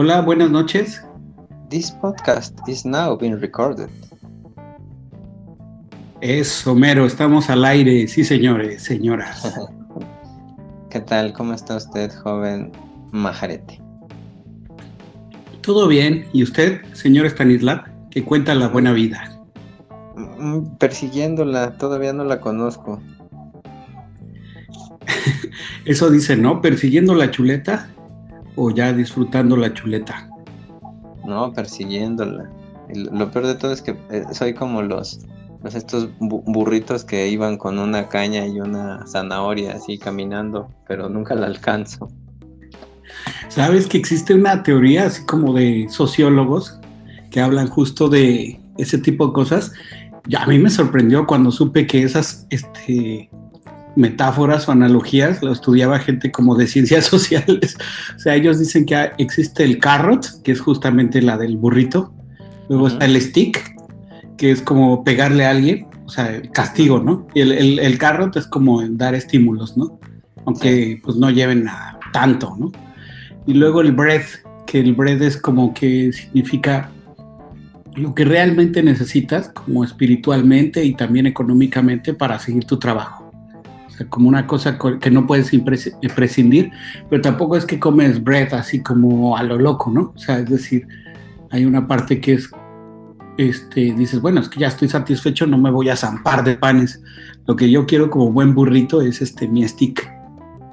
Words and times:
Hola, 0.00 0.20
buenas 0.20 0.48
noches. 0.48 1.02
This 1.70 1.90
podcast 1.90 2.56
is 2.68 2.86
now 2.86 3.18
being 3.18 3.40
recorded. 3.40 3.88
Es 6.20 6.64
Homero, 6.64 7.04
estamos 7.04 7.50
al 7.50 7.64
aire, 7.64 8.06
sí 8.06 8.22
señores, 8.22 8.80
señoras. 8.84 9.52
¿Qué 10.90 11.00
tal? 11.00 11.32
¿Cómo 11.32 11.52
está 11.52 11.78
usted, 11.78 12.12
joven 12.12 12.70
Majarete? 13.10 13.80
Todo 15.62 15.88
bien, 15.88 16.26
¿y 16.32 16.44
usted, 16.44 16.80
señor 16.92 17.26
Stanislav, 17.26 17.82
que 18.08 18.22
cuenta 18.22 18.54
la 18.54 18.68
buena 18.68 18.92
vida? 18.92 19.36
Mm, 20.14 20.76
persiguiéndola, 20.78 21.76
todavía 21.76 22.12
no 22.12 22.22
la 22.22 22.40
conozco. 22.40 23.02
Eso 25.84 26.08
dice, 26.08 26.36
¿no? 26.36 26.62
¿Persiguiendo 26.62 27.16
la 27.16 27.32
chuleta 27.32 27.88
o 28.58 28.70
ya 28.70 28.92
disfrutando 28.92 29.56
la 29.56 29.72
chuleta? 29.72 30.28
No, 31.24 31.52
persiguiéndola. 31.52 32.50
lo 32.92 33.30
peor 33.30 33.46
de 33.46 33.54
todo 33.54 33.72
es 33.72 33.80
que 33.80 33.96
eh, 34.10 34.24
soy 34.32 34.54
como 34.54 34.82
los, 34.82 35.20
los 35.62 35.74
estos 35.74 36.08
burritos 36.18 37.04
que 37.04 37.28
iban 37.28 37.56
con 37.56 37.78
una 37.78 38.08
caña 38.08 38.46
y 38.46 38.60
una 38.60 39.06
zanahoria 39.06 39.74
así 39.74 39.98
caminando, 39.98 40.68
pero 40.86 41.08
nunca 41.08 41.34
la 41.34 41.46
alcanzo. 41.46 42.08
¿Sabes 43.48 43.86
que 43.86 43.98
existe 43.98 44.34
una 44.34 44.62
teoría 44.62 45.06
así 45.06 45.24
como 45.24 45.54
de 45.54 45.86
sociólogos 45.88 46.78
que 47.30 47.40
hablan 47.40 47.68
justo 47.68 48.08
de 48.08 48.60
ese 48.76 48.98
tipo 48.98 49.28
de 49.28 49.32
cosas? 49.32 49.72
Ya 50.26 50.42
a 50.42 50.46
mí 50.46 50.58
me 50.58 50.70
sorprendió 50.70 51.26
cuando 51.26 51.50
supe 51.50 51.86
que 51.86 52.02
esas 52.02 52.46
este, 52.50 53.30
metáforas 53.98 54.68
o 54.68 54.72
analogías, 54.72 55.42
lo 55.42 55.52
estudiaba 55.52 55.98
gente 55.98 56.30
como 56.30 56.54
de 56.54 56.66
ciencias 56.66 57.06
sociales. 57.14 57.76
O 58.16 58.18
sea, 58.18 58.36
ellos 58.36 58.58
dicen 58.58 58.86
que 58.86 59.10
existe 59.18 59.64
el 59.64 59.78
carrot, 59.78 60.42
que 60.42 60.52
es 60.52 60.60
justamente 60.60 61.20
la 61.20 61.36
del 61.36 61.56
burrito. 61.56 62.14
Luego 62.68 62.88
está 62.88 63.04
el 63.04 63.20
stick, 63.20 63.74
que 64.36 64.52
es 64.52 64.62
como 64.62 65.02
pegarle 65.02 65.44
a 65.44 65.50
alguien, 65.50 65.86
o 66.06 66.08
sea, 66.08 66.34
el 66.34 66.50
castigo, 66.50 67.00
¿no? 67.00 67.26
Y 67.34 67.40
el, 67.40 67.78
el, 67.78 67.98
carrot 67.98 68.36
es 68.36 68.46
como 68.46 68.86
dar 68.88 69.14
estímulos, 69.14 69.76
¿no? 69.76 69.98
Aunque 70.46 71.00
pues 71.02 71.16
no 71.16 71.30
lleven 71.30 71.66
a 71.66 71.98
tanto, 72.12 72.54
¿no? 72.58 72.70
Y 73.46 73.54
luego 73.54 73.80
el 73.80 73.92
breath, 73.92 74.44
que 74.66 74.78
el 74.80 74.94
breath 74.94 75.22
es 75.22 75.36
como 75.36 75.74
que 75.74 76.12
significa 76.12 76.90
lo 77.96 78.14
que 78.14 78.24
realmente 78.24 78.82
necesitas, 78.82 79.48
como 79.48 79.82
espiritualmente 79.82 80.84
y 80.84 80.94
también 80.94 81.26
económicamente 81.26 82.14
para 82.14 82.38
seguir 82.38 82.64
tu 82.64 82.78
trabajo 82.78 83.17
como 84.06 84.28
una 84.28 84.46
cosa 84.46 84.78
que 85.00 85.10
no 85.10 85.26
puedes 85.26 85.50
prescindir, 86.14 86.70
pero 87.08 87.22
tampoco 87.22 87.56
es 87.56 87.64
que 87.64 87.78
comes 87.78 88.22
bread 88.22 88.52
así 88.54 88.82
como 88.82 89.36
a 89.36 89.42
lo 89.42 89.58
loco, 89.58 89.90
¿no? 89.90 90.12
O 90.14 90.18
sea, 90.18 90.38
es 90.38 90.48
decir, 90.48 90.86
hay 91.50 91.64
una 91.64 91.86
parte 91.86 92.20
que 92.20 92.34
es, 92.34 92.50
este, 93.36 93.92
dices, 93.94 94.20
bueno, 94.20 94.40
es 94.40 94.48
que 94.48 94.60
ya 94.60 94.68
estoy 94.68 94.88
satisfecho, 94.88 95.46
no 95.46 95.58
me 95.58 95.70
voy 95.70 95.88
a 95.88 95.96
zampar 95.96 96.44
de 96.44 96.56
panes. 96.56 97.02
Lo 97.46 97.56
que 97.56 97.70
yo 97.70 97.86
quiero 97.86 98.10
como 98.10 98.32
buen 98.32 98.54
burrito 98.54 99.00
es 99.00 99.22
este, 99.22 99.48
mi 99.48 99.66
stick, 99.66 100.10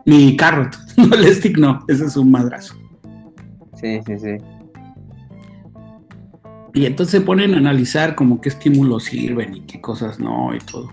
mi 0.06 0.36
carrot, 0.36 0.76
no 0.98 1.16
el 1.16 1.34
stick 1.34 1.58
no, 1.58 1.84
ese 1.88 2.06
es 2.06 2.18
un 2.18 2.32
madrazo. 2.32 2.76
Sí, 3.76 4.00
sí, 4.06 4.20
sí. 4.20 4.38
Y 6.74 6.86
entonces 6.86 7.20
se 7.20 7.22
ponen 7.22 7.54
a 7.54 7.58
analizar 7.58 8.16
como 8.16 8.42
qué 8.42 8.50
estímulos 8.50 9.06
sirven 9.06 9.56
y 9.56 9.62
qué 9.62 9.80
cosas 9.80 10.20
no 10.20 10.54
y 10.54 10.60
todo. 10.60 10.92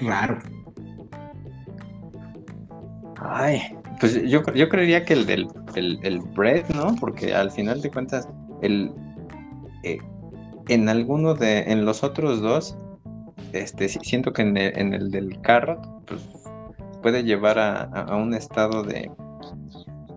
Raro. 0.00 0.38
Ay, 3.26 3.62
pues 4.00 4.22
yo, 4.28 4.42
yo 4.54 4.68
creería 4.68 5.04
que 5.04 5.14
el 5.14 5.26
del 5.26 5.48
el, 5.74 6.20
bread, 6.34 6.68
¿no? 6.74 6.94
Porque 6.96 7.34
al 7.34 7.50
final 7.50 7.80
de 7.80 7.90
cuentas, 7.90 8.28
el 8.62 8.92
eh, 9.82 9.98
en 10.68 10.88
alguno 10.88 11.34
de, 11.34 11.60
en 11.70 11.84
los 11.84 12.04
otros 12.04 12.40
dos, 12.40 12.76
este, 13.52 13.88
siento 13.88 14.32
que 14.32 14.42
en 14.42 14.56
el, 14.56 15.10
del 15.10 15.40
carrot, 15.40 16.04
pues 16.06 16.22
puede 17.02 17.22
llevar 17.22 17.58
a, 17.58 18.16
un 18.16 18.34
estado 18.34 18.82
de, 18.82 19.10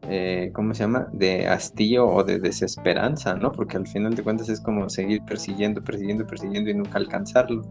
eh, 0.10 0.52
¿cómo 0.54 0.74
se 0.74 0.84
llama? 0.84 1.08
De 1.12 1.48
hastío 1.48 2.08
o 2.08 2.24
de 2.24 2.40
desesperanza, 2.40 3.36
¿no? 3.36 3.52
Porque 3.52 3.78
al 3.78 3.88
final 3.88 4.16
de 4.16 4.24
cuentas 4.24 4.50
es 4.50 4.62
como 4.62 4.90
seguir 4.90 5.22
persiguiendo, 5.24 5.84
persiguiendo, 5.84 6.26
persiguiendo 6.26 6.70
y 6.70 6.74
nunca 6.76 6.98
alcanzarlo 6.98 7.64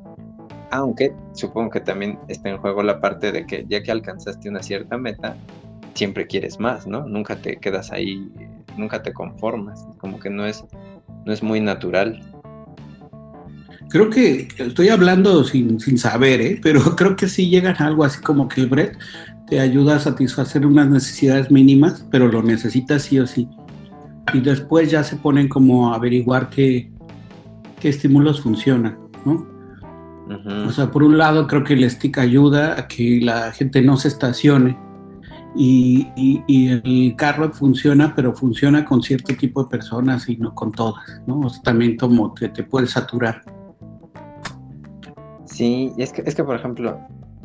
aunque 0.70 1.14
supongo 1.32 1.70
que 1.70 1.80
también 1.80 2.18
está 2.28 2.50
en 2.50 2.58
juego 2.58 2.82
la 2.82 3.00
parte 3.00 3.32
de 3.32 3.46
que 3.46 3.64
ya 3.68 3.82
que 3.82 3.90
alcanzaste 3.90 4.48
una 4.48 4.62
cierta 4.62 4.98
meta, 4.98 5.36
siempre 5.94 6.26
quieres 6.26 6.60
más, 6.60 6.86
¿no? 6.86 7.06
Nunca 7.06 7.36
te 7.36 7.56
quedas 7.56 7.92
ahí, 7.92 8.30
nunca 8.76 9.02
te 9.02 9.12
conformas, 9.12 9.86
como 9.98 10.18
que 10.18 10.30
no 10.30 10.46
es, 10.46 10.64
no 11.24 11.32
es 11.32 11.42
muy 11.42 11.60
natural. 11.60 12.20
Creo 13.88 14.10
que 14.10 14.48
estoy 14.58 14.88
hablando 14.88 15.44
sin, 15.44 15.80
saber, 15.98 16.40
¿eh? 16.40 16.60
pero 16.62 16.80
creo 16.96 17.16
que 17.16 17.28
sí 17.28 17.48
llegan 17.48 17.76
a 17.78 17.86
algo 17.86 18.04
así 18.04 18.20
como 18.20 18.48
que 18.48 18.60
el 18.60 18.68
bread 18.68 18.92
te 19.48 19.60
ayuda 19.60 19.96
a 19.96 20.00
satisfacer 20.00 20.66
unas 20.66 20.88
necesidades 20.88 21.50
mínimas, 21.50 22.04
pero 22.10 22.26
lo 22.28 22.42
necesitas 22.42 23.02
sí 23.02 23.18
o 23.20 23.26
sí. 23.26 23.48
Y 24.34 24.40
después 24.40 24.90
ya 24.90 25.04
se 25.04 25.16
ponen 25.16 25.48
como 25.48 25.92
a 25.92 25.96
averiguar 25.96 26.50
qué, 26.50 26.90
qué 27.80 27.88
estímulos 27.88 28.40
funcionan, 28.40 28.98
¿no? 29.24 29.55
O 30.66 30.72
sea, 30.72 30.90
por 30.90 31.04
un 31.04 31.18
lado 31.18 31.46
creo 31.46 31.62
que 31.62 31.74
el 31.74 31.88
stick 31.88 32.18
ayuda 32.18 32.78
a 32.78 32.88
que 32.88 33.20
la 33.22 33.52
gente 33.52 33.80
no 33.80 33.96
se 33.96 34.08
estacione 34.08 34.76
y, 35.54 36.42
el 36.48 37.14
carro 37.16 37.52
funciona, 37.52 38.12
pero 38.14 38.34
funciona 38.34 38.84
con 38.84 39.02
cierto 39.02 39.34
tipo 39.36 39.62
de 39.62 39.70
personas 39.70 40.28
y 40.28 40.36
no 40.36 40.54
con 40.54 40.72
todas, 40.72 41.22
¿no? 41.26 41.40
O 41.40 41.48
sea, 41.48 41.62
también 41.62 41.96
como 41.96 42.34
te, 42.34 42.48
te 42.48 42.64
puede 42.64 42.86
saturar. 42.86 43.42
Sí, 45.44 45.92
es 45.96 46.12
que, 46.12 46.22
es 46.26 46.34
que 46.34 46.44
por 46.44 46.56
ejemplo, 46.56 46.98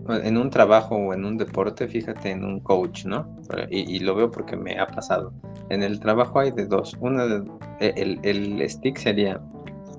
en 0.10 0.38
un 0.38 0.50
trabajo 0.50 0.96
o 0.96 1.14
en 1.14 1.24
un 1.24 1.38
deporte, 1.38 1.88
fíjate 1.88 2.32
en 2.32 2.44
un 2.44 2.60
coach, 2.60 3.06
¿no? 3.06 3.28
Y, 3.70 4.00
lo 4.00 4.16
veo 4.16 4.32
porque 4.32 4.58
me 4.58 4.80
ha 4.80 4.88
pasado. 4.88 5.34
En 5.70 5.84
el 5.84 6.00
trabajo 6.00 6.40
hay 6.40 6.52
de 6.52 6.66
dos. 6.66 6.98
Uno, 7.00 7.28
de, 7.28 7.44
el, 7.80 8.20
el 8.24 8.70
stick 8.70 8.98
sería 8.98 9.40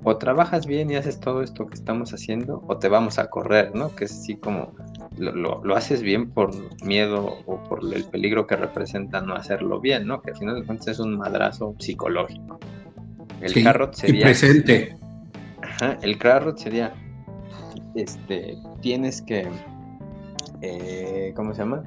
o 0.03 0.17
trabajas 0.17 0.65
bien 0.65 0.91
y 0.91 0.95
haces 0.95 1.19
todo 1.19 1.41
esto 1.41 1.65
que 1.65 1.75
estamos 1.75 2.13
haciendo, 2.13 2.63
o 2.67 2.77
te 2.77 2.89
vamos 2.89 3.19
a 3.19 3.29
correr, 3.29 3.73
¿no? 3.73 3.95
Que 3.95 4.05
es 4.05 4.11
así 4.11 4.35
como 4.35 4.73
lo, 5.17 5.75
haces 5.75 6.01
bien 6.01 6.31
por 6.31 6.51
miedo 6.83 7.39
o 7.45 7.63
por 7.63 7.81
el 7.93 8.03
peligro 8.05 8.47
que 8.47 8.55
representa 8.55 9.21
no 9.21 9.35
hacerlo 9.35 9.79
bien, 9.79 10.07
¿no? 10.07 10.21
Que 10.21 10.31
al 10.31 10.37
final 10.37 10.59
de 10.59 10.65
cuentas 10.65 10.87
es 10.89 10.99
un 10.99 11.17
madrazo 11.17 11.75
psicológico. 11.79 12.59
El 13.41 13.63
carrot 13.63 13.93
sería. 13.93 14.25
presente. 14.25 14.97
Ajá, 15.61 15.97
el 16.01 16.17
carrot 16.17 16.57
sería. 16.57 16.93
Este. 17.95 18.57
Tienes 18.81 19.21
que. 19.21 19.47
Eh, 20.61 21.33
¿Cómo 21.35 21.53
se 21.53 21.59
llama? 21.59 21.83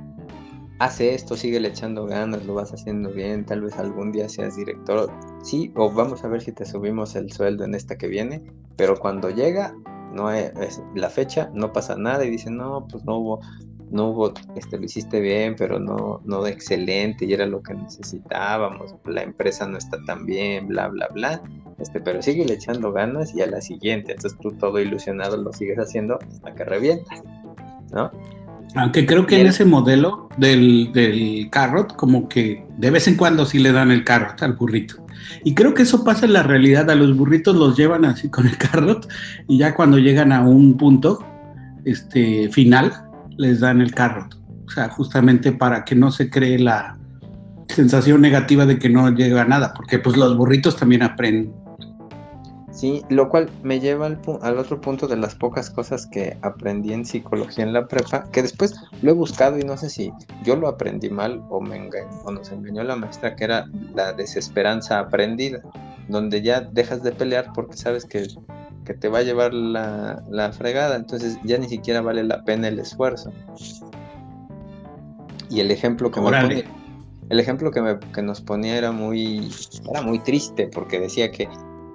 hace 0.78 1.15
esto, 1.15 1.37
sigue 1.37 1.60
le 1.60 1.69
echando 1.69 2.06
ganas, 2.06 2.44
lo 2.44 2.55
vas 2.55 2.72
haciendo 2.72 3.10
bien, 3.10 3.44
tal 3.44 3.62
vez 3.62 3.78
algún 3.78 4.12
día 4.12 4.28
seas 4.28 4.56
director, 4.56 5.10
sí, 5.47 5.73
o 5.77 5.91
vamos 5.93 6.25
a 6.25 6.29
ver 6.29 6.43
si 6.43 6.53
te 6.53 6.67
subimos 6.67 7.15
el 7.15 7.33
sueldo 7.33 7.65
en 7.65 7.75
esta 7.75 7.97
que 7.97 8.09
viene, 8.09 8.43
pero 8.77 8.97
cuando 8.99 9.31
llega, 9.31 9.75
no 10.12 10.31
es 10.31 10.83
la 10.95 11.09
fecha, 11.09 11.51
no 11.55 11.73
pasa 11.73 11.97
nada 11.97 12.25
y 12.25 12.31
dicen, 12.31 12.57
no, 12.57 12.87
pues 12.91 13.05
no 13.05 13.19
hubo, 13.19 13.41
no 13.91 14.09
hubo, 14.09 14.33
este, 14.56 14.77
lo 14.77 14.85
hiciste 14.85 15.21
bien, 15.21 15.55
pero 15.56 15.79
no, 15.79 16.21
no 16.25 16.47
excelente 16.47 17.27
y 17.27 17.33
era 17.33 17.47
lo 17.47 17.62
que 17.62 17.75
necesitábamos, 17.75 18.97
la 19.05 19.23
empresa 19.23 19.69
no 19.69 19.79
está 19.79 19.99
tan 20.05 20.27
bien, 20.27 20.67
bla, 20.67 20.89
bla, 20.89 21.09
bla, 21.09 21.41
este, 21.79 22.01
pero 22.01 22.21
sigue 22.23 22.45
le 22.45 22.55
echando 22.55 22.93
ganas 22.93 23.33
y 23.33 23.41
a 23.43 23.47
la 23.47 23.61
siguiente, 23.61 24.12
entonces 24.12 24.39
tú 24.41 24.51
todo 24.53 24.81
ilusionado 24.81 25.37
lo 25.37 25.53
sigues 25.53 25.79
haciendo 25.79 26.19
hasta 26.29 26.55
que 26.55 26.65
revientas, 26.65 27.23
¿no? 27.93 28.11
Aunque 28.76 29.06
creo 29.06 29.26
que 29.26 29.40
en 29.40 29.46
ese 29.46 29.64
modelo 29.64 30.28
del, 30.37 30.90
del 30.93 31.49
carrot, 31.50 31.96
como 31.96 32.28
que 32.28 32.64
de 32.76 32.90
vez 32.90 33.08
en 33.08 33.17
cuando 33.17 33.46
sí 33.46 33.58
le 33.58 33.73
dan 33.73 33.90
el 33.90 34.05
carrot 34.05 34.43
al 34.43 34.52
burrito. 34.52 35.06
Y 35.44 35.55
creo 35.55 35.75
que 35.75 35.82
eso 35.82 36.05
pasa 36.05 36.26
en 36.26 36.34
la 36.34 36.43
realidad. 36.43 36.90
A 36.90 36.94
los 36.94 37.17
burritos 37.17 37.56
los 37.56 37.76
llevan 37.76 38.05
así 38.05 38.28
con 38.31 38.46
el 38.46 38.56
carrot 38.56 39.08
y 39.49 39.58
ya 39.58 39.75
cuando 39.75 39.99
llegan 39.99 40.32
a 40.32 40.43
un 40.43 40.76
punto 40.76 41.25
este, 41.84 42.50
final, 42.50 42.93
les 43.37 43.61
dan 43.61 43.81
el 43.81 43.93
carrot. 43.93 44.37
O 44.67 44.70
sea, 44.70 44.88
justamente 44.88 45.52
para 45.52 45.84
que 45.84 45.94
no 45.94 46.11
se 46.11 46.29
cree 46.29 46.58
la 46.58 46.99
sensación 47.69 48.20
negativa 48.20 48.67
de 48.67 48.79
que 48.79 48.88
no 48.88 49.11
llega 49.11 49.43
a 49.43 49.44
nada, 49.44 49.72
porque 49.75 49.99
pues 49.99 50.17
los 50.17 50.37
burritos 50.37 50.76
también 50.76 51.02
aprenden. 51.02 51.52
Sí, 52.76 53.02
lo 53.08 53.31
cual 53.31 53.49
me 53.62 53.81
lleva 53.81 54.05
al, 54.05 54.58
otro 54.58 54.78
punto 54.82 55.08
de 55.08 55.17
las 55.17 55.34
pocas 55.34 55.70
cosas 55.70 56.06
que 56.06 56.37
aprendí 56.43 56.93
en 56.93 57.06
psicología 57.06 57.64
en 57.64 57.73
la 57.73 57.87
prepa, 57.87 58.31
que 58.31 58.43
después 58.43 58.75
lo 59.00 59.12
he 59.12 59.14
buscado 59.14 59.58
y 59.58 59.62
no 59.62 59.78
sé 59.78 59.88
si 59.88 60.12
yo 60.44 60.56
lo 60.56 60.69
aprendí 60.69 61.08
mal 61.08 61.43
o, 61.49 61.58
me 61.58 61.76
engañó, 61.76 62.11
o 62.25 62.32
nos 62.32 62.52
engañó 62.52 62.84
la 62.84 62.94
maestra, 62.94 63.34
que 63.34 63.44
era 63.44 63.64
la 63.94 64.12
desesperanza 64.12 64.99
aprendida, 64.99 65.62
donde 66.08 66.43
ya 66.43 66.61
dejas 66.61 67.02
de 67.02 67.12
pelear 67.12 67.50
porque 67.55 67.78
sabes 67.78 68.05
que, 68.05 68.26
te 69.00 69.08
va 69.08 69.20
a 69.20 69.22
llevar 69.22 69.55
la, 69.55 70.22
la 70.29 70.52
fregada, 70.52 70.96
entonces 70.96 71.38
ya 71.44 71.56
ni 71.56 71.70
siquiera 71.70 72.02
vale 72.02 72.25
la 72.25 72.44
pena 72.44 72.69
el 72.69 72.79
esfuerzo. 72.79 73.32
Y 75.49 75.61
el 75.61 75.70
ejemplo 75.70 76.11
que 76.11 76.20
me 76.20 76.64
el 77.29 77.40
ejemplo 77.40 77.70
que, 77.70 77.81
me, 77.81 77.99
que 77.99 78.22
nos 78.22 78.40
ponía 78.40 78.76
era 78.76 78.93
muy, 78.93 79.50
era 79.90 80.02
muy 80.02 80.19
triste 80.20 80.69
porque 80.69 81.00
decía 81.00 81.32
que 81.32 81.49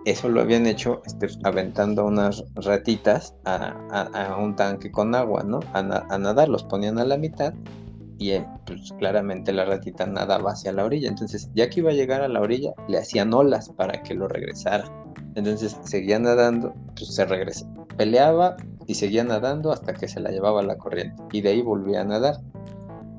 eso 0.06 0.30
lo 0.30 0.42
habían 0.42 0.66
hecho 0.66 1.02
este, 1.06 1.28
aventando 1.44 2.06
unas 2.06 2.44
ratitas 2.56 3.36
a, 3.46 4.36
un 4.40 4.56
tanque 4.56 4.92
con 4.92 5.14
agua, 5.16 5.44
¿no? 5.44 5.60
A, 5.74 5.84
nadar, 5.84 6.50
los 6.50 6.64
ponían 6.64 7.00
a 7.00 7.06
la 7.06 7.18
mitad 7.18 7.54
y 8.18 8.32
eh, 8.32 8.46
pues, 8.66 8.94
claramente 9.00 9.52
la 9.54 9.66
ratita 9.66 10.06
nadaba 10.06 10.52
hacia 10.52 10.72
la 10.72 10.86
orilla. 10.86 11.10
Entonces, 11.10 11.50
ya 11.54 11.70
que 11.70 11.80
iba 11.80 11.92
a 11.92 11.94
llegar 11.94 12.22
a 12.22 12.28
la 12.28 12.42
orilla, 12.42 12.74
le 12.88 12.98
hacían 12.98 13.34
olas 13.34 13.70
para 13.70 14.02
que 14.04 14.14
lo 14.14 14.28
regresara. 14.28 14.86
Entonces, 15.36 15.78
seguía 15.84 16.20
nadando, 16.20 16.74
pues 16.96 17.14
se 17.14 17.26
regresó. 17.26 17.68
Peleaba 17.98 18.58
y 18.88 18.96
seguía 18.96 19.24
nadando 19.24 19.72
hasta 19.72 19.94
que 19.94 20.08
se 20.08 20.20
la 20.20 20.32
llevaba 20.32 20.62
la 20.64 20.78
corriente. 20.78 21.22
Y 21.32 21.42
de 21.42 21.50
ahí 21.50 21.62
volvía 21.62 22.02
a 22.02 22.06
nadar. 22.06 22.38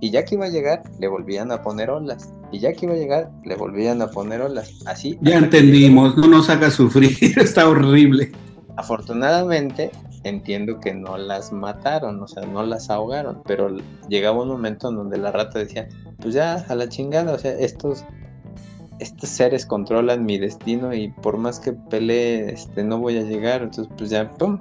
Y 0.01 0.11
ya 0.11 0.25
que 0.25 0.35
iba 0.35 0.47
a 0.47 0.51
llegar, 0.51 0.83
le 0.99 1.09
volvían 1.09 1.53
a 1.53 1.63
poner 1.63 1.91
olas. 1.91 2.33
Y 2.53 2.61
ya 2.61 2.73
que 2.73 2.87
iba 2.87 2.95
a 2.95 2.99
llegar, 2.99 3.31
le 3.45 3.57
volvían 3.57 4.03
a 4.03 4.09
poner 4.09 4.43
olas. 4.43 4.83
Así. 4.87 5.19
Ya 5.23 5.39
entendimos, 5.39 6.17
no 6.17 6.29
nos 6.29 6.51
haga 6.51 6.71
sufrir, 6.71 7.17
está 7.39 7.69
horrible. 7.69 8.31
Afortunadamente, 8.77 9.91
entiendo 10.25 10.79
que 10.79 10.95
no 10.95 11.17
las 11.17 11.53
mataron, 11.53 12.23
o 12.23 12.29
sea, 12.29 12.45
no 12.47 12.63
las 12.63 12.91
ahogaron, 12.91 13.43
pero 13.45 13.75
llegaba 14.09 14.43
un 14.43 14.49
momento 14.49 14.91
en 14.91 14.97
donde 14.97 15.19
la 15.19 15.33
rata 15.33 15.59
decía, 15.59 15.89
pues 16.21 16.35
ya, 16.35 16.65
a 16.69 16.75
la 16.75 16.89
chingada, 16.89 17.33
o 17.35 17.39
sea, 17.39 17.53
estos, 17.53 18.05
estos 18.99 19.29
seres 19.29 19.67
controlan 19.67 20.25
mi 20.25 20.39
destino 20.39 20.95
y 20.95 21.09
por 21.09 21.37
más 21.37 21.59
que 21.59 21.73
pelee, 21.73 22.53
este, 22.53 22.85
no 22.85 22.99
voy 22.99 23.19
a 23.19 23.23
llegar, 23.23 23.63
entonces 23.63 23.93
pues 23.97 24.11
ya, 24.11 24.31
pum, 24.31 24.59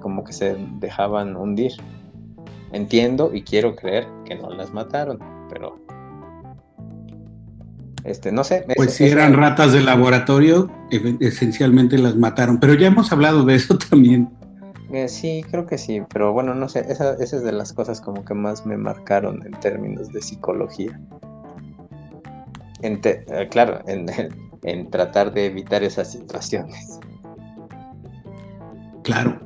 como 0.00 0.24
que 0.24 0.32
se 0.32 0.56
dejaban 0.78 1.36
hundir. 1.36 1.72
Entiendo 2.72 3.30
y 3.32 3.42
quiero 3.42 3.74
creer 3.74 4.06
que 4.26 4.34
no 4.34 4.50
las 4.50 4.72
mataron, 4.72 5.18
pero 5.48 5.78
este, 8.04 8.32
no 8.32 8.44
sé. 8.44 8.64
Pues 8.76 8.94
si 8.94 9.04
eran 9.04 9.34
ratas 9.34 9.72
de 9.72 9.80
laboratorio, 9.80 10.70
esencialmente 11.20 11.98
las 11.98 12.16
mataron, 12.16 12.58
pero 12.60 12.74
ya 12.74 12.88
hemos 12.88 13.12
hablado 13.12 13.44
de 13.44 13.54
eso 13.54 13.78
también. 13.90 14.30
Eh, 14.92 15.08
sí, 15.08 15.44
creo 15.50 15.66
que 15.66 15.76
sí, 15.76 16.00
pero 16.08 16.32
bueno, 16.32 16.54
no 16.54 16.68
sé, 16.68 16.86
esa, 16.88 17.12
es 17.14 17.30
de 17.30 17.52
las 17.52 17.72
cosas 17.74 18.00
como 18.00 18.24
que 18.24 18.32
más 18.32 18.64
me 18.64 18.76
marcaron 18.76 19.44
en 19.44 19.52
términos 19.60 20.08
de 20.08 20.22
psicología. 20.22 20.98
Eh, 22.82 23.48
claro, 23.50 23.80
en, 23.86 24.06
en 24.62 24.90
tratar 24.90 25.32
de 25.32 25.46
evitar 25.46 25.82
esas 25.82 26.12
situaciones. 26.12 26.98
Claro 29.04 29.38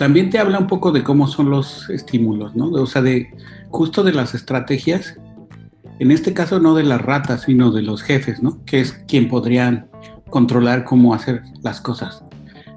también 0.00 0.30
te 0.30 0.38
habla 0.38 0.58
un 0.58 0.66
poco 0.66 0.92
de 0.92 1.04
cómo 1.04 1.26
son 1.26 1.50
los 1.50 1.90
estímulos, 1.90 2.56
¿no? 2.56 2.70
O 2.70 2.86
sea, 2.86 3.02
de 3.02 3.34
justo 3.68 4.02
de 4.02 4.14
las 4.14 4.34
estrategias, 4.34 5.18
en 6.00 6.10
este 6.10 6.32
caso 6.32 6.60
no 6.60 6.74
de 6.74 6.82
las 6.82 7.02
ratas, 7.02 7.42
sino 7.42 7.70
de 7.70 7.82
los 7.82 8.02
jefes, 8.02 8.42
¿no? 8.42 8.64
Que 8.64 8.80
es 8.80 8.92
quien 9.06 9.28
podrían 9.28 9.86
controlar 10.30 10.84
cómo 10.84 11.12
hacer 11.12 11.42
las 11.62 11.82
cosas, 11.82 12.24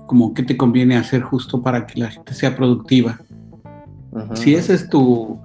como 0.08 0.34
qué 0.34 0.44
te 0.44 0.58
conviene 0.58 0.98
hacer 0.98 1.22
justo 1.22 1.62
para 1.62 1.88
que 1.88 2.02
la 2.02 2.12
gente 2.12 2.34
sea 2.34 2.54
productiva. 2.54 3.20
Si 4.36 4.54
ese 4.54 4.74
es 4.74 4.90
tu, 4.90 5.40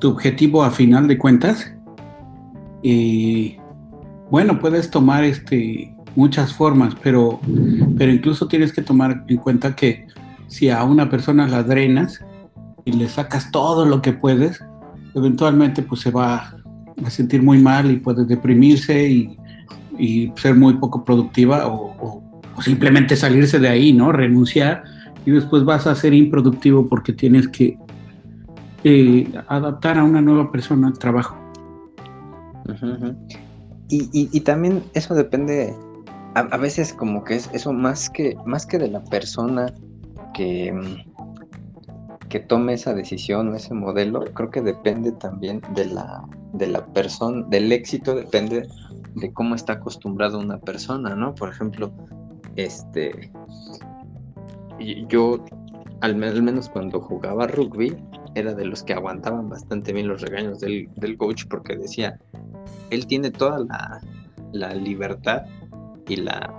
tu 0.00 0.10
objetivo 0.10 0.62
a 0.62 0.70
final 0.70 1.08
de 1.08 1.16
cuentas, 1.16 1.72
eh, 2.82 3.56
bueno, 4.30 4.58
puedes 4.58 4.90
tomar 4.90 5.24
este 5.24 5.96
muchas 6.14 6.52
formas, 6.52 6.94
pero, 7.02 7.40
pero 7.96 8.12
incluso 8.12 8.48
tienes 8.48 8.74
que 8.74 8.82
tomar 8.82 9.24
en 9.28 9.38
cuenta 9.38 9.74
que 9.74 10.06
si 10.46 10.68
a 10.68 10.84
una 10.84 11.08
persona 11.08 11.48
la 11.48 11.62
drenas 11.62 12.22
y 12.84 12.92
le 12.92 13.08
sacas 13.08 13.50
todo 13.50 13.86
lo 13.86 14.02
que 14.02 14.12
puedes, 14.12 14.62
eventualmente 15.14 15.82
pues 15.82 16.00
se 16.00 16.10
va 16.10 16.54
a 17.04 17.10
sentir 17.10 17.42
muy 17.42 17.58
mal 17.58 17.90
y 17.90 17.96
puede 17.96 18.24
deprimirse 18.24 19.08
y, 19.08 19.38
ser 20.36 20.56
muy 20.56 20.74
poco 20.74 21.04
productiva 21.04 21.68
o, 21.68 22.22
simplemente 22.60 23.14
salirse 23.16 23.58
de 23.58 23.68
ahí, 23.68 23.92
¿no? 23.92 24.12
Renunciar 24.12 24.84
y 25.24 25.30
después 25.30 25.64
vas 25.64 25.86
a 25.86 25.94
ser 25.94 26.12
improductivo 26.12 26.88
porque 26.88 27.12
tienes 27.12 27.48
que 27.48 27.78
eh, 28.84 29.32
adaptar 29.48 29.98
a 29.98 30.04
una 30.04 30.20
nueva 30.20 30.50
persona 30.50 30.88
al 30.88 30.98
trabajo. 30.98 31.36
y, 33.88 34.40
también 34.40 34.82
eso 34.94 35.14
depende 35.14 35.74
a, 36.34 36.56
veces 36.56 36.92
como 36.92 37.24
que 37.24 37.36
es 37.36 37.50
eso 37.52 37.72
más 37.72 38.08
que, 38.10 38.36
más 38.46 38.66
que 38.66 38.78
de 38.78 38.88
la 38.88 39.02
persona 39.04 39.72
que, 40.34 40.72
que 42.32 42.40
tome 42.40 42.72
esa 42.72 42.94
decisión 42.94 43.48
o 43.48 43.54
ese 43.54 43.74
modelo, 43.74 44.24
creo 44.32 44.50
que 44.50 44.62
depende 44.62 45.12
también 45.12 45.60
de 45.74 45.84
la, 45.84 46.26
de 46.54 46.66
la 46.66 46.86
persona, 46.86 47.44
del 47.50 47.70
éxito 47.70 48.14
depende 48.14 48.66
de 49.16 49.32
cómo 49.34 49.54
está 49.54 49.74
acostumbrado 49.74 50.38
una 50.38 50.58
persona, 50.58 51.14
¿no? 51.14 51.34
Por 51.34 51.50
ejemplo, 51.50 51.92
este, 52.56 53.30
yo 55.10 55.44
al, 56.00 56.16
menos 56.16 56.70
cuando 56.70 57.02
jugaba 57.02 57.46
rugby, 57.48 57.94
era 58.34 58.54
de 58.54 58.64
los 58.64 58.82
que 58.82 58.94
aguantaban 58.94 59.50
bastante 59.50 59.92
bien 59.92 60.08
los 60.08 60.22
regaños 60.22 60.58
del, 60.58 60.88
del 60.96 61.18
coach 61.18 61.44
porque 61.50 61.76
decía, 61.76 62.18
él 62.88 63.06
tiene 63.06 63.30
toda 63.30 63.58
la, 63.58 64.00
la 64.52 64.72
libertad 64.74 65.42
y 66.08 66.16
la, 66.16 66.50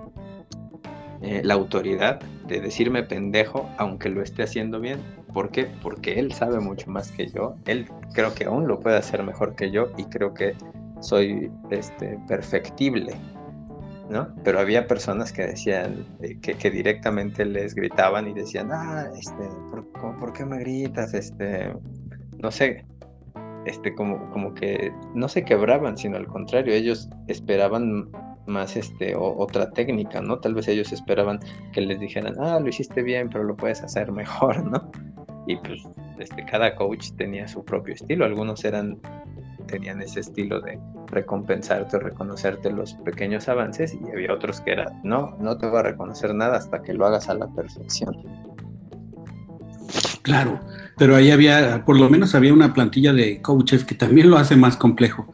eh, 1.23 1.41
la 1.43 1.55
autoridad 1.55 2.19
de 2.47 2.61
decirme 2.61 3.01
pendejo 3.01 3.67
aunque 3.79 4.09
lo 4.09 4.21
esté 4.21 4.43
haciendo 4.43 4.79
bien. 4.79 4.99
¿Por 5.33 5.49
qué? 5.49 5.67
Porque 5.81 6.19
él 6.19 6.31
sabe 6.31 6.59
mucho 6.59 6.89
más 6.91 7.11
que 7.11 7.27
yo. 7.27 7.55
Él 7.65 7.89
creo 8.13 8.33
que 8.33 8.45
aún 8.45 8.67
lo 8.67 8.79
puede 8.79 8.97
hacer 8.97 9.23
mejor 9.23 9.55
que 9.55 9.71
yo 9.71 9.89
y 9.97 10.05
creo 10.05 10.33
que 10.33 10.55
soy 10.99 11.51
este, 11.71 12.19
perfectible. 12.27 13.13
¿no? 14.09 14.27
Pero 14.43 14.59
había 14.59 14.85
personas 14.87 15.31
que 15.31 15.47
decían, 15.47 16.05
que, 16.41 16.69
directamente 16.69 17.45
les 17.45 17.73
gritaban 17.73 18.27
y 18.27 18.33
decían, 18.33 18.69
ah, 18.71 19.07
este, 19.17 19.49
¿por, 20.19 20.33
qué 20.33 20.45
me 20.45 20.59
gritas? 20.59 21.13
Este, 21.13 21.73
no 22.39 22.51
sé, 22.51 22.85
este, 23.65 23.95
como, 23.95 24.29
como 24.31 24.53
que 24.53 24.93
no 25.15 25.27
se 25.27 25.43
quebraban, 25.43 25.97
sino 25.97 26.17
al 26.17 26.27
contrario, 26.27 26.73
ellos 26.73 27.09
esperaban 27.27 28.11
más 28.45 28.75
este 28.75 29.15
otra 29.15 29.71
técnica, 29.71 30.21
¿no? 30.21 30.39
Tal 30.39 30.53
vez 30.53 30.67
ellos 30.67 30.91
esperaban 30.91 31.39
que 31.71 31.81
les 31.81 31.99
dijeran, 31.99 32.35
ah, 32.39 32.59
lo 32.59 32.67
hiciste 32.67 33.01
bien, 33.01 33.29
pero 33.29 33.43
lo 33.43 33.55
puedes 33.55 33.81
hacer 33.81 34.11
mejor, 34.11 34.63
¿no? 34.71 34.91
Y 35.47 35.57
pues 35.57 35.81
este, 36.19 36.45
cada 36.45 36.75
coach 36.75 37.11
tenía 37.17 37.47
su 37.47 37.63
propio 37.63 37.93
estilo, 37.93 38.25
algunos 38.25 38.63
eran 38.63 38.99
tenían 39.67 40.01
ese 40.01 40.19
estilo 40.19 40.61
de 40.61 40.77
recompensarte 41.07 41.97
o 41.97 41.99
reconocerte 41.99 42.71
los 42.71 42.93
pequeños 42.95 43.47
avances 43.47 43.93
y 43.93 44.11
había 44.11 44.33
otros 44.33 44.61
que 44.61 44.71
eran, 44.71 45.01
no, 45.03 45.35
no 45.39 45.57
te 45.57 45.67
voy 45.67 45.79
a 45.79 45.83
reconocer 45.83 46.35
nada 46.35 46.57
hasta 46.57 46.81
que 46.83 46.93
lo 46.93 47.05
hagas 47.05 47.29
a 47.29 47.33
la 47.33 47.47
perfección. 47.47 48.15
Claro, 50.21 50.59
pero 50.97 51.15
ahí 51.15 51.31
había, 51.31 51.83
por 51.85 51.99
lo 51.99 52.09
menos 52.09 52.35
había 52.35 52.53
una 52.53 52.73
plantilla 52.73 53.13
de 53.13 53.41
coaches 53.41 53.83
que 53.83 53.95
también 53.95 54.29
lo 54.29 54.37
hace 54.37 54.55
más 54.55 54.77
complejo. 54.77 55.33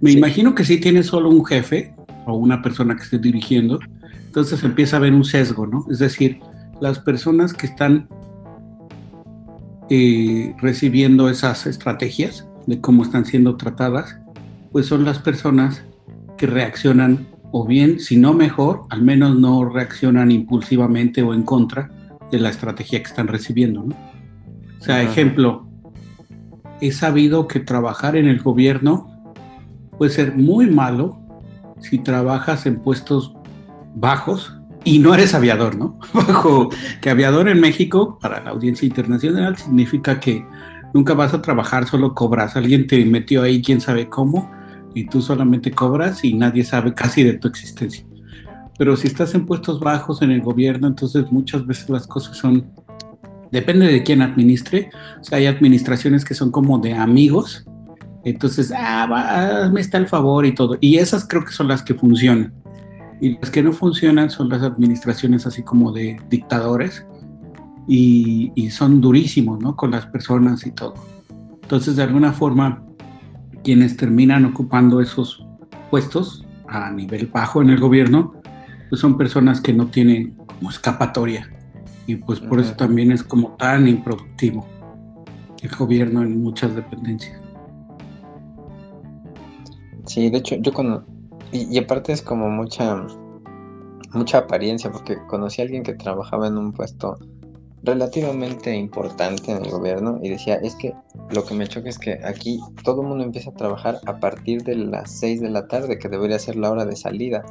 Me 0.00 0.12
imagino 0.12 0.54
que 0.54 0.64
si 0.64 0.80
tienes 0.80 1.06
solo 1.06 1.28
un 1.28 1.44
jefe, 1.44 1.94
o 2.26 2.34
una 2.34 2.62
persona 2.62 2.96
que 2.96 3.02
esté 3.02 3.18
dirigiendo, 3.18 3.80
entonces 4.26 4.62
empieza 4.62 4.96
a 4.96 4.98
haber 4.98 5.14
un 5.14 5.24
sesgo, 5.24 5.66
¿no? 5.66 5.86
Es 5.90 5.98
decir, 5.98 6.40
las 6.80 6.98
personas 6.98 7.52
que 7.52 7.66
están 7.66 8.08
eh, 9.90 10.54
recibiendo 10.58 11.28
esas 11.28 11.66
estrategias 11.66 12.46
de 12.66 12.80
cómo 12.80 13.02
están 13.02 13.24
siendo 13.24 13.56
tratadas, 13.56 14.16
pues 14.70 14.86
son 14.86 15.04
las 15.04 15.18
personas 15.18 15.84
que 16.38 16.46
reaccionan 16.46 17.26
o 17.52 17.66
bien, 17.66 17.98
si 17.98 18.16
no 18.16 18.32
mejor, 18.32 18.82
al 18.90 19.02
menos 19.02 19.36
no 19.38 19.64
reaccionan 19.64 20.30
impulsivamente 20.30 21.22
o 21.22 21.34
en 21.34 21.42
contra 21.42 21.90
de 22.30 22.38
la 22.38 22.50
estrategia 22.50 23.00
que 23.00 23.08
están 23.08 23.26
recibiendo, 23.26 23.82
¿no? 23.82 23.96
O 24.78 24.82
sea, 24.82 25.02
ejemplo, 25.02 25.68
he 26.80 26.92
sabido 26.92 27.48
que 27.48 27.60
trabajar 27.60 28.16
en 28.16 28.28
el 28.28 28.40
gobierno 28.40 29.10
puede 29.98 30.12
ser 30.12 30.36
muy 30.36 30.70
malo 30.70 31.20
si 31.80 31.98
trabajas 31.98 32.64
en 32.66 32.80
puestos 32.80 33.34
bajos 33.94 34.59
y 34.84 34.98
no 34.98 35.14
eres 35.14 35.34
aviador, 35.34 35.76
¿no? 35.76 35.98
Bajo 36.12 36.70
que 37.00 37.10
aviador 37.10 37.48
en 37.48 37.60
México, 37.60 38.18
para 38.20 38.42
la 38.42 38.50
audiencia 38.50 38.86
internacional, 38.86 39.56
significa 39.56 40.20
que 40.20 40.44
nunca 40.94 41.14
vas 41.14 41.34
a 41.34 41.42
trabajar, 41.42 41.86
solo 41.86 42.14
cobras. 42.14 42.56
Alguien 42.56 42.86
te 42.86 43.04
metió 43.04 43.42
ahí, 43.42 43.62
quién 43.62 43.80
sabe 43.80 44.08
cómo, 44.08 44.50
y 44.94 45.06
tú 45.06 45.22
solamente 45.22 45.70
cobras 45.70 46.24
y 46.24 46.34
nadie 46.34 46.64
sabe 46.64 46.94
casi 46.94 47.22
de 47.22 47.34
tu 47.34 47.48
existencia. 47.48 48.04
Pero 48.78 48.96
si 48.96 49.08
estás 49.08 49.34
en 49.34 49.46
puestos 49.46 49.78
bajos 49.78 50.22
en 50.22 50.30
el 50.30 50.40
gobierno, 50.40 50.88
entonces 50.88 51.30
muchas 51.30 51.66
veces 51.66 51.90
las 51.90 52.06
cosas 52.06 52.36
son, 52.36 52.72
depende 53.52 53.86
de 53.86 54.02
quién 54.02 54.22
administre. 54.22 54.90
O 55.20 55.24
sea, 55.24 55.38
hay 55.38 55.46
administraciones 55.46 56.24
que 56.24 56.34
son 56.34 56.50
como 56.50 56.78
de 56.78 56.94
amigos 56.94 57.66
entonces, 58.24 58.72
ah, 58.76 59.70
me 59.72 59.80
está 59.80 59.98
el 59.98 60.06
favor 60.06 60.44
y 60.44 60.54
todo. 60.54 60.76
Y 60.80 60.98
esas 60.98 61.26
creo 61.26 61.44
que 61.44 61.52
son 61.52 61.68
las 61.68 61.82
que 61.82 61.94
funcionan. 61.94 62.52
Y 63.20 63.38
las 63.38 63.50
que 63.50 63.62
no 63.62 63.72
funcionan 63.72 64.30
son 64.30 64.48
las 64.48 64.62
administraciones 64.62 65.46
así 65.46 65.62
como 65.62 65.92
de 65.92 66.18
dictadores 66.30 67.04
y, 67.86 68.70
son 68.70 69.00
durísimos, 69.00 69.60
¿no? 69.60 69.76
Con 69.76 69.90
las 69.90 70.06
personas 70.06 70.66
y 70.66 70.70
todo. 70.70 70.94
Entonces, 71.62 71.96
de 71.96 72.02
alguna 72.02 72.32
forma, 72.32 72.82
quienes 73.64 73.96
terminan 73.96 74.44
ocupando 74.44 75.00
esos 75.00 75.44
puestos 75.90 76.46
a 76.68 76.90
nivel 76.90 77.26
bajo 77.26 77.62
en 77.62 77.70
el 77.70 77.80
gobierno, 77.80 78.34
pues 78.88 79.00
son 79.00 79.16
personas 79.16 79.60
que 79.60 79.72
no 79.72 79.86
tienen 79.86 80.36
como 80.46 80.70
escapatoria 80.70 81.50
y 82.06 82.16
pues 82.16 82.40
por 82.40 82.58
eso 82.60 82.74
también 82.74 83.12
es 83.12 83.22
como 83.22 83.50
tan 83.56 83.86
improductivo 83.86 84.66
el 85.62 85.70
gobierno 85.70 86.22
en 86.22 86.42
muchas 86.42 86.74
dependencias. 86.74 87.40
Sí, 90.06 90.30
de 90.30 90.38
hecho 90.38 90.56
yo 90.60 90.72
cuando... 90.72 91.04
Y, 91.52 91.74
y 91.74 91.78
aparte 91.78 92.12
es 92.12 92.22
como 92.22 92.48
mucha 92.48 93.06
mucha 94.12 94.38
apariencia, 94.38 94.90
porque 94.90 95.18
conocí 95.26 95.60
a 95.60 95.64
alguien 95.64 95.82
que 95.82 95.94
trabajaba 95.94 96.48
en 96.48 96.58
un 96.58 96.72
puesto 96.72 97.18
relativamente 97.82 98.74
importante 98.76 99.52
en 99.52 99.64
el 99.64 99.70
gobierno 99.70 100.18
y 100.22 100.28
decía, 100.28 100.56
es 100.56 100.74
que 100.74 100.94
lo 101.30 101.44
que 101.44 101.54
me 101.54 101.66
choca 101.66 101.88
es 101.88 101.98
que 101.98 102.20
aquí 102.24 102.60
todo 102.84 103.00
el 103.00 103.08
mundo 103.08 103.24
empieza 103.24 103.50
a 103.50 103.54
trabajar 103.54 104.00
a 104.06 104.18
partir 104.20 104.62
de 104.64 104.76
las 104.76 105.10
6 105.12 105.40
de 105.40 105.50
la 105.50 105.66
tarde, 105.66 105.98
que 105.98 106.08
debería 106.08 106.38
ser 106.38 106.56
la 106.56 106.70
hora 106.70 106.84
de 106.84 106.96
salida. 106.96 107.42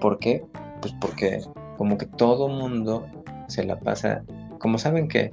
¿Por 0.00 0.18
qué? 0.18 0.44
Pues 0.82 0.94
porque 1.00 1.40
como 1.78 1.96
que 1.96 2.06
todo 2.06 2.48
mundo 2.48 3.06
se 3.46 3.64
la 3.64 3.78
pasa, 3.78 4.22
como 4.58 4.76
saben 4.76 5.08
que, 5.08 5.30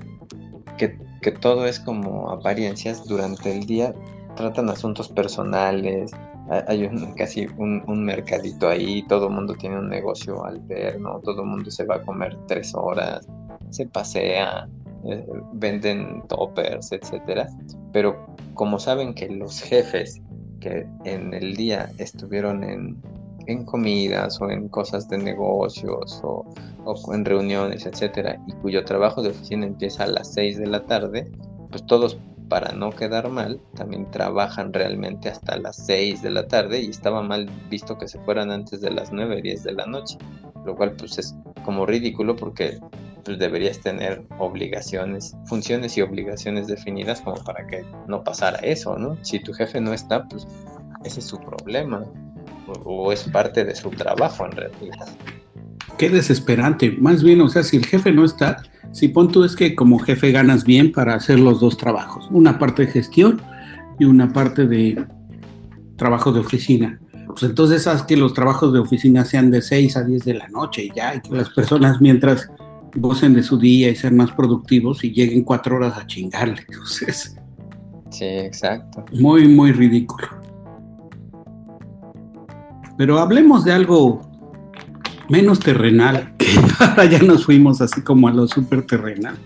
que, 0.77 0.97
que 1.21 1.31
todo 1.31 1.65
es 1.65 1.79
como 1.79 2.29
apariencias 2.29 3.05
durante 3.05 3.51
el 3.51 3.65
día, 3.65 3.93
tratan 4.35 4.69
asuntos 4.69 5.09
personales, 5.09 6.11
hay 6.49 6.85
un, 6.85 7.13
casi 7.13 7.47
un, 7.57 8.05
mercadito 8.05 8.69
ahí, 8.69 9.03
todo 9.07 9.27
el 9.27 9.33
mundo 9.33 9.55
tiene 9.55 9.79
un 9.79 9.89
negocio 9.89 10.45
alterno, 10.45 11.19
todo 11.23 11.41
el 11.41 11.47
mundo 11.47 11.71
se 11.71 11.85
va 11.85 11.95
a 11.95 12.01
comer 12.01 12.37
tres 12.47 12.73
horas, 12.75 13.27
se 13.71 13.87
pasea, 13.87 14.67
eh, 15.05 15.25
venden 15.53 16.23
toppers, 16.27 16.91
etcétera. 16.91 17.47
Pero 17.91 18.27
como 18.53 18.79
saben 18.79 19.13
que 19.13 19.27
los 19.29 19.61
jefes 19.61 20.21
que 20.59 20.87
en 21.03 21.33
el 21.33 21.55
día 21.55 21.91
estuvieron 21.97 22.63
en, 22.63 23.01
en 23.47 23.65
comidas 23.65 24.39
o 24.39 24.49
en 24.49 24.69
cosas 24.69 25.09
de 25.09 25.17
negocios 25.17 26.19
o, 26.23 26.45
o, 26.85 27.13
en 27.13 27.25
reuniones, 27.25 27.85
etcétera, 27.85 28.39
y 28.47 28.53
cuyo 28.53 28.85
trabajo 28.85 29.23
de 29.23 29.29
oficina 29.29 29.65
empieza 29.65 30.03
a 30.03 30.07
las 30.07 30.33
6 30.33 30.59
de 30.59 30.67
la 30.67 30.85
tarde, 30.85 31.31
pues 31.69 31.85
todos 31.87 32.17
para 32.49 32.73
no 32.73 32.91
quedar 32.91 33.29
mal, 33.29 33.59
también 33.75 34.09
trabajan 34.11 34.73
realmente 34.73 35.29
hasta 35.29 35.57
las 35.57 35.77
6 35.85 36.21
de 36.21 36.31
la 36.31 36.47
tarde 36.47 36.81
y 36.81 36.89
estaba 36.89 37.21
mal 37.21 37.49
visto 37.69 37.97
que 37.97 38.07
se 38.07 38.19
fueran 38.19 38.51
antes 38.51 38.81
de 38.81 38.91
las 38.91 39.11
9, 39.11 39.41
10 39.41 39.63
de 39.63 39.73
la 39.73 39.85
noche, 39.85 40.17
lo 40.65 40.75
cual 40.75 40.93
pues 40.93 41.17
es 41.17 41.35
como 41.63 41.85
ridículo 41.85 42.35
porque 42.35 42.79
pues 43.23 43.39
deberías 43.39 43.79
tener 43.79 44.23
obligaciones, 44.37 45.35
funciones 45.45 45.97
y 45.97 46.01
obligaciones 46.01 46.67
definidas 46.67 47.21
como 47.21 47.43
para 47.43 47.65
que 47.65 47.83
no 48.07 48.23
pasara 48.23 48.59
eso, 48.59 48.97
¿no? 48.97 49.17
Si 49.23 49.39
tu 49.39 49.51
jefe 49.53 49.81
no 49.81 49.93
está, 49.93 50.27
pues 50.27 50.47
ese 51.03 51.19
es 51.19 51.25
su 51.25 51.39
problema 51.39 52.03
o, 52.67 53.07
o 53.07 53.11
es 53.11 53.23
parte 53.23 53.65
de 53.65 53.75
su 53.75 53.89
trabajo 53.89 54.45
en 54.45 54.51
realidad. 54.51 55.07
Qué 55.97 56.09
desesperante, 56.09 56.91
más 56.91 57.23
bien, 57.23 57.41
o 57.41 57.47
sea, 57.47 57.63
si 57.63 57.77
el 57.77 57.85
jefe 57.85 58.11
no 58.11 58.25
está, 58.25 58.61
si 58.95 59.09
pon 59.09 59.29
tú 59.29 59.43
es 59.43 59.57
que 59.57 59.75
como 59.75 59.99
jefe 59.99 60.31
ganas 60.31 60.63
bien 60.63 60.93
para 60.93 61.15
hacer 61.15 61.37
los 61.37 61.59
dos 61.59 61.75
trabajos, 61.75 62.29
una 62.31 62.57
parte 62.57 62.85
de 62.85 62.93
gestión 62.93 63.41
y 63.99 64.05
una 64.05 64.31
parte 64.31 64.65
de 64.65 65.05
trabajo 65.97 66.31
de 66.31 66.39
oficina. 66.39 66.97
Pues 67.27 67.43
entonces 67.43 67.87
haz 67.87 68.03
que 68.03 68.15
los 68.15 68.33
trabajos 68.33 68.71
de 68.71 68.79
oficina 68.79 69.25
sean 69.25 69.51
de 69.51 69.61
6 69.61 69.97
a 69.97 70.03
10 70.05 70.23
de 70.23 70.33
la 70.35 70.47
noche 70.47 70.85
y 70.85 70.91
ya, 70.95 71.13
y 71.13 71.19
que 71.19 71.35
las 71.35 71.49
personas 71.49 71.99
mientras 71.99 72.49
gocen 72.95 73.33
de 73.33 73.43
su 73.43 73.57
día 73.57 73.89
y 73.89 73.95
sean 73.97 74.15
más 74.15 74.31
productivos 74.31 75.03
y 75.03 75.11
lleguen 75.11 75.43
cuatro 75.43 75.75
horas 75.75 75.97
a 75.97 76.07
chingarle. 76.07 76.63
Entonces, 76.69 77.35
sí, 78.11 78.23
exacto. 78.23 79.03
Muy, 79.11 79.49
muy 79.49 79.73
ridículo. 79.73 80.29
Pero 82.97 83.19
hablemos 83.19 83.65
de 83.65 83.73
algo 83.73 84.21
menos 85.29 85.59
terrenal, 85.59 86.33
que 86.37 86.47
ahora 86.79 87.05
ya 87.05 87.19
nos 87.19 87.45
fuimos 87.45 87.81
así 87.81 88.01
como 88.01 88.27
a 88.27 88.31
lo 88.31 88.47
súper 88.47 88.85
terrenal. 88.85 89.37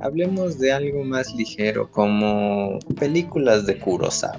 Hablemos 0.00 0.58
de 0.58 0.72
algo 0.72 1.02
más 1.04 1.34
ligero, 1.34 1.90
como 1.90 2.78
películas 2.98 3.64
de 3.66 3.78
Kurosawa. 3.78 4.38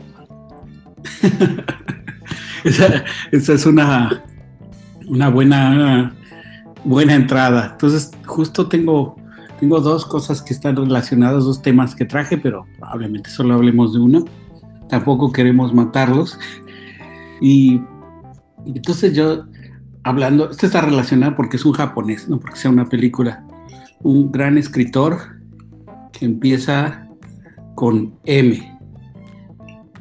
esa, 2.64 3.04
esa, 3.32 3.54
es 3.54 3.66
una, 3.66 4.24
una 5.08 5.30
buena, 5.30 6.16
buena 6.84 7.16
entrada. 7.16 7.70
Entonces, 7.72 8.12
justo 8.26 8.68
tengo, 8.68 9.16
tengo 9.60 9.80
dos 9.80 10.06
cosas 10.06 10.42
que 10.44 10.54
están 10.54 10.76
relacionadas, 10.76 11.46
dos 11.46 11.64
temas 11.64 11.96
que 11.96 12.06
traje, 12.06 12.38
pero 12.38 12.68
probablemente 12.78 13.32
solo 13.32 13.56
hablemos 13.56 13.94
de 13.94 14.00
uno. 14.00 14.26
Tampoco 14.88 15.32
queremos 15.32 15.74
matarlos. 15.74 16.38
Y 17.42 17.82
entonces 18.68 19.14
yo 19.14 19.46
hablando, 20.06 20.52
esto 20.52 20.68
está 20.68 20.82
relacionado 20.82 21.36
porque 21.36 21.58
es 21.58 21.66
un 21.66 21.74
japonés, 21.74 22.30
no 22.30 22.40
porque 22.40 22.58
sea 22.58 22.72
una 22.72 22.86
película. 22.86 23.44
Un 24.02 24.32
gran 24.32 24.58
escritor 24.58 25.18
que 26.14 26.26
empieza 26.26 27.08
con 27.74 28.18
M, 28.24 28.80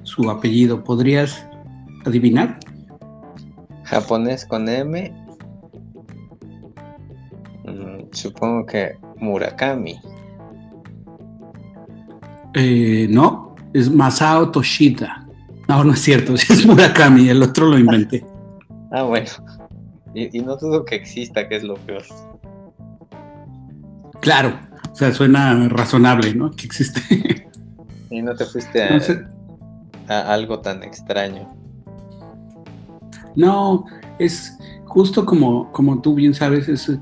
su 0.02 0.30
apellido. 0.30 0.84
¿Podrías 0.84 1.46
adivinar? 2.04 2.60
Japonés 3.84 4.44
con 4.44 4.68
M. 4.68 5.10
Mm, 7.64 8.12
supongo 8.12 8.66
que 8.66 8.96
Murakami. 9.16 9.98
Eh, 12.52 13.08
no, 13.10 13.56
es 13.72 13.90
Masao 13.90 14.50
Toshida. 14.50 15.26
No, 15.66 15.82
no 15.82 15.94
es 15.94 16.00
cierto, 16.00 16.34
es 16.34 16.66
Murakami, 16.66 17.30
el 17.30 17.42
otro 17.42 17.66
lo 17.66 17.78
inventé. 17.78 18.22
ah, 18.92 19.04
bueno. 19.04 19.30
Y, 20.14 20.38
no 20.40 20.56
dudo 20.56 20.84
que 20.84 20.94
exista, 20.94 21.48
que 21.48 21.56
es 21.56 21.64
lo 21.64 21.74
peor. 21.74 22.04
Claro, 24.20 24.58
o 24.92 24.94
sea, 24.94 25.12
suena 25.12 25.68
razonable, 25.68 26.34
¿no? 26.34 26.52
Que 26.52 26.66
existe. 26.66 27.00
Y 28.10 28.22
no 28.22 28.34
te 28.36 28.44
fuiste 28.44 28.80
a, 30.08 30.32
algo 30.32 30.60
tan 30.60 30.84
extraño. 30.84 31.52
No, 33.34 33.86
es 34.20 34.56
justo 34.84 35.26
como, 35.26 35.72
como 35.72 36.00
tú 36.00 36.14
bien 36.14 36.32
sabes, 36.32 36.68
es, 36.68 36.92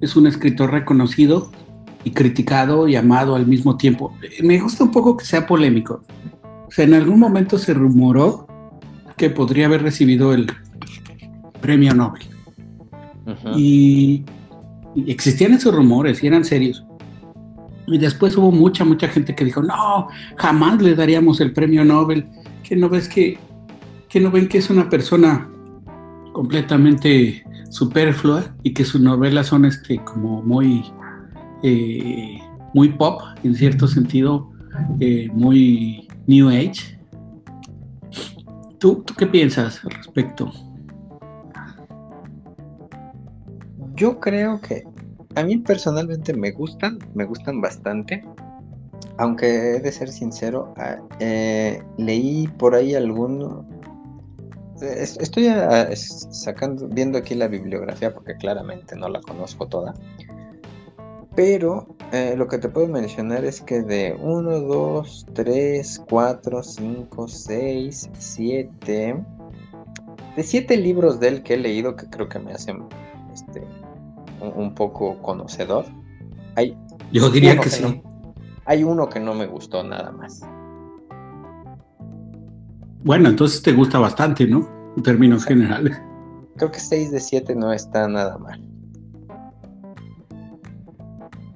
es 0.00 0.16
un 0.16 0.26
escritor 0.26 0.72
reconocido 0.72 1.52
y 2.02 2.10
criticado 2.10 2.88
y 2.88 2.96
amado 2.96 3.36
al 3.36 3.46
mismo 3.46 3.76
tiempo. 3.76 4.12
Me 4.42 4.58
gusta 4.58 4.82
un 4.82 4.90
poco 4.90 5.16
que 5.16 5.24
sea 5.24 5.46
polémico. 5.46 6.02
O 6.66 6.70
sea, 6.70 6.84
en 6.84 6.94
algún 6.94 7.20
momento 7.20 7.58
se 7.58 7.72
rumoró 7.74 8.48
que 9.16 9.30
podría 9.30 9.66
haber 9.66 9.84
recibido 9.84 10.34
el 10.34 10.50
premio 11.60 11.94
Nobel 11.94 12.35
y, 13.56 14.24
existían 15.06 15.52
esos 15.52 15.74
rumores 15.74 16.22
y 16.22 16.26
eran 16.26 16.44
serios. 16.44 16.84
Y 17.86 17.98
después 17.98 18.36
hubo 18.36 18.50
mucha, 18.50 18.84
mucha 18.84 19.08
gente 19.08 19.34
que 19.34 19.44
dijo, 19.44 19.62
no, 19.62 20.08
jamás 20.36 20.82
le 20.82 20.94
daríamos 20.94 21.40
el 21.40 21.52
premio 21.52 21.84
Nobel, 21.84 22.26
que 22.62 22.74
no 22.74 22.88
ves 22.88 23.08
que, 23.08 23.38
que 24.08 24.20
no 24.20 24.30
ven 24.30 24.48
que 24.48 24.58
es 24.58 24.70
una 24.70 24.88
persona 24.88 25.48
completamente 26.32 27.44
superflua 27.70 28.54
y 28.62 28.72
que 28.72 28.84
sus 28.84 29.00
novelas 29.00 29.48
son 29.48 29.64
este 29.66 29.98
como 29.98 30.42
muy, 30.42 30.84
eh, 31.62 32.38
muy 32.74 32.88
pop, 32.90 33.22
en 33.44 33.54
cierto 33.54 33.86
sentido, 33.86 34.50
eh, 35.00 35.28
muy 35.32 36.08
New 36.26 36.48
Age. 36.48 36.98
¿Tú, 38.78 39.02
¿Tú 39.06 39.14
qué 39.14 39.26
piensas 39.26 39.84
al 39.84 39.90
respecto? 39.92 40.52
Yo 43.96 44.20
creo 44.20 44.60
que 44.60 44.84
a 45.36 45.42
mí 45.42 45.56
personalmente 45.56 46.34
me 46.34 46.50
gustan, 46.50 46.98
me 47.14 47.24
gustan 47.24 47.62
bastante. 47.62 48.22
Aunque 49.16 49.76
he 49.76 49.80
de 49.80 49.90
ser 49.90 50.10
sincero, 50.10 50.74
ah, 50.76 50.98
eh, 51.18 51.82
leí 51.96 52.46
por 52.58 52.74
ahí 52.74 52.94
alguno. 52.94 53.66
Estoy 54.82 55.48
ah, 55.48 55.88
sacando, 55.96 56.88
viendo 56.88 57.16
aquí 57.16 57.34
la 57.34 57.48
bibliografía 57.48 58.12
porque 58.12 58.36
claramente 58.36 58.96
no 58.96 59.08
la 59.08 59.22
conozco 59.22 59.66
toda. 59.66 59.94
Pero 61.34 61.96
eh, 62.12 62.34
lo 62.36 62.48
que 62.48 62.58
te 62.58 62.68
puedo 62.68 62.88
mencionar 62.88 63.46
es 63.46 63.62
que 63.62 63.80
de 63.80 64.14
1, 64.20 64.60
2, 64.60 65.26
3, 65.32 66.02
4, 66.06 66.62
5, 66.62 67.28
6, 67.28 68.10
7. 68.12 69.24
De 70.36 70.42
7 70.42 70.76
libros 70.76 71.18
de 71.18 71.28
él 71.28 71.42
que 71.42 71.54
he 71.54 71.58
leído 71.58 71.96
que 71.96 72.10
creo 72.10 72.28
que 72.28 72.38
me 72.38 72.52
hacen 72.52 72.82
este, 73.32 73.62
un, 74.54 74.74
poco 74.74 75.20
conocedor. 75.22 75.86
Hay 76.54 76.76
Yo 77.12 77.30
diría 77.30 77.58
que, 77.58 77.70
sí. 77.70 78.02
hay 78.64 78.84
uno 78.84 79.08
que 79.08 79.20
no 79.20 79.34
me 79.34 79.46
gustó 79.46 79.82
nada 79.82 80.10
más. 80.12 80.42
Bueno, 83.02 83.28
entonces 83.28 83.62
te 83.62 83.72
gusta 83.72 83.98
bastante, 83.98 84.46
¿no? 84.46 84.68
En 84.96 85.02
términos 85.02 85.44
generales. 85.44 86.00
Creo 86.56 86.70
que 86.70 86.80
6 86.80 87.12
de 87.12 87.20
7 87.20 87.54
no 87.54 87.72
está 87.72 88.08
nada 88.08 88.38
mal. 88.38 88.60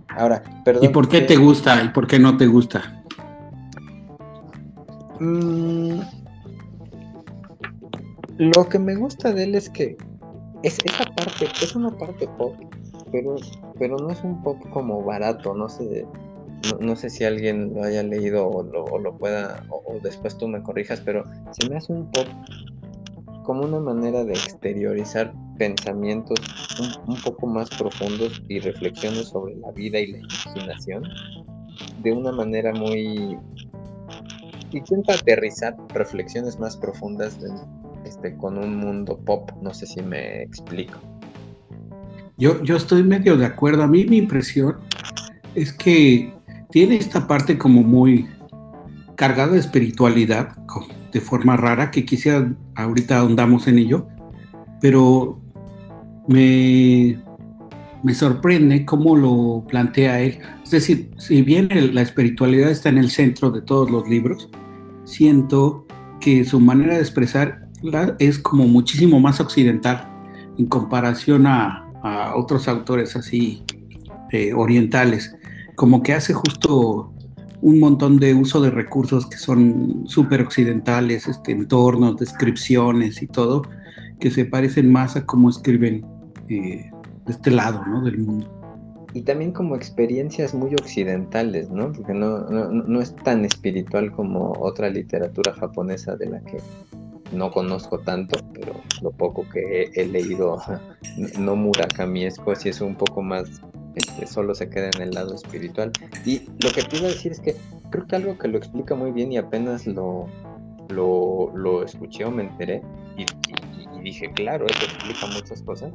Ahora, 0.09 0.42
perdón. 0.64 0.85
¿Y 0.85 0.88
por 0.88 1.09
qué 1.09 1.23
te 1.23 1.37
gusta 1.37 1.82
y 1.82 1.88
por 1.88 2.06
qué 2.06 2.18
no 2.18 2.37
te 2.37 2.47
gusta? 2.47 3.02
Mm, 5.18 6.00
lo 8.38 8.68
que 8.68 8.78
me 8.78 8.94
gusta 8.94 9.32
de 9.32 9.44
él 9.44 9.54
es 9.54 9.68
que 9.68 9.97
es 10.62 10.78
esa 10.85 11.04
parte, 11.14 11.49
es 11.62 11.75
una 11.75 11.90
parte 11.90 12.26
pop, 12.38 12.54
pero, 13.10 13.36
pero 13.78 13.96
no 13.96 14.10
es 14.10 14.22
un 14.22 14.42
pop 14.42 14.58
como 14.70 15.02
barato, 15.02 15.54
no 15.54 15.68
sé, 15.68 16.06
no, 16.80 16.96
sé 16.96 17.10
si 17.10 17.24
alguien 17.24 17.74
lo 17.74 17.84
haya 17.84 18.02
leído 18.02 18.48
o 18.48 18.62
lo, 18.98 19.16
pueda, 19.16 19.64
o, 19.68 19.98
después 20.02 20.36
tú 20.36 20.48
me 20.48 20.62
corrijas, 20.62 21.00
pero 21.00 21.24
se 21.52 21.68
me 21.68 21.76
hace 21.76 21.92
un 21.92 22.10
pop 22.10 22.26
como 23.44 23.62
una 23.62 23.80
manera 23.80 24.24
de 24.24 24.32
exteriorizar 24.32 25.32
pensamientos 25.58 26.38
un, 27.06 27.16
poco 27.22 27.46
más 27.46 27.68
profundos 27.70 28.42
y 28.48 28.60
reflexiones 28.60 29.28
sobre 29.28 29.56
la 29.56 29.70
vida 29.72 29.98
y 29.98 30.12
la 30.12 30.18
imaginación 30.18 31.04
de 32.02 32.12
una 32.12 32.32
manera 32.32 32.72
muy 32.72 33.38
intenta 34.72 35.14
aterrizar 35.14 35.76
reflexiones 35.88 36.58
más 36.58 36.76
profundas 36.76 37.38
este, 38.04 38.36
con 38.36 38.58
un 38.58 38.76
mundo 38.76 39.18
pop. 39.18 39.50
No 39.60 39.74
sé 39.74 39.86
si 39.86 40.02
me 40.02 40.42
explico. 40.42 40.98
Yo, 42.40 42.62
yo 42.64 42.76
estoy 42.76 43.02
medio 43.02 43.37
de 43.37 43.44
acuerdo. 43.44 43.82
A 43.82 43.87
mí 43.87 44.06
mi 44.06 44.16
impresión 44.16 44.76
es 45.54 45.75
que 45.75 46.32
tiene 46.70 46.97
esta 46.97 47.26
parte 47.26 47.59
como 47.59 47.82
muy 47.82 48.26
cargada 49.14 49.52
de 49.52 49.59
espiritualidad, 49.59 50.56
de 51.12 51.20
forma 51.20 51.56
rara, 51.59 51.90
que 51.90 52.06
quisiera, 52.06 52.50
ahorita 52.76 53.18
ahondamos 53.18 53.68
en 53.68 53.78
ello, 53.78 54.09
pero 54.80 55.38
me, 56.26 57.20
me 58.02 58.14
sorprende 58.14 58.87
cómo 58.87 59.16
lo 59.16 59.66
plantea 59.68 60.20
él. 60.20 60.38
Es 60.64 60.70
decir, 60.70 61.11
si 61.18 61.42
bien 61.42 61.68
la 61.92 62.00
espiritualidad 62.00 62.70
está 62.70 62.88
en 62.88 62.97
el 62.97 63.11
centro 63.11 63.50
de 63.50 63.61
todos 63.61 63.90
los 63.90 64.09
libros, 64.09 64.49
siento 65.04 65.87
que 66.20 66.44
su 66.47 66.59
manera 66.59 66.94
de 66.94 67.00
expresar 67.00 67.68
es 68.18 68.38
como 68.38 68.66
muchísimo 68.66 69.20
más 69.20 69.40
occidental 69.40 70.09
en 70.56 70.66
comparación 70.66 71.47
a, 71.47 71.89
otros 72.35 72.69
autores 72.69 73.16
así 73.16 73.62
eh, 74.30 74.52
orientales. 74.54 75.35
Como 75.76 76.02
que 76.02 76.12
hace 76.12 76.35
justo 76.35 77.12
un 77.62 77.78
montón 77.78 78.19
de 78.19 78.35
uso 78.35 78.61
de 78.61 78.71
recursos 78.71 79.26
que 79.26 79.37
son 79.37 80.04
súper 80.07 80.40
occidentales, 80.40 81.28
este, 81.28 81.52
entornos, 81.52 82.16
descripciones 82.16 83.23
y 83.23 83.26
todo, 83.26 83.62
que 84.19 84.30
se 84.30 84.45
parecen 84.45 84.90
más 84.90 85.16
a 85.16 85.26
cómo 85.26 85.50
escriben 85.50 86.04
eh, 86.49 86.90
de 87.26 87.33
este 87.33 87.50
lado 87.50 87.85
¿no? 87.87 88.02
del 88.02 88.19
mundo 88.19 88.61
y 89.12 89.23
también 89.23 89.52
como 89.52 89.76
experiencias 89.76 90.54
muy 90.54 90.75
occidentales, 90.75 91.71
¿no? 91.71 91.92
Porque 91.92 92.14
no, 92.14 92.49
no, 92.49 93.00
es 93.00 93.14
tan 93.16 93.45
espiritual 93.45 94.12
como 94.12 94.52
otra 94.52 94.88
literatura 94.88 95.52
japonesa 95.54 96.16
de 96.16 96.26
la 96.26 96.40
que 96.40 96.59
no 97.33 97.50
conozco 97.50 97.99
tanto, 97.99 98.38
lo 99.02 99.10
poco 99.12 99.46
que 99.48 99.90
he, 99.94 100.06
leído, 100.06 100.58
no 101.38 101.56
Murakamiesco, 101.56 102.54
si 102.54 102.68
es 102.68 102.80
un 102.80 102.94
poco 102.94 103.22
más, 103.22 103.60
este, 103.94 104.26
solo 104.26 104.54
se 104.54 104.68
queda 104.68 104.90
en 104.96 105.02
el 105.02 105.10
lado 105.10 105.34
espiritual. 105.34 105.92
Y 106.24 106.42
lo 106.62 106.70
que 106.70 106.80
a 106.80 107.08
decir 107.08 107.32
es 107.32 107.40
que 107.40 107.56
creo 107.90 108.06
que 108.06 108.16
algo 108.16 108.38
que 108.38 108.48
lo 108.48 108.58
explica 108.58 108.94
muy 108.94 109.12
bien 109.12 109.32
y 109.32 109.38
apenas 109.38 109.86
lo, 109.86 110.26
lo, 110.88 111.52
lo 111.54 111.82
escuché 111.82 112.24
o 112.24 112.30
me 112.30 112.44
enteré 112.44 112.82
y, 113.16 113.22
y 113.22 114.02
dije, 114.02 114.30
claro, 114.32 114.66
eso 114.66 114.84
explica 114.84 115.26
muchas 115.26 115.62
cosas, 115.62 115.92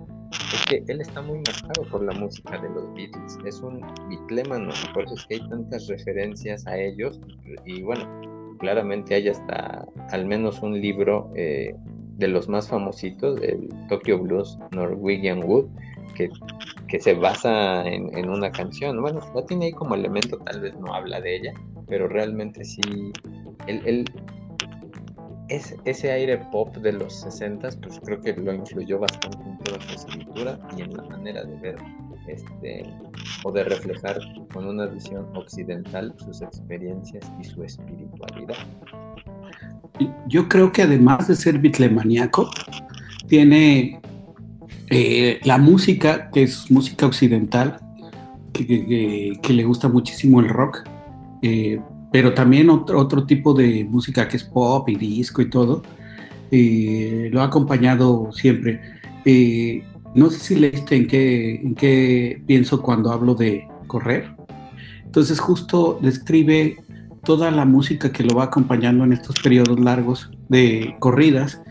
es 0.53 0.65
que 0.65 0.84
él 0.91 1.01
está 1.01 1.22
muy 1.22 1.38
marcado 1.39 1.89
por 1.89 2.03
la 2.03 2.13
música 2.13 2.57
de 2.57 2.69
los 2.69 2.93
Beatles. 2.93 3.38
Es 3.45 3.62
un 3.62 3.81
bitlémano, 4.10 4.72
por 4.93 5.03
eso 5.05 5.15
es 5.15 5.25
que 5.25 5.36
hay 5.36 5.50
tantas 5.50 5.88
referencias 5.88 6.65
a 6.67 6.78
ellos. 6.78 7.19
Y 7.65 7.82
bueno, 7.82 8.06
claramente 8.60 9.15
hay 9.15 9.30
hasta 9.30 9.86
al 10.12 10.25
menos 10.25 10.62
un 10.62 10.80
libro 10.80 11.32
eh, 11.36 11.75
de 12.17 12.28
los 12.28 12.47
más 12.47 12.67
famositos, 12.67 13.41
el 13.41 13.69
Tokyo 13.89 14.19
Blues 14.19 14.58
Norwegian 14.71 15.43
Wood, 15.43 15.65
que, 16.15 16.30
que 16.88 16.99
se 16.99 17.13
basa 17.13 17.86
en, 17.86 18.30
una 18.30 18.51
canción. 18.51 19.01
Bueno, 19.01 19.19
la 19.34 19.45
tiene 19.45 19.65
ahí 19.65 19.71
como 19.71 19.95
elemento, 19.95 20.38
tal 20.39 20.62
vez 20.62 20.75
no 20.80 20.93
habla 20.93 21.19
de 21.21 21.36
ella, 21.36 21.54
pero 21.88 22.08
realmente 22.08 22.63
sí. 22.63 22.82
él 23.67 24.06
ese 25.49 26.12
aire 26.12 26.38
pop 26.51 26.75
de 26.78 26.93
los 26.93 27.21
60 27.21 27.69
pues 27.82 27.99
creo 28.04 28.19
que 28.19 28.34
lo 28.34 28.54
influyó 28.54 28.99
bastante 28.99 29.38
en 29.47 29.58
toda 29.60 29.80
su 29.82 29.93
escritura 29.93 30.60
y 30.75 30.82
en 30.82 30.97
la 30.97 31.04
manera 31.04 31.43
de 31.43 31.56
ver 31.58 31.75
este 32.28 32.84
o 33.43 33.51
de 33.51 33.63
reflejar 33.63 34.17
con 34.51 34.67
una 34.67 34.88
visión 34.88 35.28
occidental 35.36 36.15
sus 36.17 36.41
experiencias 36.41 37.32
y 37.39 37.43
su 37.43 37.63
espiritualidad. 37.63 38.56
Yo 40.27 40.47
creo 40.49 40.71
que 40.71 40.81
además 40.81 41.27
de 41.27 41.36
ser 41.36 41.60
bitlemaniaco, 41.60 42.49
tiene 43.27 43.99
eh, 44.89 45.39
la 45.43 45.58
música, 45.58 46.29
que 46.31 46.43
es 46.43 46.69
música 46.69 47.05
occidental, 47.05 47.79
que, 48.53 49.39
le 49.47 49.63
gusta 49.63 49.89
muchísimo 49.89 50.39
el 50.39 50.49
rock, 50.49 50.84
eh, 51.41 51.79
pero 52.12 52.34
también 52.34 52.69
otro, 52.69 52.99
otro 52.99 53.25
tipo 53.25 53.53
de 53.53 53.84
música 53.86 54.27
que 54.27 54.38
es 54.38 54.43
pop 54.43 54.88
y 54.89 54.95
disco 54.95 55.41
y 55.41 55.49
todo, 55.49 55.81
eh, 56.51 57.29
lo 57.31 57.41
ha 57.41 57.45
acompañado 57.45 58.31
siempre. 58.31 58.79
No 60.15 60.29
sé 60.29 60.39
si 60.39 60.55
leíste 60.55 60.95
en 60.95 61.08
qué, 61.08 61.55
en 61.55 61.75
qué 61.75 62.41
pienso 62.45 62.81
cuando 62.81 63.12
hablo 63.12 63.36
de 63.36 63.67
correr. 63.88 64.34
Entonces 65.03 65.39
justo 65.39 65.99
describe 66.01 66.77
toda 67.26 67.52
la 67.52 67.66
música 67.66 68.12
que 68.12 68.24
lo 68.24 68.36
va 68.36 68.46
acompañando 68.46 69.04
en 69.04 69.12
estos 69.12 69.36
periodos 69.42 69.80
largos 69.80 70.32
de 70.48 70.96
corridas 71.00 71.62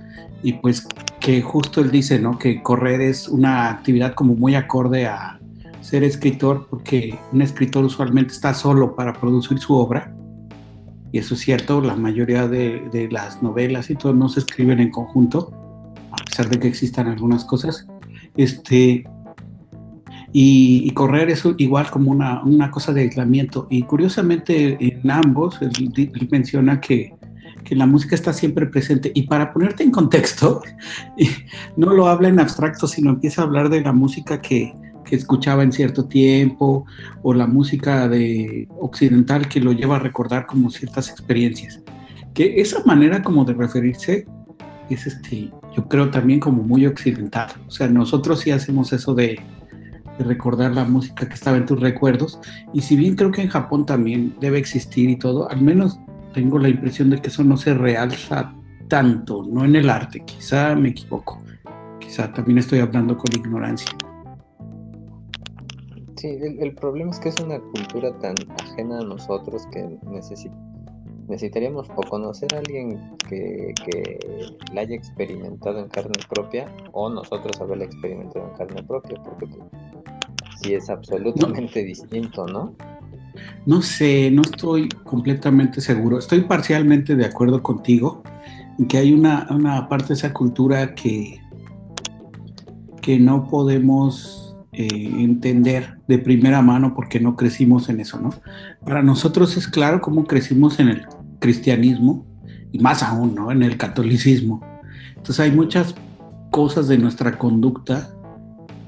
y 0.43 0.55
pues 0.55 0.87
que 1.21 1.40
justo 1.40 1.81
él 1.81 1.90
dice, 1.90 2.19
¿no? 2.19 2.38
Que 2.38 2.62
correr 2.62 3.01
es 3.01 3.29
una 3.29 3.71
actividad 3.71 4.14
como 4.14 4.35
muy 4.35 4.55
acorde 4.55 5.07
a 5.07 5.40
ser 5.81 6.05
escritor 6.05 6.67
porque 6.69 7.19
un 7.33 7.40
escritor 7.40 7.85
usualmente 7.85 8.35
está 8.35 8.53
solo 8.53 8.95
para 8.95 9.14
producir 9.14 9.59
su 9.59 9.75
obra 9.75 10.14
y 11.14 11.19
eso 11.19 11.35
es 11.35 11.43
cierto, 11.43 11.81
la 11.81 11.95
mayoría 11.95 12.49
de, 12.49 13.09
las 13.09 13.40
novelas 13.40 13.88
y 13.88 13.95
todo 13.95 14.12
no 14.12 14.29
se 14.29 14.40
escriben 14.40 14.81
en 14.81 14.90
conjunto, 14.90 15.53
a 16.11 16.17
pesar 16.25 16.49
de 16.49 16.59
que 16.59 16.67
existan 16.67 17.07
algunas 17.07 17.45
cosas. 17.45 17.87
Este, 18.37 19.05
y, 20.37 20.90
correr 20.94 21.31
es 21.31 21.44
igual 21.59 21.88
como 21.92 22.11
una, 22.11 22.42
una, 22.42 22.68
cosa 22.73 22.92
de 22.92 23.03
aislamiento. 23.03 23.68
Y 23.70 23.85
curiosamente 23.85 24.77
en 24.81 25.09
ambos, 25.09 25.62
él, 25.62 26.11
menciona 26.29 26.81
que, 26.81 27.14
que, 27.62 27.77
la 27.77 27.87
música 27.87 28.16
está 28.16 28.33
siempre 28.33 28.66
presente. 28.66 29.12
Y 29.14 29.29
para 29.29 29.53
ponerte 29.53 29.85
en 29.85 29.92
contexto, 29.92 30.61
no 31.77 31.92
lo 31.92 32.09
habla 32.09 32.31
en 32.31 32.40
abstracto, 32.40 32.88
sino 32.88 33.11
empieza 33.11 33.42
a 33.42 33.44
hablar 33.44 33.68
de 33.68 33.83
la 33.83 33.92
música 33.92 34.42
que, 34.42 34.75
que 35.05 35.14
escuchaba 35.14 35.62
en 35.62 35.70
cierto 35.70 36.07
tiempo 36.07 36.85
o 37.23 37.33
la 37.33 37.47
música 37.47 38.09
de 38.09 38.66
occidental 38.81 39.47
que 39.47 39.61
lo 39.61 39.70
lleva 39.70 39.97
a 39.97 40.01
recordar 40.01 40.47
como 40.47 40.68
ciertas 40.68 41.11
experiencias. 41.11 41.81
Que 42.35 42.61
esa 42.61 42.83
manera 42.85 43.23
como 43.23 43.44
de 43.44 43.55
referirse 43.55 44.27
es 44.90 45.07
este, 45.07 45.53
yo 45.77 45.88
creo 45.88 46.11
también 46.11 46.40
como 46.40 46.64
muy 46.64 46.87
occidental. 46.87 47.53
O 47.68 47.70
sea, 47.70 47.87
nosotros 47.87 48.40
sí 48.40 48.51
hacemos 48.51 48.92
eso 48.92 49.14
de, 49.14 49.38
de 50.18 50.24
recordar 50.24 50.72
la 50.72 50.85
música 50.85 51.29
que 51.29 51.35
estaba 51.35 51.57
en 51.57 51.66
tus 51.66 51.81
recuerdos. 51.81 52.40
Y 52.72 52.83
si 52.83 52.96
bien 52.96 53.16
creo 53.16 53.31
que 53.31 53.42
en 53.42 53.48
Japón 53.48 53.87
también 53.87 54.35
debe 54.40 54.59
existir 54.59 55.11
y 55.11 55.16
todo, 55.16 55.50
al 55.50 55.61
menos 55.61 55.98
tengo 56.33 56.59
la 56.59 56.68
impresión 56.68 57.11
de 57.11 57.20
que 57.20 57.29
eso 57.29 57.44
no 57.44 57.57
se 57.57 57.74
realza 57.74 58.55
tanto, 58.88 59.44
no 59.44 59.64
en 59.64 59.77
el 59.77 59.88
arte. 59.88 60.20
Quizá 60.20 60.74
me 60.74 60.90
equivoco. 60.90 61.40
Quizá 61.98 62.33
también 62.33 62.59
estoy 62.59 62.81
hablando 62.81 63.16
con 63.16 63.33
ignorancia. 63.35 63.90
Sí, 66.16 66.38
el, 66.40 66.74
problema 66.74 67.11
es 67.11 67.18
que 67.18 67.29
es 67.29 67.40
una 67.40 67.59
cultura 67.59 68.18
tan 68.18 68.35
ajena 68.62 69.00
a 69.00 69.05
nosotros 69.05 69.66
que 69.72 69.98
necesitaríamos 71.29 71.88
o 71.94 72.03
conocer 72.09 72.55
a 72.55 72.59
alguien 72.59 73.16
que, 73.29 73.74
la 74.72 74.81
haya 74.83 74.96
experimentado 74.96 75.81
en 75.81 75.88
carne 75.88 76.14
propia 76.31 76.74
o 76.92 77.11
nosotros 77.11 77.61
haberla 77.61 77.85
experimentado 77.85 78.48
en 78.48 78.57
carne 78.57 78.83
propia, 78.85 79.22
porque 79.22 79.46
pues, 80.61 80.85
es 80.85 80.90
absolutamente 80.90 81.85
distinto, 81.85 82.47
¿no? 82.47 82.75
No 83.67 83.83
sé, 83.83 84.31
no 84.31 84.43
estoy 84.43 84.88
completamente 84.88 85.81
seguro. 85.81 86.19
Estoy 86.19 86.43
parcialmente 86.43 87.17
de 87.17 87.25
acuerdo 87.25 87.62
contigo 87.62 88.23
en 88.79 88.87
que 88.87 88.99
hay 88.99 89.12
una, 89.12 89.47
una 89.51 89.88
parte 89.88 90.09
de 90.09 90.14
esa 90.14 90.33
cultura 90.33 90.95
que, 90.95 91.40
que 93.01 93.19
no 93.19 93.49
podemos 93.49 94.57
eh, 94.73 94.88
entender 95.19 95.99
de 96.09 96.19
primera 96.19 96.61
mano 96.61 96.95
porque 96.95 97.21
no 97.21 97.37
crecimos 97.37 97.88
en 97.88 98.01
eso, 98.01 98.19
¿no? 98.21 98.31
Para 98.85 99.03
nosotros 99.03 99.57
es 99.57 99.69
claro 99.69 100.01
cómo 100.01 100.25
crecimos 100.25 100.81
en 100.81 100.88
el 100.88 101.07
cristianismo 101.38 102.27
y 102.73 102.79
más 102.79 103.03
aún, 103.03 103.35
¿no? 103.35 103.53
En 103.53 103.62
el 103.62 103.77
catolicismo. 103.77 104.61
Entonces 105.11 105.40
hay 105.40 105.53
muchas 105.53 105.95
cosas 106.51 106.88
de 106.88 106.99
nuestra 106.99 107.38
conducta, 107.38 108.13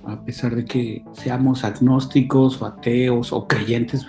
a 0.06 0.24
pesar 0.24 0.54
de 0.54 0.64
que 0.64 1.04
seamos 1.12 1.64
agnósticos 1.64 2.60
o 2.62 2.66
ateos 2.66 3.32
o 3.32 3.46
creyentes, 3.46 4.06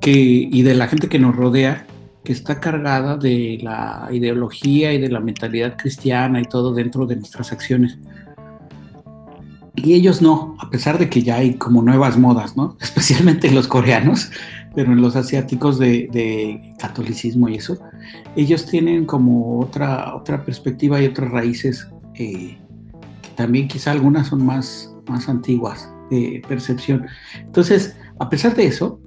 que, 0.00 0.12
y 0.12 0.62
de 0.62 0.74
la 0.74 0.88
gente 0.88 1.08
que 1.08 1.18
nos 1.18 1.34
rodea, 1.34 1.86
que 2.24 2.32
está 2.32 2.60
cargada 2.60 3.16
de 3.16 3.58
la 3.62 4.08
ideología 4.12 4.92
y 4.92 5.00
de 5.00 5.08
la 5.08 5.20
mentalidad 5.20 5.76
cristiana 5.76 6.40
y 6.40 6.44
todo 6.44 6.72
dentro 6.72 7.06
de 7.06 7.16
nuestras 7.16 7.52
acciones. 7.52 7.98
Y 9.74 9.94
ellos 9.94 10.20
no, 10.20 10.56
a 10.60 10.70
pesar 10.70 10.98
de 10.98 11.08
que 11.08 11.22
ya 11.22 11.36
hay 11.36 11.54
como 11.54 11.82
nuevas 11.82 12.18
modas, 12.18 12.56
¿no? 12.56 12.76
Especialmente 12.80 13.50
los 13.50 13.66
coreanos, 13.66 14.30
pero 14.74 14.92
en 14.92 15.00
los 15.00 15.16
asiáticos 15.16 15.78
de, 15.78 16.74
catolicismo 16.78 17.48
y 17.48 17.56
eso, 17.56 17.78
ellos 18.36 18.66
tienen 18.66 19.06
como 19.06 19.60
otra, 19.60 20.14
otra 20.14 20.44
perspectiva 20.44 21.00
y 21.00 21.06
otras 21.06 21.30
raíces 21.30 21.88
eh, 22.14 22.58
que 23.22 23.30
también 23.36 23.68
quizá 23.68 23.92
algunas 23.92 24.28
son 24.28 24.44
más, 24.44 24.91
más 25.08 25.28
antiguas 25.28 25.92
de 26.10 26.42
percepción. 26.46 27.06
Entonces, 27.38 27.96
a 28.18 28.28
pesar 28.28 28.54
de 28.54 28.66
eso, 28.66 29.00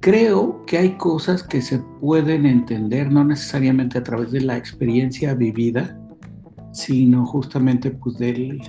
creo 0.00 0.64
que 0.66 0.78
hay 0.78 0.96
cosas 0.96 1.42
que 1.42 1.60
se 1.62 1.78
pueden 2.00 2.46
entender, 2.46 3.10
no 3.10 3.24
necesariamente 3.24 3.98
a 3.98 4.02
través 4.02 4.30
de 4.32 4.40
la 4.40 4.56
experiencia 4.56 5.34
vivida, 5.34 5.98
sino 6.72 7.24
justamente 7.26 7.90
pues 7.90 8.18
del, 8.18 8.60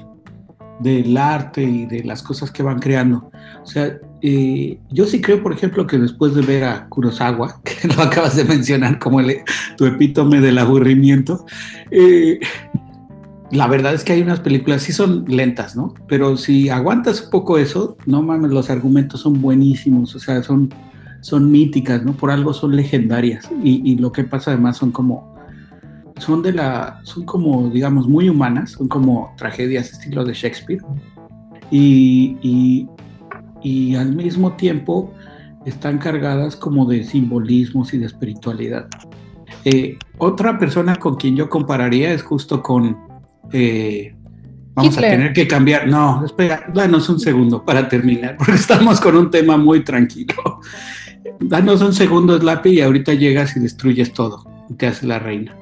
del 0.80 1.18
arte 1.18 1.64
y 1.64 1.86
de 1.86 2.04
las 2.04 2.24
cosas 2.24 2.52
que 2.52 2.64
van 2.64 2.80
creando. 2.80 3.30
O 3.62 3.68
sea, 3.68 4.00
eh, 4.22 4.80
yo 4.90 5.06
sí 5.06 5.22
creo, 5.22 5.44
por 5.44 5.54
ejemplo, 5.54 5.86
que 5.86 5.98
después 5.98 6.34
de 6.34 6.42
ver 6.42 6.64
a 6.64 6.88
Kurosawa, 6.90 7.62
que 7.64 7.88
lo 7.88 8.02
acabas 8.02 8.36
de 8.36 8.46
mencionar 8.46 8.98
como 9.00 9.20
el, 9.20 9.38
tu 9.76 9.86
epítome 9.86 10.42
del 10.42 10.58
aburrimiento, 10.58 11.46
eh, 11.92 12.40
la 13.52 13.68
verdad 13.68 13.94
es 13.94 14.04
que 14.04 14.14
hay 14.14 14.22
unas 14.22 14.42
películas, 14.42 14.82
sí 14.82 14.92
son 14.92 15.26
lentas, 15.28 15.76
¿no? 15.76 15.94
Pero 16.08 16.36
si 16.36 16.70
aguantas 16.70 17.22
un 17.24 17.30
poco 17.30 17.58
eso, 17.58 17.98
no 18.06 18.22
mames, 18.22 18.52
los 18.52 18.70
argumentos 18.70 19.22
son 19.22 19.42
buenísimos, 19.42 20.14
o 20.16 20.20
sea, 20.20 20.44
son, 20.44 20.74
son 21.22 21.50
míticas, 21.50 22.04
¿no? 22.04 22.12
Por 22.14 22.30
algo 22.30 22.54
son 22.54 22.76
legendarias. 22.76 23.50
Y, 23.64 23.96
lo 23.96 24.12
que 24.12 24.26
pasa 24.26 24.52
además 24.52 24.78
son 24.78 24.92
como 24.92 25.36
son 26.18 26.42
de 26.42 26.52
la, 26.52 27.00
son 27.04 27.26
como, 27.26 27.70
digamos, 27.70 28.08
muy 28.08 28.28
humanas, 28.28 28.72
son 28.72 28.88
como 28.88 29.34
tragedias 29.38 29.92
estilo 29.94 30.26
de 30.26 30.34
Shakespeare. 30.34 30.82
Y, 31.72 32.38
y, 32.42 32.88
y, 33.62 33.96
al 33.96 34.14
mismo 34.14 34.54
tiempo 34.54 35.14
están 35.66 36.00
cargadas 36.00 36.56
como 36.56 36.86
de 36.86 37.04
simbolismos 37.04 37.94
y 37.94 38.00
de 38.00 38.08
espiritualidad. 38.08 38.88
Eh, 39.64 39.98
otra 40.18 40.58
persona 40.58 40.96
con 40.96 41.16
quien 41.16 41.36
yo 41.36 41.50
compararía 41.50 42.12
es 42.12 42.24
justo 42.24 42.62
con... 42.62 43.07
Eh, 43.52 44.16
vamos 44.74 44.98
a 44.98 45.02
tener 45.02 45.34
que 45.34 45.48
cambiar. 45.48 45.88
No, 45.88 46.26
espera, 46.26 46.66
danos 46.74 47.10
un 47.10 47.20
segundo 47.20 47.64
para 47.64 47.88
terminar, 47.88 48.38
porque 48.38 48.54
estamos 48.56 49.00
con 49.00 49.16
un 49.16 49.32
tema 49.32 49.58
muy 49.58 49.84
tranquilo. 49.84 50.60
Danos 51.40 51.82
un 51.82 51.94
segundo, 51.94 52.40
Slappy, 52.40 52.70
y 52.70 52.82
ahorita 52.82 53.14
llegas 53.14 53.56
y 53.58 53.60
destruyes 53.60 54.14
todo. 54.14 54.44
Y 54.70 54.74
te 54.74 54.88
haces 54.88 55.04
la 55.04 55.20
reina. 55.20 55.56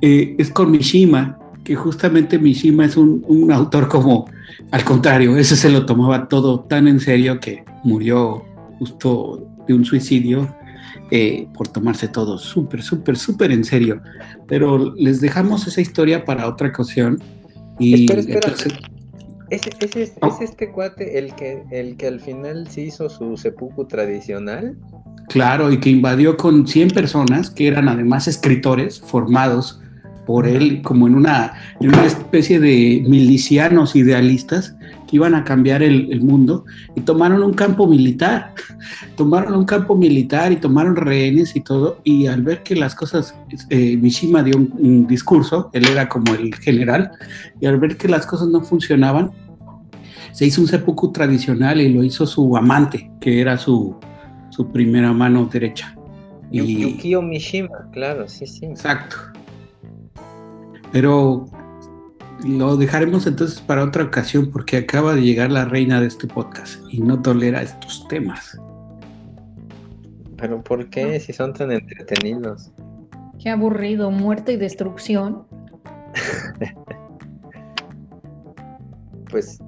Eh, 0.00 0.36
es 0.38 0.50
con 0.50 0.70
Mishima, 0.70 1.38
que 1.64 1.74
justamente 1.74 2.38
Mishima 2.38 2.84
es 2.84 2.96
un, 2.96 3.50
autor 3.52 3.88
como, 3.88 4.26
al 4.70 4.84
contrario, 4.84 5.36
ese 5.36 5.56
se 5.56 5.70
lo 5.70 5.86
tomaba 5.86 6.28
todo 6.28 6.60
tan 6.60 6.86
en 6.86 7.00
serio 7.00 7.40
que 7.40 7.64
murió 7.82 8.44
justo 8.78 9.44
de 9.66 9.74
un 9.74 9.84
suicidio 9.84 10.54
eh, 11.10 11.48
por 11.54 11.68
tomarse 11.68 12.08
todo 12.08 12.38
súper, 12.38 12.82
súper, 12.82 13.16
súper 13.16 13.52
en 13.52 13.64
serio. 13.64 14.02
Pero 14.46 14.94
les 14.96 15.20
dejamos 15.20 15.66
esa 15.66 15.80
historia 15.80 16.24
para 16.24 16.46
otra 16.46 16.68
ocasión. 16.68 17.22
Y 17.78 18.06
¿Es, 19.50 19.62
este 20.40 20.70
cuate 20.72 21.18
el 21.18 21.34
que, 21.34 21.62
el 21.70 21.96
que 21.96 22.06
al 22.06 22.20
final 22.20 22.68
se 22.68 22.82
hizo 22.82 23.08
su 23.08 23.36
seppuku 23.36 23.86
tradicional? 23.86 24.76
Claro, 25.28 25.72
y 25.72 25.78
que 25.78 25.90
invadió 25.90 26.36
con 26.36 26.66
100 26.66 26.90
personas 26.90 27.50
que 27.50 27.68
eran 27.68 27.88
además 27.88 28.28
escritores 28.28 29.00
formados 29.00 29.80
por 30.26 30.46
él 30.46 30.82
como 30.82 31.06
en 31.06 31.14
una, 31.14 31.54
en 31.80 31.88
una 31.88 32.04
especie 32.04 32.60
de 32.60 33.02
milicianos 33.08 33.96
idealistas 33.96 34.76
que 35.08 35.16
iban 35.16 35.34
a 35.34 35.42
cambiar 35.42 35.82
el, 35.82 36.20
mundo 36.20 36.64
y 36.94 37.00
tomaron 37.00 37.42
un 37.42 37.54
campo 37.54 37.86
militar, 37.86 38.52
tomaron 39.16 39.54
un 39.54 39.64
campo 39.64 39.96
militar 39.96 40.52
y 40.52 40.56
tomaron 40.56 40.94
rehenes 40.94 41.56
y 41.56 41.62
todo 41.62 42.00
y 42.04 42.26
al 42.26 42.42
ver 42.42 42.62
que 42.62 42.76
las 42.76 42.94
cosas, 42.94 43.34
eh, 43.70 43.96
Mishima 43.96 44.42
dio 44.42 44.56
un, 44.56 45.06
discurso, 45.06 45.70
él 45.72 45.86
era 45.88 46.08
como 46.08 46.34
el 46.34 46.54
general, 46.56 47.10
y 47.60 47.66
al 47.66 47.78
ver 47.78 47.96
que 47.96 48.08
las 48.08 48.26
cosas 48.26 48.48
no 48.48 48.60
funcionaban, 48.60 49.30
se 50.32 50.44
hizo 50.44 50.60
un 50.60 50.68
seppuku 50.68 51.10
tradicional 51.10 51.80
y 51.80 51.92
lo 51.92 52.04
hizo 52.04 52.26
su 52.26 52.56
amante, 52.56 53.10
que 53.20 53.40
era 53.40 53.56
su, 53.56 53.96
su 54.50 54.70
primera 54.70 55.12
mano 55.12 55.48
derecha. 55.50 55.96
Y... 56.50 56.90
Yukio 56.90 57.22
Mishima, 57.22 57.88
claro, 57.92 58.28
sí, 58.28 58.46
sí. 58.46 58.66
Exacto. 58.66 59.16
Pero 60.92 61.46
lo 62.44 62.76
dejaremos 62.76 63.26
entonces 63.26 63.60
para 63.60 63.84
otra 63.84 64.04
ocasión 64.04 64.50
porque 64.50 64.76
acaba 64.76 65.14
de 65.14 65.22
llegar 65.22 65.50
la 65.50 65.64
reina 65.64 66.00
de 66.00 66.06
este 66.06 66.26
podcast 66.26 66.80
y 66.90 67.00
no 67.00 67.20
tolera 67.20 67.62
estos 67.62 68.06
temas. 68.08 68.58
Pero 70.36 70.62
¿por 70.62 70.88
qué 70.90 71.18
si 71.18 71.32
son 71.32 71.52
tan 71.52 71.72
entretenidos? 71.72 72.70
Qué 73.42 73.50
aburrido, 73.50 74.10
muerte 74.10 74.52
y 74.52 74.56
destrucción. 74.56 75.46
pues 79.30 79.60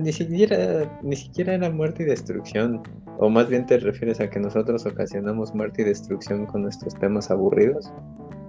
ni 0.00 0.12
siquiera, 0.12 1.00
ni 1.02 1.16
siquiera 1.16 1.54
era 1.54 1.70
muerte 1.70 2.02
y 2.02 2.06
destrucción. 2.06 2.82
O 3.18 3.28
más 3.28 3.48
bien 3.48 3.66
te 3.66 3.78
refieres 3.78 4.20
a 4.20 4.30
que 4.30 4.38
nosotros 4.38 4.86
ocasionamos 4.86 5.54
muerte 5.54 5.82
y 5.82 5.84
destrucción 5.86 6.46
con 6.46 6.62
nuestros 6.62 6.94
temas 6.94 7.30
aburridos. 7.30 7.90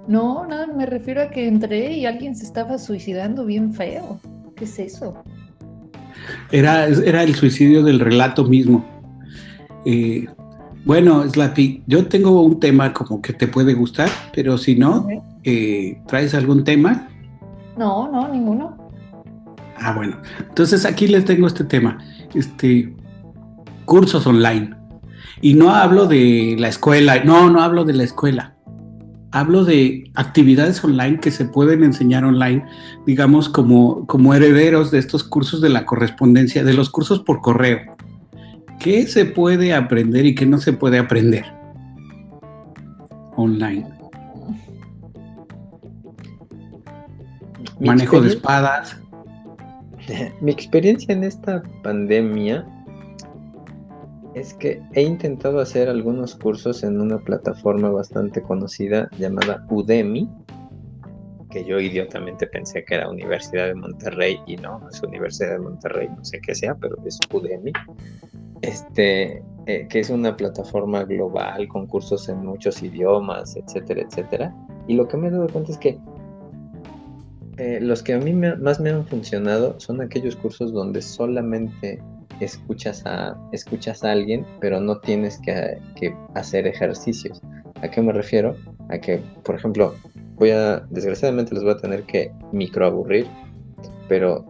No, 0.09 0.43
nada, 0.47 0.65
me 0.65 0.87
refiero 0.87 1.21
a 1.21 1.29
que 1.29 1.47
entré 1.47 1.93
y 1.93 2.07
alguien 2.07 2.35
se 2.35 2.43
estaba 2.43 2.79
suicidando 2.79 3.45
bien 3.45 3.75
feo. 3.75 4.19
¿Qué 4.55 4.65
es 4.65 4.79
eso? 4.79 5.23
Era, 6.51 6.87
era 6.87 7.21
el 7.21 7.35
suicidio 7.35 7.83
del 7.83 7.99
relato 7.99 8.43
mismo. 8.43 8.83
Eh, 9.85 10.25
bueno, 10.83 11.29
Slappy, 11.29 11.83
yo 11.85 12.07
tengo 12.07 12.41
un 12.41 12.59
tema 12.59 12.91
como 12.91 13.21
que 13.21 13.33
te 13.33 13.45
puede 13.45 13.75
gustar, 13.75 14.09
pero 14.33 14.57
si 14.57 14.75
no, 14.75 15.07
eh, 15.43 16.01
¿traes 16.07 16.33
algún 16.33 16.63
tema? 16.63 17.07
No, 17.77 18.11
no, 18.11 18.29
ninguno. 18.29 18.75
Ah, 19.77 19.93
bueno. 19.93 20.17
Entonces 20.39 20.85
aquí 20.85 21.07
les 21.07 21.23
tengo 21.23 21.45
este 21.45 21.65
tema. 21.65 21.99
Este, 22.33 22.95
cursos 23.85 24.25
online. 24.25 24.75
Y 25.39 25.53
no 25.53 25.69
hablo 25.69 26.07
de 26.07 26.55
la 26.57 26.67
escuela, 26.67 27.23
no, 27.23 27.51
no 27.51 27.61
hablo 27.61 27.85
de 27.85 27.93
la 27.93 28.05
escuela. 28.05 28.55
Hablo 29.31 29.63
de 29.63 30.09
actividades 30.15 30.83
online 30.83 31.19
que 31.19 31.29
se 31.29 31.45
pueden 31.45 31.83
enseñar 31.83 32.25
online, 32.25 32.65
digamos, 33.05 33.47
como, 33.47 34.07
como 34.07 34.33
herederos 34.33 34.89
de 34.89 34.97
estos 34.97 35.23
cursos 35.23 35.61
de 35.61 35.69
la 35.69 35.85
correspondencia, 35.85 36.63
de 36.63 36.73
los 36.73 36.89
cursos 36.89 37.19
por 37.19 37.41
correo. 37.41 37.79
¿Qué 38.79 39.05
se 39.05 39.25
puede 39.25 39.73
aprender 39.73 40.25
y 40.25 40.33
qué 40.33 40.45
no 40.45 40.57
se 40.57 40.73
puede 40.73 40.97
aprender 40.97 41.45
online? 43.35 43.87
Manejo 47.79 48.21
de 48.21 48.29
espadas. 48.29 48.97
Mi 50.41 50.51
experiencia 50.51 51.13
en 51.13 51.23
esta 51.23 51.61
pandemia 51.83 52.65
es 54.39 54.53
que 54.53 54.81
he 54.93 55.01
intentado 55.01 55.59
hacer 55.59 55.89
algunos 55.89 56.35
cursos 56.35 56.83
en 56.83 57.01
una 57.01 57.19
plataforma 57.19 57.89
bastante 57.89 58.41
conocida 58.41 59.09
llamada 59.17 59.65
Udemy, 59.69 60.29
que 61.51 61.65
yo 61.65 61.79
idiotamente 61.79 62.47
pensé 62.47 62.85
que 62.85 62.95
era 62.95 63.09
Universidad 63.09 63.67
de 63.67 63.75
Monterrey 63.75 64.39
y 64.47 64.55
no, 64.55 64.87
es 64.89 65.01
Universidad 65.03 65.53
de 65.53 65.59
Monterrey, 65.59 66.07
no 66.15 66.23
sé 66.23 66.39
qué 66.39 66.55
sea, 66.55 66.75
pero 66.75 66.95
es 67.05 67.19
Udemy. 67.31 67.73
Este, 68.61 69.43
eh, 69.67 69.87
que 69.89 69.99
es 69.99 70.09
una 70.09 70.35
plataforma 70.35 71.03
global 71.03 71.67
con 71.67 71.87
cursos 71.87 72.27
en 72.29 72.45
muchos 72.45 72.81
idiomas, 72.83 73.55
etcétera, 73.55 74.01
etcétera. 74.01 74.55
Y 74.87 74.95
lo 74.95 75.07
que 75.07 75.17
me 75.17 75.27
he 75.27 75.31
dado 75.31 75.47
cuenta 75.47 75.71
es 75.71 75.77
que 75.77 75.97
eh, 77.57 77.79
los 77.81 78.03
que 78.03 78.13
a 78.13 78.19
mí 78.19 78.33
más 78.33 78.79
me 78.79 78.89
han 78.89 79.05
funcionado 79.05 79.79
son 79.79 80.01
aquellos 80.01 80.35
cursos 80.35 80.71
donde 80.71 81.01
solamente 81.01 82.01
escuchas 82.45 83.03
a, 83.05 83.37
escuchas 83.51 84.03
a 84.03 84.11
alguien, 84.11 84.45
pero 84.59 84.79
no 84.79 84.99
tienes 84.99 85.39
que, 85.39 85.79
hacer 86.35 86.67
ejercicios. 86.67 87.41
¿A 87.81 87.89
qué 87.89 88.01
me 88.01 88.13
refiero? 88.13 88.55
A 88.89 88.97
que, 88.97 89.21
por 89.43 89.55
ejemplo, 89.55 89.93
voy 90.35 90.51
a, 90.51 90.79
desgraciadamente 90.89 91.53
les 91.53 91.63
voy 91.63 91.73
a 91.73 91.77
tener 91.77 92.03
que 92.03 92.31
microaburrir, 92.51 93.27
pero 94.07 94.45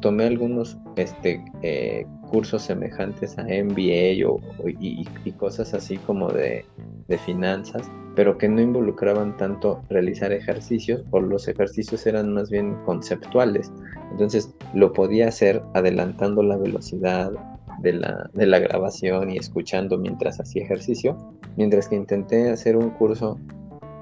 tomé 0.00 0.24
algunos 0.24 0.78
este, 0.96 1.44
eh, 1.62 2.06
cursos 2.30 2.62
semejantes 2.62 3.38
a 3.38 3.42
MBA 3.42 4.26
o, 4.26 4.40
y, 4.66 5.04
cosas 5.36 5.74
así 5.74 5.96
como 5.98 6.30
de, 6.30 6.64
de, 7.08 7.18
finanzas, 7.18 7.90
pero 8.14 8.36
que 8.36 8.48
no 8.48 8.60
involucraban 8.60 9.36
tanto 9.36 9.82
realizar 9.88 10.32
ejercicios 10.32 11.02
o 11.10 11.20
los 11.20 11.48
ejercicios 11.48 12.06
eran 12.06 12.32
más 12.32 12.50
bien 12.50 12.76
conceptuales. 12.84 13.72
Entonces 14.10 14.54
lo 14.74 14.92
podía 14.92 15.28
hacer 15.28 15.62
adelantando 15.74 16.42
la 16.42 16.56
velocidad 16.56 17.32
de 17.80 17.92
la, 17.94 18.58
grabación 18.58 19.30
y 19.30 19.38
escuchando 19.38 19.98
mientras 19.98 20.38
hacía 20.38 20.62
ejercicio, 20.62 21.16
mientras 21.56 21.88
que 21.88 21.96
intenté 21.96 22.50
hacer 22.50 22.76
un 22.76 22.90
curso 22.90 23.38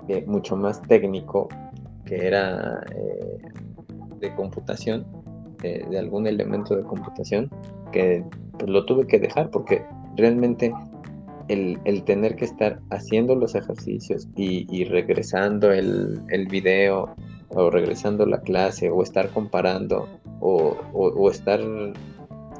eh, 0.08 0.24
mucho 0.26 0.56
más 0.56 0.82
técnico 0.82 1.48
que 2.04 2.26
era 2.26 2.84
eh, 2.94 3.38
de 4.18 4.34
computación, 4.34 5.06
de 5.62 5.98
algún 5.98 6.26
elemento 6.26 6.74
de 6.74 6.82
computación, 6.82 7.50
que 7.92 8.24
pues, 8.58 8.70
lo 8.70 8.84
tuve 8.86 9.06
que 9.06 9.18
dejar 9.18 9.50
porque 9.50 9.84
realmente 10.16 10.72
el, 11.48 12.02
tener 12.04 12.36
que 12.36 12.44
estar 12.44 12.80
haciendo 12.90 13.34
los 13.34 13.54
ejercicios 13.54 14.28
y, 14.36 14.84
regresando 14.84 15.72
el, 15.72 16.20
el, 16.28 16.46
video 16.46 17.14
o 17.48 17.70
regresando 17.70 18.26
la 18.26 18.40
clase 18.40 18.90
o 18.90 19.02
estar 19.02 19.30
comparando 19.30 20.08
o, 20.40 20.76
o 20.92 21.30
estar 21.30 21.60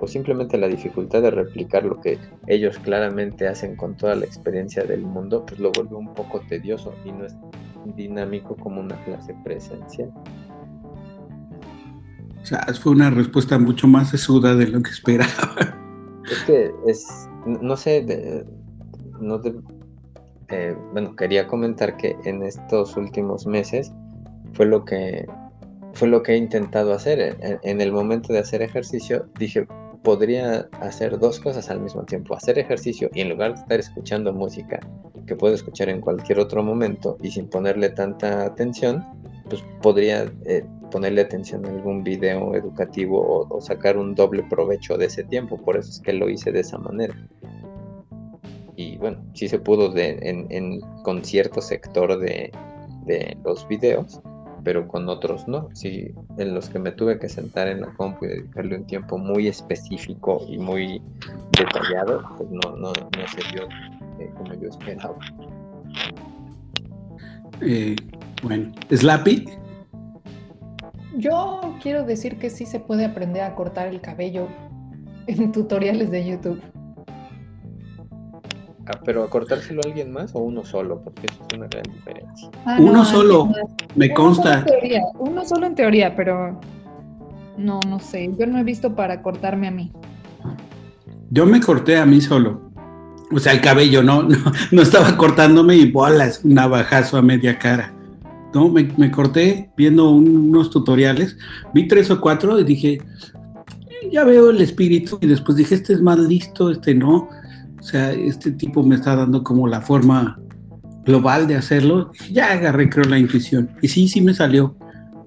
o 0.01 0.07
simplemente 0.07 0.57
la 0.57 0.69
dificultad 0.69 1.23
de 1.23 1.31
replicar 1.31 1.85
lo 1.85 2.01
que 2.01 2.19
ellos 2.47 2.79
claramente 2.79 3.47
hacen 3.47 3.77
con 3.77 3.97
toda 3.97 4.15
la 4.15 4.25
experiencia 4.25 4.83
del 4.85 5.03
mundo, 5.03 5.45
pues 5.47 5.61
lo 5.61 5.71
vuelve 5.73 5.95
un 5.97 6.13
poco 6.15 6.41
tedioso 6.49 6.95
y 7.05 7.13
no 7.13 7.27
es 7.27 7.37
dinámico 7.97 8.57
como 8.57 8.81
una 8.81 8.97
clase 9.05 9.35
presencial. 9.45 10.11
O 12.43 12.47
sea, 12.47 12.67
fue 12.81 12.93
una 12.93 13.11
respuesta 13.11 13.59
mucho 13.59 13.87
más 13.87 14.11
sesuda 14.11 14.55
de 14.55 14.69
lo 14.69 14.83
que 14.83 14.91
esperaba. 14.91 15.55
Es 16.31 16.39
que 16.47 16.71
es, 16.87 17.29
no 17.45 17.77
sé, 17.77 18.47
no 19.21 19.41
eh, 20.49 20.77
bueno, 20.93 21.15
quería 21.15 21.47
comentar 21.47 21.97
que 21.97 22.17
en 22.25 22.43
estos 22.43 22.97
últimos 22.97 23.47
meses 23.47 23.93
fue 24.53 24.67
lo 24.67 24.85
que 24.85 25.27
fue 25.93 26.09
lo 26.09 26.23
que 26.23 26.33
he 26.33 26.37
intentado 26.37 26.93
hacer. 26.93 27.37
en, 27.41 27.81
el 27.81 27.93
momento 27.93 28.33
de 28.33 28.39
hacer 28.39 28.63
ejercicio 28.63 29.27
dije, 29.39 29.67
podría 30.03 30.69
hacer 30.81 31.19
dos 31.19 31.41
cosas 31.41 31.71
al 31.71 31.81
mismo 31.81 32.05
tiempo, 32.05 32.35
hacer 32.35 32.59
ejercicio 32.59 33.11
y 33.13 33.21
en 33.21 33.29
lugar 33.29 33.55
de 33.55 33.61
estar 33.61 33.81
escuchando 33.81 34.33
música 34.33 34.81
que 35.27 35.37
puedo 35.37 35.55
escuchar 35.55 35.89
en 35.89 36.01
cualquier 36.01 36.39
otro 36.39 36.63
momento 36.63 37.19
y 37.23 37.31
sin 37.31 37.49
ponerle 37.49 37.91
tanta 37.91 38.45
atención, 38.45 39.05
pues 39.49 39.63
podría 39.83 40.33
eh, 40.47 40.65
ponerle 40.91 41.21
atención 41.21 41.65
a 41.67 41.71
algún 41.71 42.03
video 42.03 42.55
educativo 42.55 43.47
o, 43.49 43.61
sacar 43.61 43.97
un 43.97 44.15
doble 44.15 44.43
provecho 44.45 44.97
de 44.97 45.07
ese 45.07 45.25
tiempo, 45.25 45.57
por 45.57 45.77
eso 45.77 45.91
es 45.91 46.01
que 46.01 46.13
lo 46.13 46.29
hice 46.29 46.51
de 46.51 46.61
esa 46.61 46.79
manera. 46.79 47.15
Bueno, 49.01 49.19
sí 49.35 49.49
se 49.49 49.59
pudo 49.59 49.89
de, 49.89 50.19
en, 50.23 50.81
con 51.03 51.25
cierto 51.25 51.61
sector 51.61 52.19
de, 52.19 52.53
de 53.07 53.37
los 53.45 53.67
videos, 53.67 54.21
pero 54.63 54.87
con 54.87 55.09
otros 55.09 55.49
no. 55.49 55.69
Sí, 55.73 56.13
en 56.37 56.55
los 56.55 56.69
que 56.69 56.79
me 56.79 56.93
tuve 56.93 57.19
que 57.19 57.29
sentar 57.29 57.69
en 57.69 57.81
la 57.81 57.93
compu 57.95 58.27
y 58.27 58.29
dedicarle 58.29 58.77
un 58.77 58.87
tiempo 58.87 59.19
muy 59.19 59.49
específico 59.49 60.45
y 60.49 60.59
muy 60.59 61.03
detallado, 61.59 62.23
pues 62.37 62.51
no, 62.51 62.77
no, 62.77 62.93
no 62.93 63.29
se 63.29 63.53
dio 63.53 63.65
eh, 64.19 64.31
como 64.37 64.55
yo 64.55 64.69
esperaba. 64.69 65.17
Eh, 67.63 67.97
bueno, 68.43 68.73
¿Slappy? 68.91 69.47
Yo 71.17 71.61
quiero 71.83 72.05
decir 72.05 72.39
que 72.39 72.51
sí 72.51 72.67
se 72.67 72.81
puede 72.81 73.05
aprender 73.05 73.43
a 73.43 73.55
cortar 73.55 73.89
el 73.89 74.01
cabello 74.01 74.49
en 75.27 75.53
tutoriales 75.53 76.11
de 76.11 76.27
YouTube. 76.27 76.61
Ah, 78.91 78.99
pero 79.05 79.23
a 79.23 79.31
cortárselo 79.31 79.83
a 79.85 79.89
alguien 79.89 80.13
más 80.13 80.35
o 80.35 80.41
uno 80.41 80.65
solo, 80.65 81.01
porque 81.03 81.27
eso 81.27 81.47
es 81.49 81.57
una 81.57 81.69
gran 81.69 81.85
diferencia. 81.93 82.49
Ah, 82.65 82.79
uno 82.81 83.05
solo, 83.05 83.49
me 83.95 84.13
consta. 84.13 84.65
uno 85.19 85.45
solo 85.45 85.67
en 85.67 85.75
teoría, 85.75 86.17
pero 86.17 86.59
no, 87.57 87.79
no 87.87 88.01
sé. 88.01 88.31
Yo 88.39 88.47
no 88.47 88.59
he 88.59 88.65
visto 88.65 88.95
para 88.95 89.23
cortarme 89.23 89.69
a 89.69 89.71
mí. 89.71 89.93
Yo 91.31 91.47
me 91.47 91.61
corté 91.61 91.99
a 91.99 92.07
mí 92.07 92.21
solo. 92.21 92.73
O 93.33 93.39
sea, 93.39 93.53
el 93.53 93.61
cabello, 93.61 94.03
no, 94.03 94.27
no, 94.73 94.83
estaba 94.83 95.17
cortándome 95.17 95.77
y 95.77 95.91
bolas, 95.91 96.41
un 96.43 96.55
navajazo 96.55 97.17
a 97.17 97.23
media 97.23 97.59
cara. 97.59 97.95
No, 98.53 98.69
me, 98.69 99.11
corté 99.13 99.71
viendo 99.77 100.11
unos 100.11 100.71
tutoriales, 100.71 101.39
vi 101.73 101.87
tres 101.87 102.11
o 102.11 102.21
cuatro 102.21 102.59
y 102.59 102.65
dije, 102.65 102.95
eh, 102.95 104.11
ya 104.11 104.25
veo 104.25 104.51
el 104.51 104.61
espíritu 104.61 105.21
y 105.21 105.29
después 105.29 105.57
dije, 105.57 105.77
este 105.77 105.93
es 105.93 106.03
más 106.03 106.19
listo, 106.19 106.73
este 106.73 106.93
no 106.93 107.29
o 107.81 107.83
sea, 107.83 108.13
este 108.13 108.53
tipo 108.53 108.83
me 108.83 108.97
está 108.97 109.17
dando 109.17 109.43
como 109.43 109.67
la 109.67 109.81
forma 109.81 110.39
global 111.05 111.47
de 111.47 111.57
hacerlo. 111.57 112.13
Ya 112.31 112.53
agarré, 112.53 112.91
creo, 112.91 113.05
la 113.05 113.19
intuición. 113.19 113.71
Y 113.81 113.89
sí, 113.89 114.07
sí 114.07 114.21
me 114.21 114.35
salió. 114.35 114.77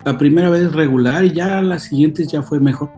La 0.05 0.17
primera 0.17 0.49
vez 0.49 0.71
regular 0.71 1.23
y 1.23 1.31
ya 1.31 1.61
las 1.61 1.83
siguientes 1.83 2.27
ya 2.27 2.43
fue 2.43 2.59
mejor. 2.59 2.91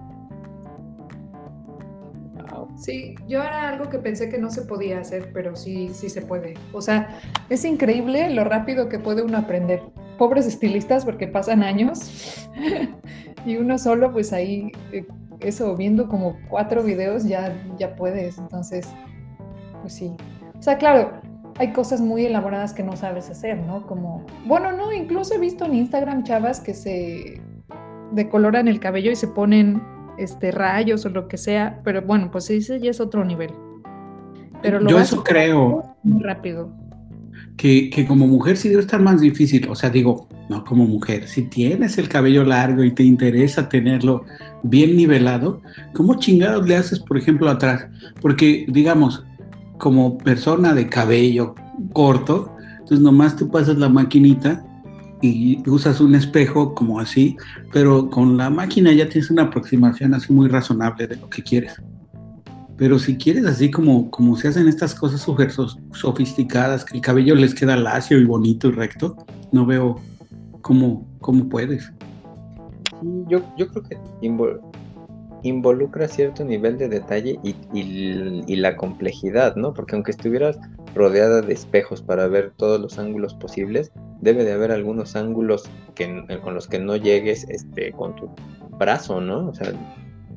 Sí, 2.77 3.15
yo 3.27 3.41
era 3.41 3.69
algo 3.69 3.89
que 3.89 3.97
pensé 3.99 4.29
que 4.29 4.37
no 4.37 4.51
se 4.51 4.63
podía 4.63 4.99
hacer, 4.99 5.31
pero 5.33 5.55
sí, 5.55 5.89
sí 5.93 6.09
se 6.09 6.21
puede. 6.21 6.55
O 6.73 6.81
sea, 6.81 7.19
es 7.49 7.63
increíble 7.63 8.29
lo 8.29 8.43
rápido 8.43 8.89
que 8.89 8.99
puede 8.99 9.23
uno 9.23 9.37
aprender. 9.37 9.81
Pobres 10.17 10.45
estilistas 10.45 11.05
porque 11.05 11.27
pasan 11.27 11.63
años 11.63 12.47
y 13.45 13.57
uno 13.57 13.79
solo, 13.79 14.11
pues 14.11 14.33
ahí, 14.33 14.71
eh, 14.91 15.05
eso, 15.39 15.75
viendo 15.75 16.07
como 16.07 16.37
cuatro 16.49 16.83
videos 16.83 17.23
ya, 17.23 17.55
ya 17.79 17.95
puedes. 17.95 18.37
Entonces, 18.37 18.87
pues 19.85 19.93
sí. 19.93 20.11
O 20.57 20.63
sea, 20.63 20.79
claro, 20.79 21.11
hay 21.59 21.71
cosas 21.71 22.01
muy 22.01 22.25
elaboradas 22.25 22.73
que 22.73 22.81
no 22.81 22.97
sabes 22.97 23.29
hacer, 23.29 23.59
¿no? 23.67 23.85
Como, 23.85 24.25
bueno, 24.47 24.71
no, 24.71 24.91
incluso 24.91 25.35
he 25.35 25.37
visto 25.37 25.63
en 25.65 25.75
Instagram 25.75 26.23
chavas 26.23 26.59
que 26.59 26.73
se 26.73 27.39
decoloran 28.11 28.67
el 28.67 28.79
cabello 28.79 29.11
y 29.11 29.15
se 29.15 29.27
ponen 29.27 29.79
este 30.17 30.49
rayos 30.49 31.05
o 31.05 31.09
lo 31.09 31.27
que 31.27 31.37
sea, 31.37 31.81
pero 31.83 32.01
bueno, 32.01 32.31
pues 32.31 32.49
ese 32.49 32.79
ya 32.79 32.89
es 32.89 32.99
otro 32.99 33.23
nivel. 33.23 33.51
Pero 34.63 34.79
lo 34.79 34.89
Yo 34.89 34.99
eso 34.99 35.23
creo. 35.23 35.95
Muy 36.01 36.23
rápido. 36.23 36.73
Que, 37.57 37.91
que, 37.91 38.07
como 38.07 38.25
mujer 38.25 38.57
sí 38.57 38.69
debe 38.69 38.81
estar 38.81 38.99
más 38.99 39.21
difícil. 39.21 39.69
O 39.69 39.75
sea, 39.75 39.91
digo, 39.91 40.27
no 40.49 40.65
como 40.65 40.87
mujer, 40.87 41.27
si 41.27 41.43
tienes 41.43 41.99
el 41.99 42.09
cabello 42.09 42.43
largo 42.43 42.83
y 42.83 42.89
te 42.89 43.03
interesa 43.03 43.69
tenerlo 43.69 44.25
bien 44.63 44.97
nivelado, 44.97 45.61
¿cómo 45.93 46.15
chingados 46.15 46.67
le 46.67 46.75
haces, 46.75 46.99
por 46.99 47.19
ejemplo, 47.19 47.51
atrás? 47.51 47.85
Porque, 48.19 48.65
digamos, 48.67 49.23
como 49.77 50.17
persona 50.17 50.73
de 50.73 50.87
cabello 50.87 51.55
corto, 51.93 52.55
entonces 52.79 52.99
nomás 52.99 53.35
te 53.35 53.45
pasas 53.45 53.77
la 53.77 53.89
maquinita 53.89 54.65
y 55.21 55.67
usas 55.69 55.99
un 56.01 56.15
espejo 56.15 56.75
como 56.75 56.99
así, 56.99 57.35
pero 57.71 58.09
con 58.09 58.37
la 58.37 58.49
máquina 58.49 58.91
ya 58.93 59.09
tienes 59.09 59.31
una 59.31 59.43
aproximación 59.43 60.13
así 60.13 60.31
muy 60.31 60.47
razonable 60.47 61.07
de 61.07 61.15
lo 61.15 61.29
que 61.29 61.41
quieres. 61.41 61.81
Pero 62.77 62.99
si 62.99 63.15
quieres 63.15 63.45
así 63.45 63.71
como, 63.71 64.11
como 64.11 64.35
se 64.35 64.49
hacen 64.49 64.67
estas 64.67 64.93
cosas 64.93 65.25
sofisticadas, 65.91 66.83
que 66.83 66.97
el 66.97 67.01
cabello 67.01 67.33
les 67.33 67.55
queda 67.55 67.77
lacio 67.77 68.19
y 68.19 68.25
bonito 68.25 68.67
y 68.67 68.71
recto, 68.71 69.15
no 69.51 69.65
veo 69.65 70.01
cómo, 70.61 71.07
cómo 71.19 71.47
puedes. 71.47 71.91
Yo, 73.29 73.39
yo 73.57 73.67
creo 73.67 73.83
que 73.83 73.97
involucra 75.43 76.07
cierto 76.07 76.43
nivel 76.43 76.77
de 76.77 76.89
detalle 76.89 77.39
y, 77.43 78.55
la 78.55 78.75
complejidad, 78.75 79.55
¿no? 79.55 79.73
Porque 79.73 79.95
aunque 79.95 80.11
estuvieras 80.11 80.59
rodeada 80.95 81.41
de 81.41 81.53
espejos 81.53 82.01
para 82.01 82.27
ver 82.27 82.53
todos 82.57 82.79
los 82.79 82.97
ángulos 82.97 83.35
posibles, 83.35 83.91
debe 84.21 84.43
de 84.43 84.53
haber 84.53 84.71
algunos 84.71 85.15
ángulos 85.15 85.69
que, 85.93 86.23
con 86.41 86.53
los 86.53 86.67
que 86.67 86.79
no 86.79 86.95
llegues 86.95 87.47
este, 87.49 87.91
con 87.91 88.15
tu 88.15 88.29
brazo, 88.77 89.21
¿no? 89.21 89.49
O 89.49 89.53
sea, 89.53 89.71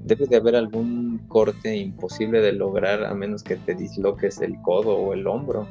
debe 0.04 0.26
de 0.26 0.36
haber 0.36 0.56
algún 0.56 1.20
corte 1.28 1.76
imposible 1.76 2.40
de 2.40 2.52
lograr 2.52 3.04
a 3.04 3.14
menos 3.14 3.42
que 3.42 3.56
te 3.56 3.74
disloques 3.74 4.40
el 4.40 4.60
codo 4.62 4.96
o 4.96 5.12
el 5.14 5.26
hombro. 5.26 5.66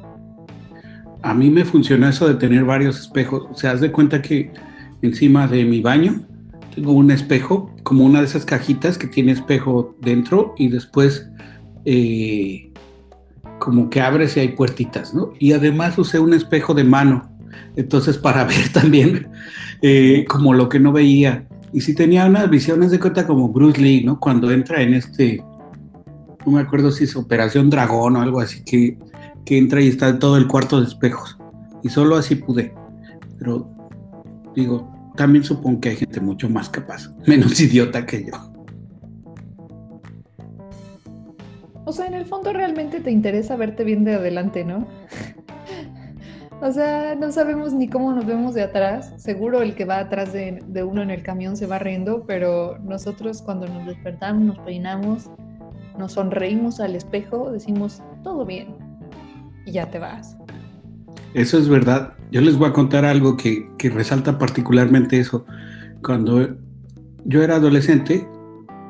A 1.22 1.34
mí 1.34 1.50
me 1.50 1.64
funciona 1.64 2.10
eso 2.10 2.28
de 2.28 2.34
tener 2.34 2.64
varios 2.64 3.00
espejos. 3.00 3.46
O 3.50 3.54
sea, 3.54 3.74
de 3.74 3.90
cuenta 3.90 4.22
que 4.22 4.52
encima 5.02 5.46
de 5.46 5.64
mi 5.64 5.80
baño 5.80 6.20
tengo 6.78 6.92
un 6.92 7.10
espejo, 7.10 7.74
como 7.82 8.04
una 8.04 8.20
de 8.20 8.26
esas 8.26 8.44
cajitas 8.44 8.98
que 8.98 9.08
tiene 9.08 9.32
espejo 9.32 9.96
dentro 10.00 10.54
y 10.56 10.68
después 10.68 11.28
eh, 11.84 12.70
como 13.58 13.90
que 13.90 14.00
abres 14.00 14.36
y 14.36 14.40
hay 14.40 14.48
puertitas, 14.50 15.12
¿no? 15.12 15.32
Y 15.40 15.52
además 15.54 15.98
usé 15.98 16.20
un 16.20 16.34
espejo 16.34 16.74
de 16.74 16.84
mano, 16.84 17.28
entonces 17.74 18.16
para 18.16 18.44
ver 18.52 18.68
también 18.72 19.28
eh, 19.82 20.24
como 20.28 20.54
lo 20.54 20.68
que 20.68 20.78
no 20.78 20.92
veía. 20.92 21.48
Y 21.72 21.80
si 21.80 21.96
tenía 21.96 22.26
unas 22.26 22.48
visiones 22.48 22.92
de 22.92 23.00
cuenta 23.00 23.26
como 23.26 23.48
Bruce 23.48 23.80
Lee, 23.80 24.04
¿no? 24.04 24.20
Cuando 24.20 24.52
entra 24.52 24.80
en 24.80 24.94
este, 24.94 25.42
no 26.46 26.52
me 26.52 26.60
acuerdo 26.60 26.92
si 26.92 27.04
es 27.04 27.16
Operación 27.16 27.70
Dragón 27.70 28.14
o 28.16 28.22
algo 28.22 28.40
así, 28.40 28.62
que, 28.62 28.96
que 29.44 29.58
entra 29.58 29.80
y 29.80 29.88
está 29.88 30.16
todo 30.20 30.36
el 30.36 30.46
cuarto 30.46 30.80
de 30.80 30.86
espejos. 30.86 31.36
Y 31.82 31.88
solo 31.88 32.14
así 32.14 32.36
pude. 32.36 32.72
Pero 33.38 33.68
digo, 34.54 34.97
también 35.18 35.44
supongo 35.44 35.80
que 35.80 35.90
hay 35.90 35.96
gente 35.96 36.20
mucho 36.20 36.48
más 36.48 36.70
capaz, 36.70 37.10
menos 37.26 37.60
idiota 37.60 38.06
que 38.06 38.24
yo. 38.24 38.32
O 41.84 41.92
sea, 41.92 42.06
en 42.06 42.14
el 42.14 42.24
fondo 42.24 42.52
realmente 42.52 43.00
te 43.00 43.10
interesa 43.10 43.56
verte 43.56 43.82
bien 43.82 44.04
de 44.04 44.14
adelante, 44.14 44.64
¿no? 44.64 44.86
o 46.60 46.72
sea, 46.72 47.16
no 47.16 47.32
sabemos 47.32 47.72
ni 47.72 47.88
cómo 47.88 48.12
nos 48.12 48.26
vemos 48.26 48.54
de 48.54 48.62
atrás. 48.62 49.12
Seguro 49.16 49.62
el 49.62 49.74
que 49.74 49.84
va 49.84 49.98
atrás 49.98 50.32
de, 50.32 50.62
uno 50.84 51.02
en 51.02 51.10
el 51.10 51.22
camión 51.22 51.56
se 51.56 51.66
va 51.66 51.78
riendo, 51.78 52.24
pero 52.26 52.78
nosotros 52.78 53.42
cuando 53.42 53.66
nos 53.66 53.86
despertamos, 53.86 54.42
nos 54.44 54.58
peinamos 54.60 55.30
nos 55.98 56.12
sonreímos 56.12 56.78
al 56.78 56.94
espejo, 56.94 57.50
decimos, 57.50 58.00
todo 58.22 58.46
bien, 58.46 58.76
y 59.66 59.72
ya 59.72 59.90
te 59.90 59.98
vas. 59.98 60.37
Eso 61.34 61.58
es 61.58 61.68
verdad. 61.68 62.14
Yo 62.30 62.40
les 62.40 62.56
voy 62.56 62.68
a 62.68 62.72
contar 62.72 63.04
algo 63.04 63.36
que, 63.36 63.68
que 63.78 63.90
resalta 63.90 64.38
particularmente 64.38 65.18
eso. 65.18 65.46
Cuando 66.02 66.56
yo 67.24 67.42
era 67.42 67.56
adolescente, 67.56 68.26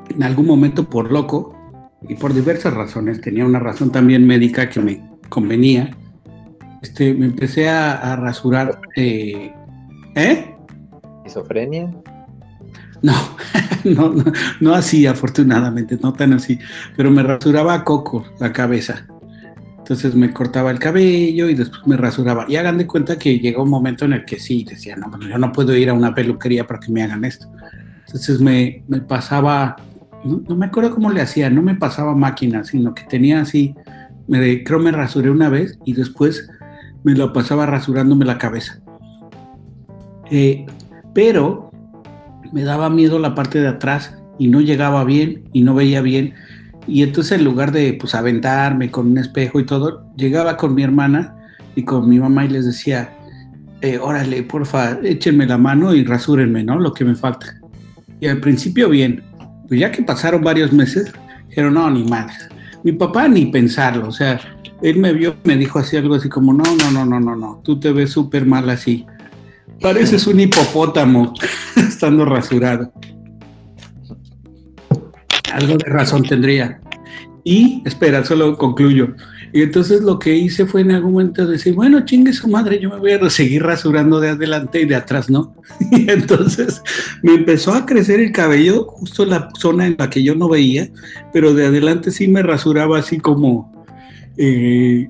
en 0.09 0.23
algún 0.23 0.45
momento 0.45 0.89
por 0.89 1.11
loco, 1.11 1.55
y 2.07 2.15
por 2.15 2.33
diversas 2.33 2.73
razones, 2.73 3.19
tenía 3.21 3.45
una 3.45 3.59
razón 3.59 3.91
también 3.91 4.25
médica 4.25 4.69
que 4.69 4.79
me 4.79 5.03
convenía, 5.27 5.91
este, 6.81 7.13
me 7.13 7.25
empecé 7.25 7.67
a, 7.67 8.15
rasurar. 8.15 8.79
Eh, 8.95 9.53
¿Eh? 10.15 10.55
¿Esofrenia? 11.25 11.91
No, 13.01 13.13
no, 13.83 14.09
no, 14.13 14.23
no, 14.59 14.73
así, 14.73 15.05
afortunadamente, 15.07 15.97
no 16.01 16.13
tan 16.13 16.33
así, 16.33 16.59
pero 16.95 17.11
me 17.11 17.23
rasuraba 17.23 17.73
a 17.73 17.83
coco 17.83 18.25
la 18.39 18.53
cabeza. 18.53 19.05
Entonces 19.89 20.13
me 20.13 20.31
cortaba 20.31 20.69
el 20.69 20.77
cabello 20.77 21.49
y 21.49 21.55
después 21.55 21.81
me 21.87 21.97
rasuraba. 21.97 22.45
Y 22.47 22.57
hagan 22.57 22.77
de 22.77 22.85
cuenta 22.85 23.17
que 23.17 23.39
llegó 23.39 23.63
un 23.63 23.71
momento 23.71 24.05
en 24.05 24.13
el 24.13 24.23
que 24.23 24.37
sí, 24.37 24.63
decía, 24.63 24.95
no, 24.95 25.09
bueno, 25.09 25.27
yo 25.27 25.39
no 25.39 25.51
puedo 25.51 25.75
ir 25.75 25.89
a 25.89 25.93
una 25.93 26.13
peluquería 26.13 26.67
para 26.67 26.79
que 26.79 26.91
me 26.91 27.01
hagan 27.01 27.25
esto. 27.25 27.47
Entonces 28.05 28.39
me, 28.39 28.83
me 28.87 29.01
pasaba, 29.01 29.77
no, 30.23 30.55
me 30.55 30.67
acuerdo 30.67 30.93
cómo 30.93 31.09
le 31.09 31.21
hacía, 31.21 31.49
no 31.49 31.63
me 31.63 31.73
pasaba 31.73 32.13
máquina, 32.13 32.63
sino 32.63 32.93
que 32.93 33.01
tenía 33.05 33.41
así, 33.41 33.73
me, 34.27 34.63
creo 34.63 34.77
me 34.77 34.91
rasuré 34.91 35.31
una 35.31 35.49
vez 35.49 35.79
y 35.85 35.93
después 35.93 36.47
me 37.03 37.15
lo 37.15 37.33
pasaba 37.33 37.65
rasurándome 37.65 38.25
la 38.25 38.37
cabeza. 38.37 38.79
Eh, 40.29 40.67
pero 41.15 41.71
me 42.51 42.61
daba 42.61 42.91
miedo 42.91 43.17
la 43.17 43.33
parte 43.33 43.59
de 43.59 43.69
atrás 43.69 44.15
y 44.37 44.49
no 44.49 44.61
llegaba 44.61 45.03
bien 45.03 45.49
y 45.51 45.63
no 45.63 45.73
veía 45.73 46.03
bien. 46.03 46.35
Y 46.89 47.03
entonces 47.03 47.37
en 47.37 47.45
lugar 47.45 47.71
de 47.71 47.93
pues 47.93 48.15
aventarme 48.15 48.89
con 48.89 49.11
un 49.11 49.17
espejo 49.17 49.59
y 49.59 49.65
todo, 49.65 50.05
llegaba 50.15 50.57
con 50.57 50.73
mi 50.73 50.83
hermana 50.83 51.35
y 51.75 51.83
con 51.83 52.09
mi 52.09 52.19
mamá 52.19 52.45
y 52.45 52.49
les 52.49 52.65
decía, 52.65 53.15
eh, 53.81 53.97
órale, 53.97 54.43
porfa, 54.43 54.99
échenme 55.03 55.45
la 55.45 55.57
mano 55.57 55.93
y 55.93 56.03
rasúrenme, 56.03 56.63
¿no? 56.63 56.79
Lo 56.79 56.93
que 56.93 57.05
me 57.05 57.15
falta. 57.15 57.55
Y 58.19 58.27
al 58.27 58.39
principio 58.39 58.89
bien, 58.89 59.23
pues 59.67 59.79
ya 59.79 59.91
que 59.91 60.03
pasaron 60.03 60.41
varios 60.43 60.73
meses, 60.73 61.13
dijeron, 61.47 61.75
no, 61.75 61.89
ni 61.89 62.03
madre. 62.03 62.33
Mi 62.83 62.91
papá 62.93 63.27
ni 63.27 63.45
pensarlo, 63.45 64.07
o 64.07 64.11
sea, 64.11 64.39
él 64.81 64.97
me 64.97 65.13
vio, 65.13 65.35
me 65.43 65.57
dijo 65.57 65.79
así 65.79 65.97
algo 65.97 66.15
así 66.15 66.27
como, 66.29 66.53
no, 66.53 66.63
no, 66.75 66.91
no, 66.91 67.05
no, 67.05 67.19
no, 67.19 67.35
no, 67.35 67.61
tú 67.63 67.79
te 67.79 67.91
ves 67.91 68.11
súper 68.11 68.45
mal 68.45 68.69
así. 68.69 69.05
Pareces 69.81 70.27
un 70.27 70.39
hipopótamo 70.39 71.33
estando 71.75 72.25
rasurado. 72.25 72.91
Algo 75.53 75.77
de 75.77 75.89
razón 75.89 76.23
tendría. 76.23 76.79
Y, 77.43 77.81
espera, 77.85 78.23
solo 78.23 78.57
concluyo. 78.57 79.15
Y 79.51 79.63
entonces 79.63 80.01
lo 80.01 80.19
que 80.19 80.35
hice 80.35 80.65
fue 80.65 80.81
en 80.81 80.91
algún 80.91 81.13
momento 81.13 81.47
decir, 81.47 81.73
bueno, 81.73 82.05
chingue 82.05 82.33
su 82.33 82.47
madre, 82.47 82.79
yo 82.79 82.89
me 82.89 82.99
voy 82.99 83.11
a 83.13 83.29
seguir 83.29 83.63
rasurando 83.63 84.19
de 84.19 84.29
adelante 84.29 84.81
y 84.81 84.85
de 84.85 84.95
atrás, 84.95 85.29
¿no? 85.29 85.55
Y 85.91 86.09
entonces 86.09 86.81
me 87.23 87.33
empezó 87.33 87.73
a 87.73 87.85
crecer 87.85 88.19
el 88.19 88.31
cabello 88.31 88.85
justo 88.85 89.23
en 89.23 89.31
la 89.31 89.49
zona 89.57 89.87
en 89.87 89.95
la 89.97 90.09
que 90.09 90.21
yo 90.21 90.35
no 90.35 90.49
veía, 90.49 90.89
pero 91.33 91.53
de 91.53 91.65
adelante 91.65 92.11
sí 92.11 92.27
me 92.27 92.43
rasuraba 92.43 92.99
así 92.99 93.17
como 93.17 93.85
eh, 94.37 95.07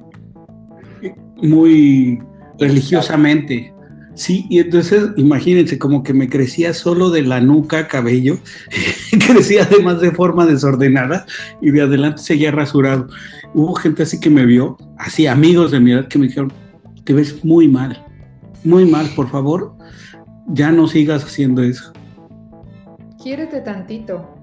muy 1.41 2.19
religiosamente. 2.59 3.73
Sí, 4.19 4.45
y 4.49 4.59
entonces 4.59 5.11
imagínense 5.15 5.79
como 5.79 6.03
que 6.03 6.13
me 6.13 6.27
crecía 6.27 6.73
solo 6.73 7.09
de 7.09 7.21
la 7.21 7.39
nuca 7.39 7.87
cabello, 7.87 8.37
crecía 9.27 9.63
además 9.63 10.01
de 10.01 10.11
forma 10.11 10.45
desordenada 10.45 11.25
y 11.61 11.71
de 11.71 11.83
adelante 11.83 12.21
seguía 12.21 12.51
rasurado. 12.51 13.07
Hubo 13.53 13.75
gente 13.75 14.03
así 14.03 14.19
que 14.19 14.29
me 14.29 14.45
vio, 14.45 14.75
así 14.97 15.25
amigos 15.25 15.71
de 15.71 15.79
mi 15.79 15.93
edad 15.93 16.09
que 16.09 16.19
me 16.19 16.27
dijeron, 16.27 16.51
te 17.05 17.13
ves 17.13 17.45
muy 17.45 17.69
mal, 17.69 18.05
muy 18.65 18.83
mal, 18.83 19.09
por 19.15 19.29
favor, 19.29 19.73
ya 20.47 20.69
no 20.69 20.85
sigas 20.89 21.23
haciendo 21.23 21.63
eso. 21.63 21.93
Quiérete 23.23 23.61
tantito. 23.61 24.35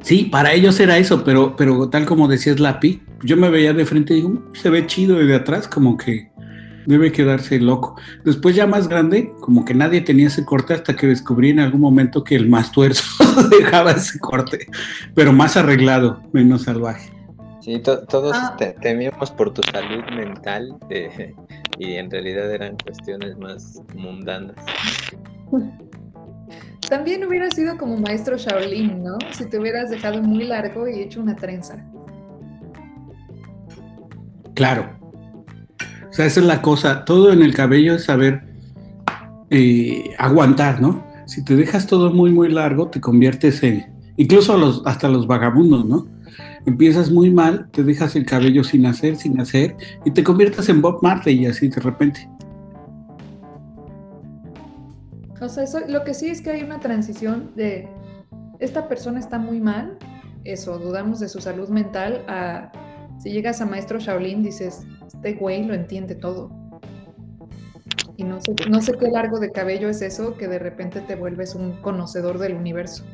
Sí, 0.00 0.24
para 0.32 0.54
ellos 0.54 0.80
era 0.80 0.96
eso, 0.96 1.22
pero, 1.22 1.54
pero 1.54 1.90
tal 1.90 2.06
como 2.06 2.28
decías 2.28 2.60
Lapi, 2.60 3.02
yo 3.24 3.36
me 3.36 3.50
veía 3.50 3.74
de 3.74 3.84
frente 3.84 4.14
y 4.14 4.16
digo, 4.16 4.30
mm, 4.30 4.54
se 4.54 4.70
ve 4.70 4.86
chido 4.86 5.22
y 5.22 5.26
de 5.26 5.34
atrás 5.34 5.68
como 5.68 5.98
que 5.98 6.30
debe 6.86 7.12
quedarse 7.12 7.58
loco. 7.60 7.96
Después 8.24 8.56
ya 8.56 8.66
más 8.66 8.88
grande, 8.88 9.32
como 9.40 9.64
que 9.64 9.74
nadie 9.74 10.00
tenía 10.00 10.28
ese 10.28 10.44
corte 10.44 10.74
hasta 10.74 10.96
que 10.96 11.06
descubrí 11.06 11.50
en 11.50 11.60
algún 11.60 11.80
momento 11.80 12.24
que 12.24 12.36
el 12.36 12.48
más 12.48 12.72
tuerzo 12.72 13.04
dejaba 13.50 13.92
ese 13.92 14.18
corte, 14.18 14.66
pero 15.14 15.32
más 15.32 15.56
arreglado, 15.56 16.22
menos 16.32 16.62
salvaje. 16.62 17.10
Sí, 17.60 17.80
todos 17.80 18.36
ah. 18.36 18.56
temíamos 18.80 19.32
por 19.32 19.52
tu 19.52 19.60
salud 19.62 20.04
mental 20.14 20.76
y 21.78 21.94
en 21.94 22.10
realidad 22.10 22.52
eran 22.52 22.76
cuestiones 22.76 23.36
más 23.38 23.82
mundanas. 23.94 24.56
También 26.88 27.24
hubiera 27.24 27.50
sido 27.50 27.76
como 27.76 27.96
maestro 27.96 28.36
Shaolin, 28.36 29.02
¿no? 29.02 29.18
Si 29.32 29.46
te 29.46 29.58
hubieras 29.58 29.90
dejado 29.90 30.22
muy 30.22 30.44
largo 30.44 30.86
y 30.86 31.00
hecho 31.00 31.20
una 31.20 31.34
trenza. 31.34 31.84
Claro. 34.54 34.96
Sea, 36.16 36.24
esa 36.24 36.40
es 36.40 36.46
la 36.46 36.62
cosa. 36.62 37.04
Todo 37.04 37.30
en 37.30 37.42
el 37.42 37.52
cabello 37.52 37.94
es 37.94 38.04
saber 38.04 38.42
eh, 39.50 40.14
aguantar, 40.16 40.80
¿no? 40.80 41.04
Si 41.26 41.44
te 41.44 41.54
dejas 41.56 41.86
todo 41.86 42.10
muy, 42.10 42.32
muy 42.32 42.50
largo, 42.50 42.88
te 42.88 43.02
conviertes 43.02 43.62
en, 43.62 43.94
incluso 44.16 44.82
hasta 44.86 45.10
los 45.10 45.26
vagabundos, 45.26 45.84
¿no? 45.84 46.06
Empiezas 46.64 47.10
muy 47.10 47.30
mal, 47.30 47.68
te 47.70 47.84
dejas 47.84 48.16
el 48.16 48.24
cabello 48.24 48.64
sin 48.64 48.86
hacer, 48.86 49.16
sin 49.16 49.38
hacer, 49.38 49.76
y 50.06 50.10
te 50.10 50.24
conviertes 50.24 50.70
en 50.70 50.80
Bob 50.80 51.00
Marley 51.02 51.42
y 51.42 51.46
así 51.48 51.68
de 51.68 51.82
repente. 51.82 52.26
O 55.38 55.50
sea, 55.50 55.66
lo 55.86 56.02
que 56.02 56.14
sí 56.14 56.28
es 56.30 56.40
que 56.40 56.48
hay 56.48 56.62
una 56.62 56.80
transición 56.80 57.50
de 57.56 57.90
esta 58.58 58.88
persona 58.88 59.20
está 59.20 59.38
muy 59.38 59.60
mal, 59.60 59.98
eso, 60.44 60.78
dudamos 60.78 61.20
de 61.20 61.28
su 61.28 61.42
salud 61.42 61.68
mental, 61.68 62.24
a 62.26 62.72
si 63.18 63.30
llegas 63.30 63.60
a 63.60 63.66
maestro 63.66 63.98
Shaolin 63.98 64.42
dices, 64.42 64.86
este 65.06 65.34
güey 65.34 65.64
lo 65.64 65.74
entiende 65.74 66.14
todo. 66.14 66.50
Y 68.16 68.24
no 68.24 68.40
sé, 68.40 68.54
no 68.70 68.80
sé 68.80 68.92
qué 68.98 69.08
largo 69.08 69.38
de 69.38 69.52
cabello 69.52 69.88
es 69.88 70.00
eso 70.00 70.36
que 70.36 70.48
de 70.48 70.58
repente 70.58 71.00
te 71.00 71.16
vuelves 71.16 71.54
un 71.54 71.72
conocedor 71.82 72.38
del 72.38 72.54
universo. 72.54 73.04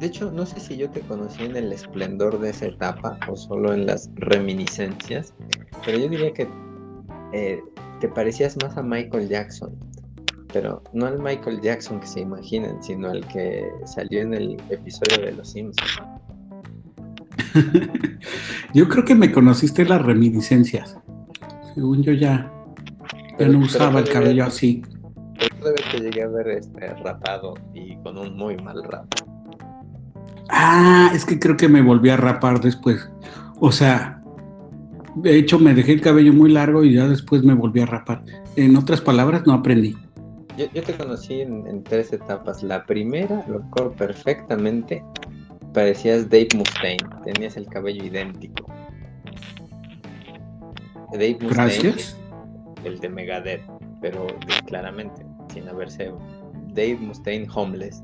De 0.00 0.06
hecho, 0.06 0.32
no 0.32 0.46
sé 0.46 0.58
si 0.58 0.76
yo 0.76 0.90
te 0.90 1.00
conocí 1.00 1.44
en 1.44 1.56
el 1.56 1.72
esplendor 1.72 2.40
de 2.40 2.50
esa 2.50 2.66
etapa 2.66 3.18
o 3.28 3.36
solo 3.36 3.72
en 3.72 3.86
las 3.86 4.10
reminiscencias, 4.14 5.34
pero 5.84 5.98
yo 5.98 6.08
diría 6.08 6.32
que 6.32 6.48
eh, 7.32 7.60
te 8.00 8.08
parecías 8.08 8.56
más 8.62 8.76
a 8.76 8.82
Michael 8.82 9.28
Jackson 9.28 9.78
pero 10.52 10.82
no 10.92 11.06
al 11.06 11.18
Michael 11.18 11.60
Jackson 11.60 12.00
que 12.00 12.06
se 12.06 12.20
imaginan, 12.20 12.82
sino 12.82 13.08
al 13.08 13.26
que 13.28 13.70
salió 13.84 14.20
en 14.22 14.34
el 14.34 14.56
episodio 14.70 15.26
de 15.26 15.32
Los 15.32 15.50
Simpsons. 15.50 16.00
yo 18.74 18.88
creo 18.88 19.04
que 19.04 19.14
me 19.14 19.32
conociste 19.32 19.84
las 19.84 20.02
reminiscencias. 20.02 20.96
Según 21.74 22.02
yo 22.02 22.12
ya, 22.12 22.50
ya 23.38 23.48
no 23.48 23.60
usaba 23.60 24.00
el 24.00 24.08
cabello 24.08 24.44
así. 24.44 24.82
Pero 25.38 25.74
vez 25.74 25.84
te 25.90 26.00
llegué 26.00 26.22
a 26.22 26.28
ver 26.28 26.48
este 26.48 26.94
rapado 26.96 27.54
y 27.74 27.96
con 28.02 28.18
un 28.18 28.36
muy 28.36 28.56
mal 28.56 28.82
rap. 28.84 29.06
Ah, 30.48 31.10
es 31.14 31.24
que 31.24 31.38
creo 31.38 31.56
que 31.56 31.68
me 31.68 31.80
volví 31.80 32.10
a 32.10 32.16
rapar 32.16 32.60
después. 32.60 33.08
O 33.60 33.70
sea, 33.70 34.20
de 35.14 35.36
hecho 35.36 35.58
me 35.58 35.74
dejé 35.74 35.92
el 35.92 36.00
cabello 36.00 36.32
muy 36.32 36.50
largo 36.50 36.84
y 36.84 36.94
ya 36.94 37.06
después 37.08 37.42
me 37.42 37.54
volví 37.54 37.80
a 37.80 37.86
rapar. 37.86 38.22
En 38.56 38.76
otras 38.76 39.00
palabras, 39.00 39.46
no 39.46 39.52
aprendí. 39.52 39.96
Yo, 40.56 40.82
te 40.82 40.94
conocí 40.94 41.40
en, 41.40 41.82
tres 41.84 42.12
etapas. 42.12 42.62
La 42.62 42.84
primera, 42.84 43.44
lo 43.48 43.58
recuerdo 43.58 43.92
perfectamente, 43.92 45.02
parecías 45.72 46.28
Dave 46.28 46.48
Mustaine, 46.54 47.08
tenías 47.24 47.56
el 47.56 47.66
cabello 47.66 48.04
idéntico. 48.04 48.66
Dave 51.12 51.38
Mustaine, 51.40 51.94
el 52.84 52.98
de 53.00 53.08
Megadeth, 53.08 53.62
pero 54.00 54.26
claramente, 54.66 55.24
sin 55.52 55.68
haberse 55.68 56.12
Dave 56.74 56.98
Mustaine 57.00 57.46
homeless. 57.52 58.02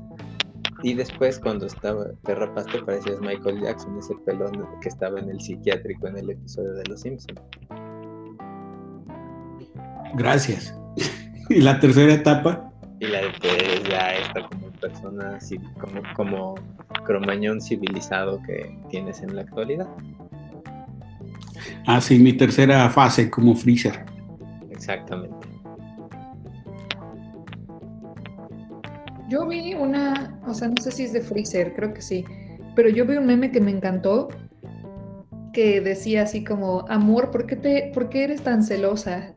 Y 0.83 0.93
después 0.93 1.39
cuando 1.39 1.65
estaba, 1.65 2.05
te 2.23 2.35
rapaste 2.35 2.79
parecías 2.83 3.19
Michael 3.19 3.61
Jackson, 3.61 3.97
ese 3.97 4.13
pelón 4.25 4.67
que 4.81 4.89
estaba 4.89 5.19
en 5.19 5.29
el 5.29 5.41
psiquiátrico 5.41 6.07
en 6.07 6.17
el 6.17 6.29
episodio 6.29 6.73
de 6.73 6.83
Los 6.85 7.01
Simpsons. 7.01 7.41
Gracias. 10.15 10.75
¿Y 11.49 11.61
la 11.61 11.79
tercera 11.79 12.13
etapa? 12.13 12.71
Y 12.99 13.07
la 13.07 13.21
de 13.21 13.31
ya 13.89 14.15
está 14.15 14.47
como 14.47 14.66
persona, 14.77 15.39
como, 15.79 16.01
como 16.15 16.55
cromañón 17.05 17.61
civilizado 17.61 18.41
que 18.45 18.77
tienes 18.89 19.21
en 19.21 19.35
la 19.35 19.41
actualidad. 19.41 19.87
Ah, 21.85 22.01
sí, 22.01 22.19
mi 22.19 22.33
tercera 22.33 22.89
fase 22.89 23.29
como 23.29 23.55
Freezer. 23.55 24.05
Exactamente. 24.69 25.47
Yo 29.29 29.45
vi 29.45 29.73
una, 29.73 30.39
o 30.47 30.53
sea, 30.53 30.69
no 30.69 30.81
sé 30.81 30.91
si 30.91 31.03
es 31.03 31.13
de 31.13 31.21
Freezer, 31.21 31.73
creo 31.73 31.93
que 31.93 32.01
sí, 32.01 32.23
pero 32.75 32.89
yo 32.89 33.05
vi 33.05 33.17
un 33.17 33.25
meme 33.25 33.51
que 33.51 33.59
me 33.59 33.71
encantó 33.71 34.29
que 35.51 35.81
decía 35.81 36.23
así 36.23 36.43
como, 36.43 36.85
amor, 36.87 37.31
¿por 37.31 37.47
qué, 37.47 37.55
te, 37.55 37.91
¿por 37.93 38.09
qué 38.09 38.25
eres 38.25 38.43
tan 38.43 38.63
celosa? 38.63 39.33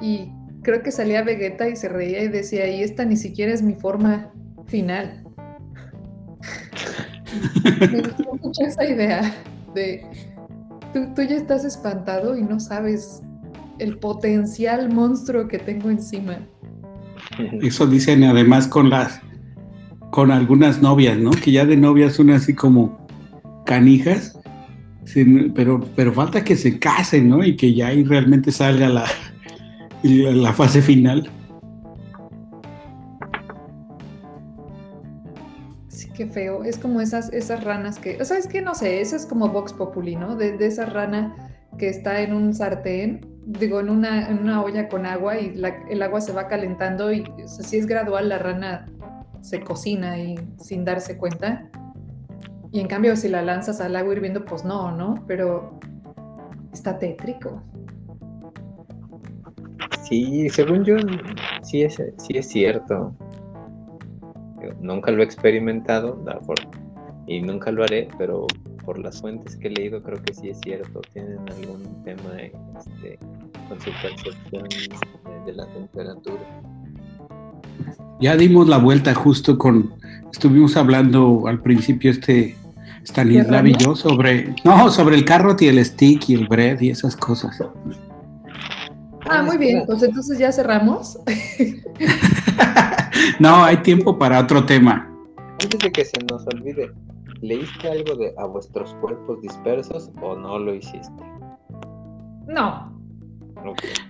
Y 0.00 0.30
creo 0.62 0.82
que 0.82 0.92
salía 0.92 1.22
Vegeta 1.22 1.68
y 1.68 1.76
se 1.76 1.88
reía 1.88 2.22
y 2.22 2.28
decía, 2.28 2.68
y 2.68 2.82
esta 2.82 3.04
ni 3.04 3.16
siquiera 3.16 3.52
es 3.52 3.62
mi 3.62 3.74
forma 3.74 4.32
final. 4.66 5.22
Me 7.64 8.00
gustó 8.00 8.38
mucho 8.42 8.62
esa 8.62 8.84
idea 8.84 9.34
de, 9.74 10.04
tú, 10.92 11.06
tú 11.14 11.22
ya 11.22 11.36
estás 11.36 11.64
espantado 11.64 12.36
y 12.36 12.42
no 12.42 12.60
sabes 12.60 13.22
el 13.78 13.98
potencial 13.98 14.92
monstruo 14.92 15.48
que 15.48 15.58
tengo 15.58 15.90
encima. 15.90 16.38
Eso 17.62 17.86
dicen 17.86 18.24
además 18.24 18.68
con 18.68 18.90
las 18.90 19.20
con 20.10 20.30
algunas 20.30 20.80
novias, 20.80 21.18
¿no? 21.18 21.32
Que 21.32 21.50
ya 21.50 21.66
de 21.66 21.76
novias 21.76 22.12
son 22.12 22.30
así 22.30 22.54
como 22.54 23.04
canijas, 23.66 24.38
pero, 25.54 25.80
pero 25.96 26.12
falta 26.12 26.44
que 26.44 26.54
se 26.54 26.78
casen, 26.78 27.28
¿no? 27.28 27.42
Y 27.42 27.56
que 27.56 27.74
ya 27.74 27.88
ahí 27.88 28.04
realmente 28.04 28.52
salga 28.52 28.88
la, 28.88 29.06
la 30.04 30.52
fase 30.52 30.82
final. 30.82 31.28
Qué 36.14 36.26
feo. 36.26 36.64
Es 36.64 36.78
como 36.78 37.00
esas, 37.00 37.32
esas 37.32 37.62
ranas 37.64 37.98
que, 37.98 38.20
o 38.20 38.24
sea, 38.24 38.38
es 38.38 38.46
que 38.46 38.62
no 38.62 38.74
sé, 38.74 39.00
eso 39.00 39.16
es 39.16 39.26
como 39.26 39.48
Vox 39.48 39.72
Populi, 39.72 40.16
¿no? 40.16 40.36
De, 40.36 40.56
de 40.56 40.66
esa 40.66 40.86
rana 40.86 41.52
que 41.78 41.88
está 41.88 42.20
en 42.20 42.32
un 42.32 42.54
sartén, 42.54 43.26
digo, 43.46 43.80
en 43.80 43.90
una, 43.90 44.28
en 44.28 44.38
una 44.38 44.62
olla 44.62 44.88
con 44.88 45.06
agua 45.06 45.38
y 45.38 45.60
el 45.90 46.02
agua 46.02 46.20
se 46.20 46.32
va 46.32 46.48
calentando 46.48 47.12
y 47.12 47.24
si 47.46 47.76
es 47.76 47.86
gradual, 47.86 48.28
la 48.28 48.38
rana 48.38 48.90
se 49.40 49.60
cocina 49.60 50.18
y 50.18 50.36
sin 50.58 50.84
darse 50.84 51.18
cuenta. 51.18 51.68
Y 52.72 52.80
en 52.80 52.88
cambio, 52.88 53.14
si 53.16 53.28
la 53.28 53.42
lanzas 53.42 53.80
al 53.80 53.94
agua 53.94 54.14
hirviendo, 54.14 54.44
pues 54.44 54.64
no, 54.64 54.90
¿no? 54.90 55.22
Pero 55.26 55.78
está 56.72 56.98
tétrico. 56.98 57.62
Sí, 60.08 60.48
según 60.50 60.84
yo, 60.84 60.96
sí 61.62 61.82
es, 61.82 61.96
sí 62.18 62.36
es 62.36 62.48
cierto. 62.48 63.14
Nunca 64.80 65.10
lo 65.10 65.22
he 65.22 65.24
experimentado 65.24 66.22
y 67.26 67.40
nunca 67.40 67.70
lo 67.70 67.84
haré, 67.84 68.08
pero 68.18 68.46
por 68.84 68.98
las 68.98 69.20
fuentes 69.20 69.56
que 69.56 69.68
he 69.68 69.70
leído 69.70 70.02
creo 70.02 70.22
que 70.22 70.34
sí 70.34 70.50
es 70.50 70.60
cierto. 70.62 71.00
Tienen 71.12 71.38
algún 71.48 72.04
tema 72.04 72.40
este, 72.40 73.18
con 73.68 73.80
su 73.80 73.90
percepción 74.02 74.68
de 75.46 75.52
la 75.52 75.66
temperatura. 75.66 76.42
Ya 78.20 78.36
dimos 78.36 78.68
la 78.68 78.78
vuelta 78.78 79.14
justo 79.14 79.58
con, 79.58 79.94
estuvimos 80.32 80.76
hablando 80.76 81.46
al 81.46 81.60
principio 81.60 82.10
este 82.10 82.56
Stanislav 83.04 83.66
y 83.66 83.76
yo 83.76 83.94
sobre, 83.94 84.54
no, 84.64 84.90
sobre 84.90 85.16
el 85.16 85.24
carrot 85.24 85.60
y 85.62 85.68
el 85.68 85.84
stick 85.84 86.28
y 86.28 86.34
el 86.34 86.48
bread 86.48 86.80
y 86.80 86.90
esas 86.90 87.16
cosas. 87.16 87.60
Ah, 89.28 89.42
muy 89.42 89.56
bien, 89.56 89.84
pues 89.86 90.02
entonces 90.02 90.38
ya 90.38 90.52
cerramos. 90.52 91.18
no, 93.38 93.64
hay 93.64 93.78
tiempo 93.78 94.18
para 94.18 94.40
otro 94.40 94.64
tema. 94.64 95.10
Antes 95.62 95.78
de 95.80 95.92
que 95.92 96.04
se 96.04 96.18
nos 96.30 96.46
olvide, 96.46 96.90
¿leíste 97.40 97.88
algo 97.88 98.16
de 98.16 98.34
a 98.38 98.44
vuestros 98.46 98.94
cuerpos 99.00 99.40
dispersos 99.40 100.10
o 100.20 100.36
no 100.36 100.58
lo 100.58 100.74
hiciste? 100.74 101.24
No. 102.46 102.92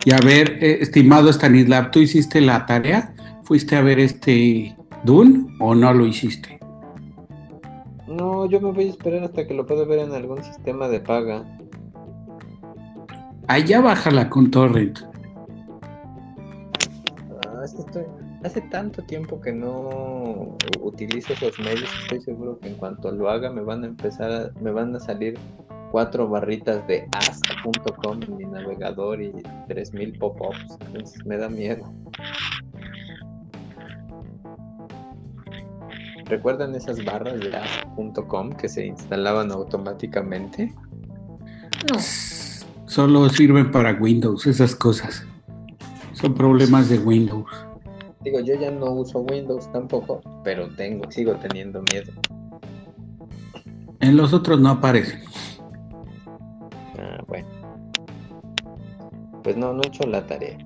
Y 0.04 0.12
a 0.12 0.18
ver, 0.18 0.58
eh, 0.60 0.78
estimado 0.80 1.30
Stanislav, 1.30 1.90
¿tú 1.90 2.00
hiciste 2.00 2.40
la 2.40 2.66
tarea? 2.66 3.14
¿Fuiste 3.44 3.76
a 3.76 3.82
ver 3.82 4.00
este 4.00 4.76
Dune 5.04 5.46
o 5.60 5.74
no 5.74 5.92
lo 5.92 6.06
hiciste? 6.06 6.58
No, 8.08 8.46
yo 8.46 8.60
me 8.60 8.72
voy 8.72 8.86
a 8.86 8.90
esperar 8.90 9.24
hasta 9.24 9.46
que 9.46 9.54
lo 9.54 9.66
pueda 9.66 9.84
ver 9.84 10.00
en 10.00 10.12
algún 10.12 10.42
sistema 10.42 10.88
de 10.88 11.00
paga. 11.00 11.44
Allá 13.48 13.80
bájala 13.80 14.30
con 14.30 14.50
Torrent. 14.50 15.00
Ah, 17.46 17.64
hace 18.44 18.60
tanto 18.70 19.02
tiempo 19.02 19.40
que 19.40 19.52
no 19.52 20.56
utilizo 20.80 21.32
esos 21.32 21.58
medios, 21.58 21.90
estoy 22.02 22.20
seguro 22.20 22.58
que 22.58 22.68
en 22.68 22.74
cuanto 22.76 23.10
lo 23.10 23.28
haga 23.28 23.50
me 23.50 23.62
van 23.62 23.84
a 23.84 23.86
empezar 23.86 24.30
a, 24.30 24.60
me 24.60 24.70
van 24.70 24.94
a 24.96 25.00
salir 25.00 25.38
cuatro 25.90 26.28
barritas 26.28 26.86
de 26.86 27.08
ask.com 27.12 28.20
en 28.22 28.36
mi 28.36 28.44
navegador 28.44 29.22
y 29.22 29.32
3000 29.68 30.18
pop-ups. 30.18 30.78
Entonces 30.86 31.24
me 31.24 31.36
da 31.36 31.48
miedo. 31.48 31.84
¿Recuerdan 36.26 36.74
esas 36.74 37.04
barras 37.04 37.38
de 37.40 37.54
ask.com 37.54 38.52
que 38.52 38.68
se 38.68 38.86
instalaban 38.86 39.52
automáticamente? 39.52 40.74
No. 41.92 41.98
Solo 42.94 43.28
sirven 43.28 43.72
para 43.72 43.92
Windows, 43.94 44.46
esas 44.46 44.72
cosas. 44.76 45.26
Son 46.12 46.32
problemas 46.32 46.88
de 46.88 46.96
Windows. 47.00 47.50
Digo, 48.20 48.38
yo 48.38 48.54
ya 48.54 48.70
no 48.70 48.92
uso 48.92 49.18
Windows 49.22 49.68
tampoco, 49.72 50.20
pero 50.44 50.68
tengo, 50.76 51.10
sigo 51.10 51.34
teniendo 51.34 51.82
miedo. 51.92 52.12
En 53.98 54.16
los 54.16 54.32
otros 54.32 54.60
no 54.60 54.68
aparecen. 54.68 55.24
Ah, 56.96 57.18
bueno. 57.26 57.48
Pues 59.42 59.56
no, 59.56 59.72
no 59.72 59.82
he 59.82 59.88
hecho 59.88 60.06
la 60.06 60.24
tarea. 60.24 60.56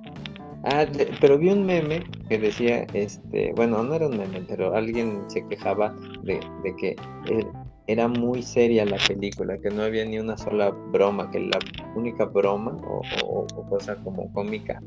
Ah, 0.65 0.85
pero 1.19 1.39
vi 1.39 1.49
un 1.49 1.65
meme 1.65 2.03
que 2.29 2.37
decía, 2.37 2.85
este, 2.93 3.53
bueno, 3.55 3.81
no 3.81 3.95
era 3.95 4.05
un 4.05 4.19
meme, 4.19 4.45
pero 4.47 4.75
alguien 4.75 5.23
se 5.29 5.43
quejaba 5.47 5.95
de, 6.21 6.39
que 6.77 6.89
eh, 6.89 7.47
era 7.89 8.07
muy 8.07 8.43
seria 8.43 8.85
la 8.85 8.97
película, 9.07 9.57
que 9.57 9.71
no 9.71 9.81
había 9.81 10.05
ni 10.05 10.19
una 10.19 10.37
sola 10.37 10.69
broma, 10.69 11.31
que 11.31 11.39
la 11.39 11.57
única 11.95 12.25
broma 12.25 12.77
o, 12.83 13.47
cosa 13.67 13.95
como 14.03 14.31
cómica 14.31 14.79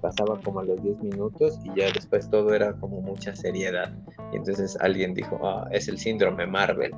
pasaba 0.00 0.40
como 0.40 0.60
a 0.60 0.64
los 0.64 0.82
10 0.82 1.02
minutos 1.02 1.58
y 1.62 1.78
ya 1.78 1.92
después 1.92 2.30
todo 2.30 2.54
era 2.54 2.72
como 2.72 3.02
mucha 3.02 3.36
seriedad. 3.36 3.92
Y 4.32 4.36
entonces 4.36 4.78
alguien 4.80 5.12
dijo, 5.12 5.38
ah, 5.44 5.68
es 5.72 5.88
el 5.88 5.98
síndrome 5.98 6.46
Marvel. 6.46 6.92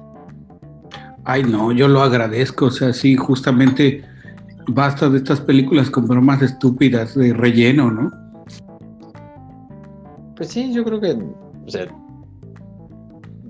Ay, 1.24 1.42
no, 1.42 1.72
yo 1.72 1.88
lo 1.88 2.00
agradezco, 2.02 2.66
o 2.66 2.70
sea, 2.70 2.92
sí, 2.92 3.16
justamente 3.16 4.04
basta 4.68 5.10
de 5.10 5.18
estas 5.18 5.40
películas 5.40 5.90
con 5.90 6.06
bromas 6.06 6.42
estúpidas 6.42 7.16
de 7.16 7.32
relleno, 7.32 7.90
¿no? 7.90 8.12
Pues 10.36 10.50
sí, 10.50 10.72
yo 10.72 10.84
creo 10.84 11.00
que, 11.00 11.18
o 11.66 11.68
sea, 11.68 11.88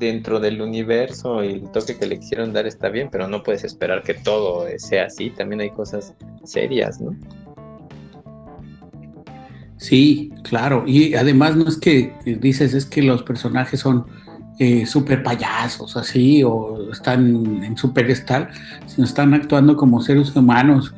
dentro 0.01 0.41
del 0.41 0.61
universo 0.61 1.45
y 1.45 1.53
el 1.53 1.71
toque 1.71 1.97
que 1.97 2.07
le 2.07 2.19
quisieron 2.19 2.53
dar 2.53 2.67
está 2.67 2.89
bien, 2.89 3.09
pero 3.13 3.29
no 3.29 3.43
puedes 3.43 3.63
esperar 3.63 4.03
que 4.03 4.15
todo 4.15 4.67
sea 4.79 5.05
así, 5.05 5.31
también 5.31 5.61
hay 5.61 5.71
cosas 5.71 6.15
serias, 6.43 7.01
¿no? 7.01 7.15
Sí, 9.77 10.33
claro, 10.43 10.85
y 10.87 11.15
además 11.15 11.57
no 11.57 11.69
es 11.69 11.79
que 11.79 12.13
dices, 12.41 12.75
es 12.75 12.85
que 12.85 13.03
los 13.03 13.23
personajes 13.23 13.81
son 13.81 14.07
eh, 14.59 14.85
súper 14.85 15.23
payasos, 15.23 15.97
así, 15.97 16.43
o 16.43 16.91
están 16.93 17.65
en 17.65 17.77
su 17.77 17.95
pedestal, 17.95 18.51
sino 18.87 19.07
están 19.07 19.33
actuando 19.33 19.77
como 19.77 20.03
seres 20.03 20.35
humanos 20.37 20.95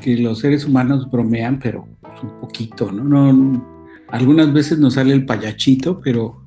que 0.00 0.16
los 0.16 0.38
seres 0.38 0.64
humanos 0.64 1.10
bromean, 1.10 1.58
pero 1.58 1.86
un 2.22 2.40
poquito, 2.40 2.90
¿no? 2.92 3.32
no 3.32 3.74
algunas 4.08 4.52
veces 4.52 4.78
nos 4.78 4.94
sale 4.94 5.12
el 5.12 5.26
payachito, 5.26 6.00
pero, 6.00 6.43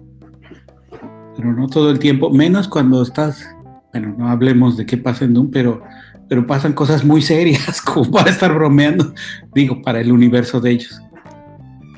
pero 1.38 1.54
no 1.54 1.68
todo 1.68 1.92
el 1.92 2.00
tiempo, 2.00 2.32
menos 2.32 2.68
cuando 2.68 3.04
estás, 3.04 3.48
bueno, 3.94 4.16
no 4.18 4.28
hablemos 4.28 4.76
de 4.76 4.88
qué 4.88 4.98
pasa 4.98 5.24
en 5.24 5.36
Doom, 5.36 5.52
pero, 5.52 5.84
pero 6.28 6.48
pasan 6.48 6.74
cosas 6.74 7.06
muy 7.06 7.22
serias 7.22 7.80
como 7.86 8.10
para 8.10 8.32
estar 8.32 8.54
bromeando, 8.54 9.14
digo, 9.54 9.82
para 9.84 10.02
el 10.02 10.12
universo 10.12 10.60
de 10.60 10.72
ellos. 10.72 11.00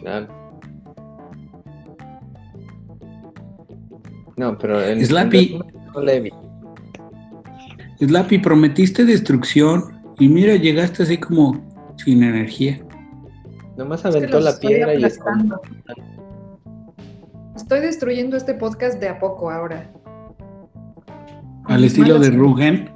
Claro. 0.01 0.27
No, 4.35 4.57
pero 4.57 4.81
en 4.81 5.05
Slappy, 5.05 5.59
Slappy, 7.99 8.37
prometiste 8.39 9.03
destrucción 9.03 9.99
y 10.17 10.29
mira, 10.29 10.55
llegaste 10.55 11.03
así 11.03 11.17
como 11.17 11.95
sin 11.97 12.23
energía. 12.23 12.79
Nomás 13.77 14.05
aventó 14.05 14.39
la 14.39 14.57
piedra 14.57 14.93
y 14.93 15.03
Estoy 17.59 17.81
destruyendo 17.81 18.37
este 18.37 18.53
podcast 18.53 19.01
de 19.01 19.09
a 19.09 19.19
poco 19.19 19.51
ahora. 19.51 19.91
Al 21.65 21.83
estilo 21.83 22.17
de 22.17 22.29
Rugen. 22.29 22.89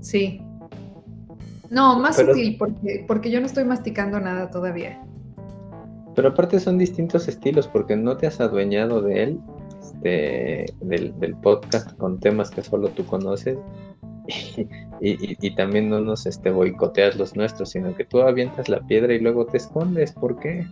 Sí. 0.00 0.42
No, 1.70 1.96
más 2.00 2.16
sutil, 2.16 2.56
porque, 2.58 3.04
porque 3.06 3.30
yo 3.30 3.38
no 3.38 3.46
estoy 3.46 3.64
masticando 3.66 4.18
nada 4.18 4.50
todavía. 4.50 5.00
Pero 6.16 6.30
aparte 6.30 6.58
son 6.58 6.76
distintos 6.76 7.28
estilos, 7.28 7.68
porque 7.68 7.94
no 7.94 8.16
te 8.16 8.26
has 8.26 8.40
adueñado 8.40 9.00
de 9.00 9.22
él, 9.22 9.40
este, 9.80 10.66
del, 10.80 11.16
del 11.20 11.36
podcast 11.36 11.96
con 11.96 12.18
temas 12.18 12.50
que 12.50 12.62
solo 12.62 12.88
tú 12.88 13.06
conoces, 13.06 13.56
y, 15.00 15.54
también 15.54 15.88
no 15.88 16.00
nos 16.00 16.26
este, 16.26 16.50
boicoteas 16.50 17.14
los 17.14 17.36
nuestros, 17.36 17.70
sino 17.70 17.94
que 17.94 18.04
tú 18.04 18.22
avientas 18.22 18.68
la 18.68 18.80
piedra 18.80 19.14
y 19.14 19.20
luego 19.20 19.46
te 19.46 19.58
escondes. 19.58 20.12
¿Por 20.12 20.40
qué? 20.40 20.66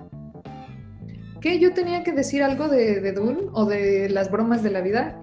¿Qué? 1.43 1.59
¿Yo 1.59 1.74
tenía 1.74 2.03
que 2.05 2.12
decir 2.12 2.43
algo 2.43 2.68
de, 2.68 3.01
de 3.01 3.12
Dune 3.12 3.38
o 3.53 3.66
de 3.66 4.09
las 4.09 4.30
bromas 4.30 4.62
de 4.62 4.70
la 4.70 4.80
vida? 4.80 5.20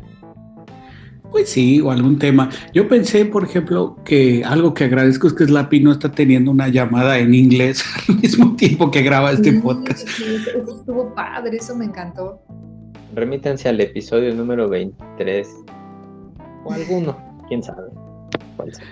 Pues 1.32 1.49
sí, 1.49 1.80
o 1.80 1.91
algún 1.91 2.17
tema. 2.17 2.49
Yo 2.74 2.88
pensé, 2.88 3.24
por 3.26 3.43
ejemplo, 3.43 3.97
que 4.03 4.43
algo 4.43 4.74
que 4.74 4.84
agradezco 4.86 5.28
es 5.28 5.34
que 5.34 5.45
Slappy 5.45 5.80
no 5.80 5.91
está 5.91 6.11
teniendo 6.11 6.49
una 6.51 6.67
llamada 6.70 7.20
en 7.20 7.34
inglés 7.36 7.84
al 8.09 8.15
mismo 8.20 8.55
tiempo 8.55 8.89
que 8.91 9.01
graba 9.03 9.32
este 9.32 9.51
Sí, 9.51 9.59
podcast. 9.59 10.07
sí, 10.07 10.24
eso 10.57 10.80
estuvo 10.80 11.13
padre, 11.13 11.57
eso 11.57 11.76
me 11.76 11.86
encantó. 11.86 12.41
Remítanse 13.15 13.70
al 13.70 13.80
episodio 13.80 14.34
número 14.36 14.67
23. 14.70 15.47
O 16.65 16.74
alguno, 16.74 17.17
quién 17.47 17.63
sabe. 17.63 17.88
cuál 18.57 18.74
sea. 18.74 18.86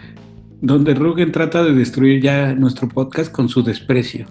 Donde 0.62 0.94
Rugen 0.94 1.32
trata 1.32 1.64
de 1.64 1.74
destruir 1.74 2.22
ya 2.22 2.54
nuestro 2.56 2.88
podcast 2.88 3.32
con 3.32 3.50
su 3.50 3.64
desprecio. 3.64 4.28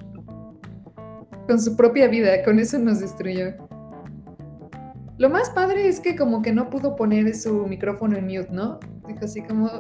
Con 1.47 1.61
su 1.61 1.77
propia 1.77 2.09
vida, 2.09 2.43
con 2.45 2.59
eso 2.59 2.79
nos 2.79 3.01
destruyó. 3.01 3.55
Lo 5.19 5.31
más 5.31 5.49
padre 5.51 5.89
es 5.89 6.01
que 6.01 6.15
como 6.15 6.43
que 6.43 6.53
no 6.53 6.69
pudo 6.69 6.95
poner 6.95 7.35
su 7.35 7.67
micrófono 7.67 8.19
en 8.19 8.27
mute, 8.27 8.49
¿no? 8.51 8.79
Dijo 9.09 9.25
así 9.25 9.43
como, 9.43 9.71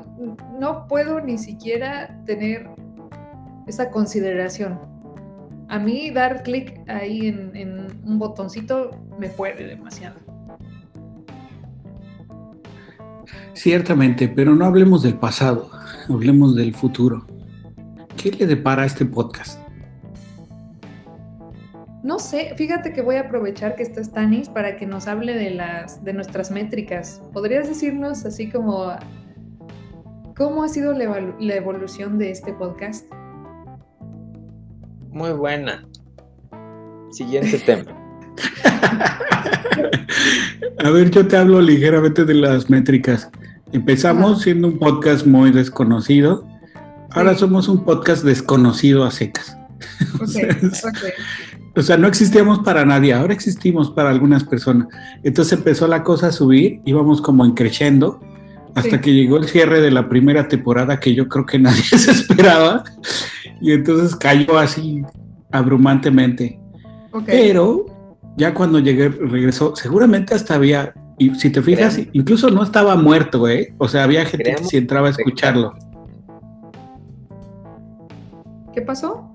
no 0.59 0.87
puedo 0.89 1.21
ni 1.21 1.37
siquiera 1.37 2.23
tener 2.25 2.69
esa 3.67 3.91
consideración. 3.91 4.79
A 5.69 5.79
mí 5.79 6.11
dar 6.11 6.43
clic 6.43 6.81
ahí 6.89 7.29
en, 7.29 7.89
un 8.05 8.19
botoncito 8.19 8.93
me 9.19 9.29
puede 9.29 9.67
demasiado. 9.67 10.17
Ciertamente, 13.53 14.29
pero 14.29 14.55
no 14.55 14.65
hablemos 14.65 15.03
del 15.03 15.15
pasado, 15.15 15.71
hablemos 16.09 16.55
del 16.55 16.75
futuro. 16.75 17.27
¿Qué 18.17 18.31
le 18.31 18.47
depara 18.47 18.85
a 18.85 18.87
este 18.87 19.05
podcast? 19.05 19.66
No 22.07 22.21
sé, 22.21 22.55
fíjate 22.57 22.93
que 22.93 23.03
voy 23.03 23.17
a 23.17 23.23
aprovechar 23.23 23.75
que 23.75 23.83
está 23.83 24.01
Stanis 24.01 24.49
para 24.49 24.77
que 24.77 24.87
nos 24.87 25.09
hable 25.09 25.35
de 25.35 25.51
las 25.51 26.05
de 26.05 26.13
nuestras 26.13 26.53
métricas. 26.53 27.21
¿Podrías 27.33 27.67
decirnos 27.67 28.25
así 28.25 28.49
como 28.49 28.93
cómo 30.37 30.63
ha 30.63 30.69
sido 30.69 30.93
la, 30.93 31.57
evolución 31.57 32.17
de 32.17 32.31
este 32.31 32.53
podcast? 32.53 33.07
Muy 35.11 35.33
buena. 35.33 35.85
Siguiente 37.11 37.59
tema. 37.59 37.91
A 40.85 40.91
ver, 40.91 41.11
yo 41.11 41.27
te 41.27 41.37
hablo 41.37 41.61
ligeramente 41.61 42.25
de 42.25 42.35
las 42.35 42.71
métricas. 42.71 43.29
Empezamos 43.73 44.43
siendo 44.43 44.69
un 44.69 44.79
podcast 44.79 45.27
muy 45.27 45.51
desconocido. 45.51 46.47
Ahora 47.11 47.33
Sí. 47.33 47.41
somos 47.41 47.67
un 47.67 47.85
podcast 47.85 48.23
desconocido 48.23 49.03
a 49.05 49.11
secas. 49.11 49.57
Ok, 50.21 50.27
sea, 50.29 50.49
ok. 50.91 50.99
O 51.77 51.83
sea, 51.83 51.99
no 51.99 52.09
existíamos 52.09 52.61
para 52.61 52.87
nadie, 52.87 53.13
ahora 53.13 53.35
existimos 53.35 53.91
para 53.91 54.09
algunas 54.09 54.45
personas. 54.45 54.89
Entonces 55.23 55.53
empezó 55.59 55.87
la 55.87 56.03
cosa 56.03 56.29
a 56.29 56.33
subir, 56.33 56.81
íbamos 56.87 57.21
como 57.21 57.45
en 57.45 57.53
creciendo, 57.53 58.19
hasta 58.75 58.97
Sí. 58.97 58.99
que 59.01 59.13
llegó 59.13 59.37
el 59.37 59.45
cierre 59.45 59.83
de 59.83 59.91
la 59.91 60.09
primera 60.09 60.49
temporada 60.49 60.99
que 60.99 61.15
yo 61.15 61.29
creo 61.29 61.45
que 61.45 61.59
nadie 61.59 61.83
se 61.83 62.11
esperaba. 62.11 62.83
Y 63.61 63.73
entonces 63.73 64.17
cayó 64.17 64.59
así 64.59 65.03
abrumantemente. 65.53 66.59
Pero 67.27 67.87
ya 68.37 68.55
cuando 68.55 68.79
llegué, 68.79 69.09
regresó, 69.09 69.77
seguramente 69.77 70.35
hasta 70.35 70.55
había, 70.55 70.95
y 71.19 71.35
si 71.35 71.51
te 71.51 71.63
fijas, 71.63 71.99
incluso 72.13 72.51
no 72.51 72.63
estaba 72.63 72.97
muerto, 72.97 73.49
¿eh? 73.49 73.75
O 73.79 73.89
sea, 73.89 74.05
había 74.05 74.25
gente 74.27 74.55
que 74.55 74.65
sí 74.65 74.77
entraba 74.79 75.09
a 75.09 75.11
escucharlo. 75.11 75.75
¿Qué 78.75 78.83
pasó? 78.83 79.33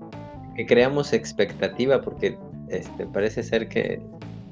Que 0.54 0.66
creamos 0.66 1.12
expectativa 1.12 2.00
porque 2.02 2.38
este, 2.68 3.06
parece 3.06 3.42
ser 3.42 3.68
que 3.68 4.00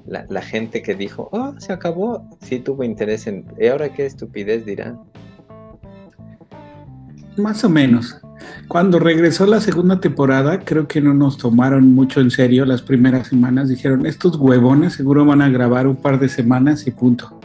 la, 0.07 0.25
la 0.29 0.43
gente 0.43 0.83
que 0.83 0.95
dijo, 0.95 1.29
oh, 1.33 1.55
se 1.59 1.73
acabó, 1.73 2.29
sí 2.41 2.59
tuvo 2.59 2.85
interés 2.85 3.27
en... 3.27 3.45
¿Y 3.59 3.67
ahora 3.67 3.91
qué 3.91 4.07
estupidez 4.07 4.65
dirán? 4.65 4.99
Más 7.37 7.65
o 7.65 7.69
menos. 7.69 8.21
Cuando 8.69 8.99
regresó 8.99 9.47
la 9.47 9.61
segunda 9.61 10.01
temporada, 10.01 10.61
creo 10.61 10.87
que 10.87 11.01
no 11.01 11.15
nos 11.15 11.39
tomaron 11.39 11.95
mucho 11.95 12.21
en 12.21 12.31
serio 12.31 12.65
las 12.65 12.83
primeras 12.83 13.29
semanas. 13.29 13.69
Dijeron, 13.69 14.07
estos 14.07 14.37
huevones 14.37 14.95
seguro 14.95 15.25
van 15.25 15.43
a 15.43 15.49
grabar 15.49 15.87
un 15.87 15.97
par 15.97 16.19
de 16.19 16.29
semanas 16.29 16.87
y 16.87 16.91
punto. 16.91 17.41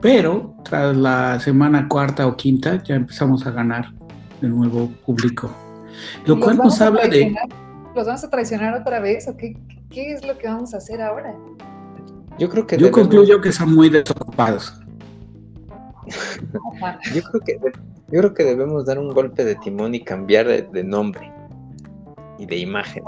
Pero 0.00 0.54
tras 0.64 0.96
la 0.96 1.40
semana 1.40 1.88
cuarta 1.88 2.26
o 2.26 2.36
quinta 2.36 2.82
ya 2.82 2.94
empezamos 2.94 3.46
a 3.46 3.50
ganar 3.50 3.92
de 4.40 4.48
nuevo 4.48 4.90
público. 5.04 5.50
Lo 6.26 6.36
¿Los 6.36 6.44
cual 6.44 6.56
nos 6.58 6.80
a 6.80 6.86
habla 6.86 7.06
de... 7.08 7.34
¿Los 7.94 8.06
vamos 8.06 8.24
a 8.24 8.30
traicionar 8.30 8.74
otra 8.80 9.00
vez 9.00 9.26
o 9.28 9.36
qué, 9.36 9.56
qué 9.90 10.12
es 10.12 10.24
lo 10.24 10.38
que 10.38 10.46
vamos 10.46 10.74
a 10.74 10.78
hacer 10.78 11.00
ahora? 11.02 11.34
Yo 12.38 12.48
creo 12.48 12.66
que 12.66 12.76
Yo 12.76 12.86
debemos- 12.86 13.08
concluyo 13.08 13.40
que 13.40 13.52
son 13.52 13.74
muy 13.74 13.88
desocupados. 13.90 14.80
Yo 17.14 17.22
creo 17.22 17.40
que 17.44 17.58
yo 18.12 18.18
creo 18.18 18.34
que 18.34 18.42
debemos 18.42 18.84
dar 18.86 18.98
un 18.98 19.14
golpe 19.14 19.44
de 19.44 19.54
timón 19.54 19.94
y 19.94 20.00
cambiar 20.02 20.48
de, 20.48 20.62
de 20.62 20.82
nombre 20.82 21.30
y 22.38 22.46
de 22.46 22.56
imagen. 22.56 23.04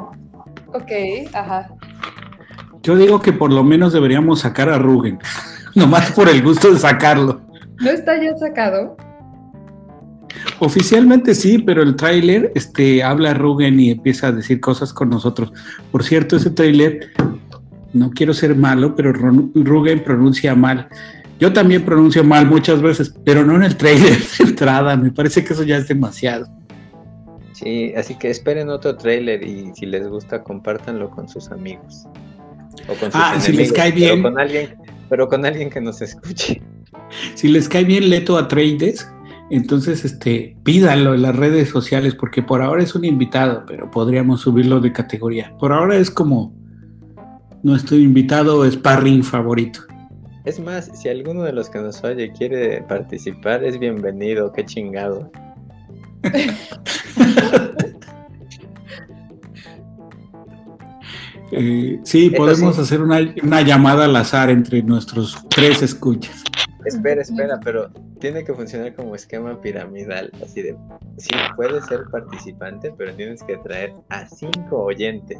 Ok, 0.68 0.92
ajá. 1.32 1.68
Yo 2.84 2.94
digo 2.94 3.20
que 3.20 3.32
por 3.32 3.50
lo 3.52 3.64
menos 3.64 3.92
deberíamos 3.92 4.40
sacar 4.42 4.68
a 4.68 4.78
Rugen. 4.78 5.18
Nomás 5.74 6.12
por 6.12 6.28
el 6.28 6.40
gusto 6.42 6.72
de 6.72 6.78
sacarlo. 6.78 7.40
¿No 7.80 7.90
está 7.90 8.16
ya 8.22 8.36
sacado? 8.36 8.96
Oficialmente 10.64 11.34
sí, 11.34 11.58
pero 11.58 11.82
el 11.82 11.96
tráiler 11.96 12.52
este, 12.54 13.02
habla 13.02 13.34
Rugen 13.34 13.80
y 13.80 13.90
empieza 13.90 14.28
a 14.28 14.32
decir 14.32 14.60
cosas 14.60 14.92
con 14.92 15.10
nosotros. 15.10 15.52
Por 15.90 16.04
cierto, 16.04 16.36
ese 16.36 16.50
tráiler, 16.50 17.08
no 17.92 18.10
quiero 18.10 18.32
ser 18.32 18.54
malo, 18.54 18.94
pero 18.94 19.12
Rugen 19.12 20.04
pronuncia 20.04 20.54
mal. 20.54 20.86
Yo 21.40 21.52
también 21.52 21.84
pronuncio 21.84 22.22
mal 22.22 22.46
muchas 22.46 22.80
veces, 22.80 23.12
pero 23.24 23.44
no 23.44 23.56
en 23.56 23.64
el 23.64 23.76
tráiler 23.76 24.16
de 24.38 24.44
entrada. 24.44 24.96
Me 24.96 25.10
parece 25.10 25.42
que 25.42 25.52
eso 25.52 25.64
ya 25.64 25.78
es 25.78 25.88
demasiado. 25.88 26.46
Sí, 27.54 27.92
así 27.96 28.14
que 28.14 28.30
esperen 28.30 28.68
otro 28.68 28.96
tráiler 28.96 29.42
y 29.42 29.72
si 29.74 29.86
les 29.86 30.06
gusta 30.06 30.44
compártanlo 30.44 31.10
con 31.10 31.28
sus 31.28 31.50
amigos. 31.50 32.04
O 32.86 32.94
con 32.94 33.10
sus 33.10 33.20
Ah, 33.20 33.34
si 33.40 33.50
les 33.52 33.72
cae 33.72 33.92
pero 33.92 34.04
bien. 34.06 34.22
con 34.22 34.38
alguien, 34.38 34.76
pero 35.10 35.28
con 35.28 35.44
alguien 35.44 35.70
que 35.70 35.80
nos 35.80 36.00
escuche. 36.00 36.62
Si 37.34 37.48
les 37.48 37.68
cae 37.68 37.82
bien 37.82 38.08
Leto 38.08 38.38
a 38.38 38.46
Trades, 38.46 39.08
entonces 39.52 40.04
este, 40.06 40.56
pídanlo 40.64 41.14
en 41.14 41.20
las 41.20 41.36
redes 41.36 41.68
sociales, 41.68 42.14
porque 42.14 42.42
por 42.42 42.62
ahora 42.62 42.82
es 42.82 42.94
un 42.94 43.04
invitado, 43.04 43.64
pero 43.66 43.90
podríamos 43.90 44.40
subirlo 44.40 44.80
de 44.80 44.92
categoría. 44.92 45.54
Por 45.58 45.74
ahora 45.74 45.96
es 45.96 46.10
como 46.10 46.54
nuestro 47.62 47.98
invitado 47.98 48.68
sparring 48.70 49.22
favorito. 49.22 49.80
Es 50.46 50.58
más, 50.58 50.90
si 50.94 51.10
alguno 51.10 51.42
de 51.42 51.52
los 51.52 51.68
que 51.68 51.80
nos 51.80 52.02
oye 52.02 52.32
quiere 52.32 52.82
participar, 52.82 53.62
es 53.62 53.78
bienvenido, 53.78 54.50
qué 54.52 54.64
chingado. 54.64 55.30
Eh, 61.54 62.00
sí, 62.02 62.30
podemos 62.30 62.76
sí. 62.76 62.80
hacer 62.80 63.02
una, 63.02 63.18
una 63.42 63.60
llamada 63.60 64.06
al 64.06 64.16
azar 64.16 64.48
entre 64.48 64.82
nuestros 64.82 65.36
tres 65.50 65.82
escuchas. 65.82 66.42
Espera, 66.84 67.22
espera, 67.22 67.60
pero 67.62 67.90
tiene 68.18 68.44
que 68.44 68.52
funcionar 68.54 68.94
como 68.94 69.14
esquema 69.14 69.60
piramidal, 69.60 70.30
así 70.42 70.62
de, 70.62 70.76
sí, 71.16 71.30
puedes 71.56 71.84
ser 71.86 72.04
participante, 72.10 72.92
pero 72.96 73.14
tienes 73.14 73.42
que 73.42 73.56
traer 73.58 73.92
a 74.08 74.26
cinco 74.26 74.84
oyentes. 74.84 75.38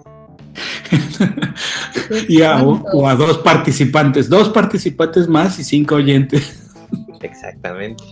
y 2.28 2.42
a, 2.42 2.62
o, 2.62 2.82
o 2.92 3.08
a 3.08 3.14
dos 3.14 3.38
participantes, 3.38 4.28
dos 4.28 4.50
participantes 4.50 5.28
más 5.28 5.58
y 5.58 5.64
cinco 5.64 5.96
oyentes. 5.96 6.70
Exactamente. 7.20 8.02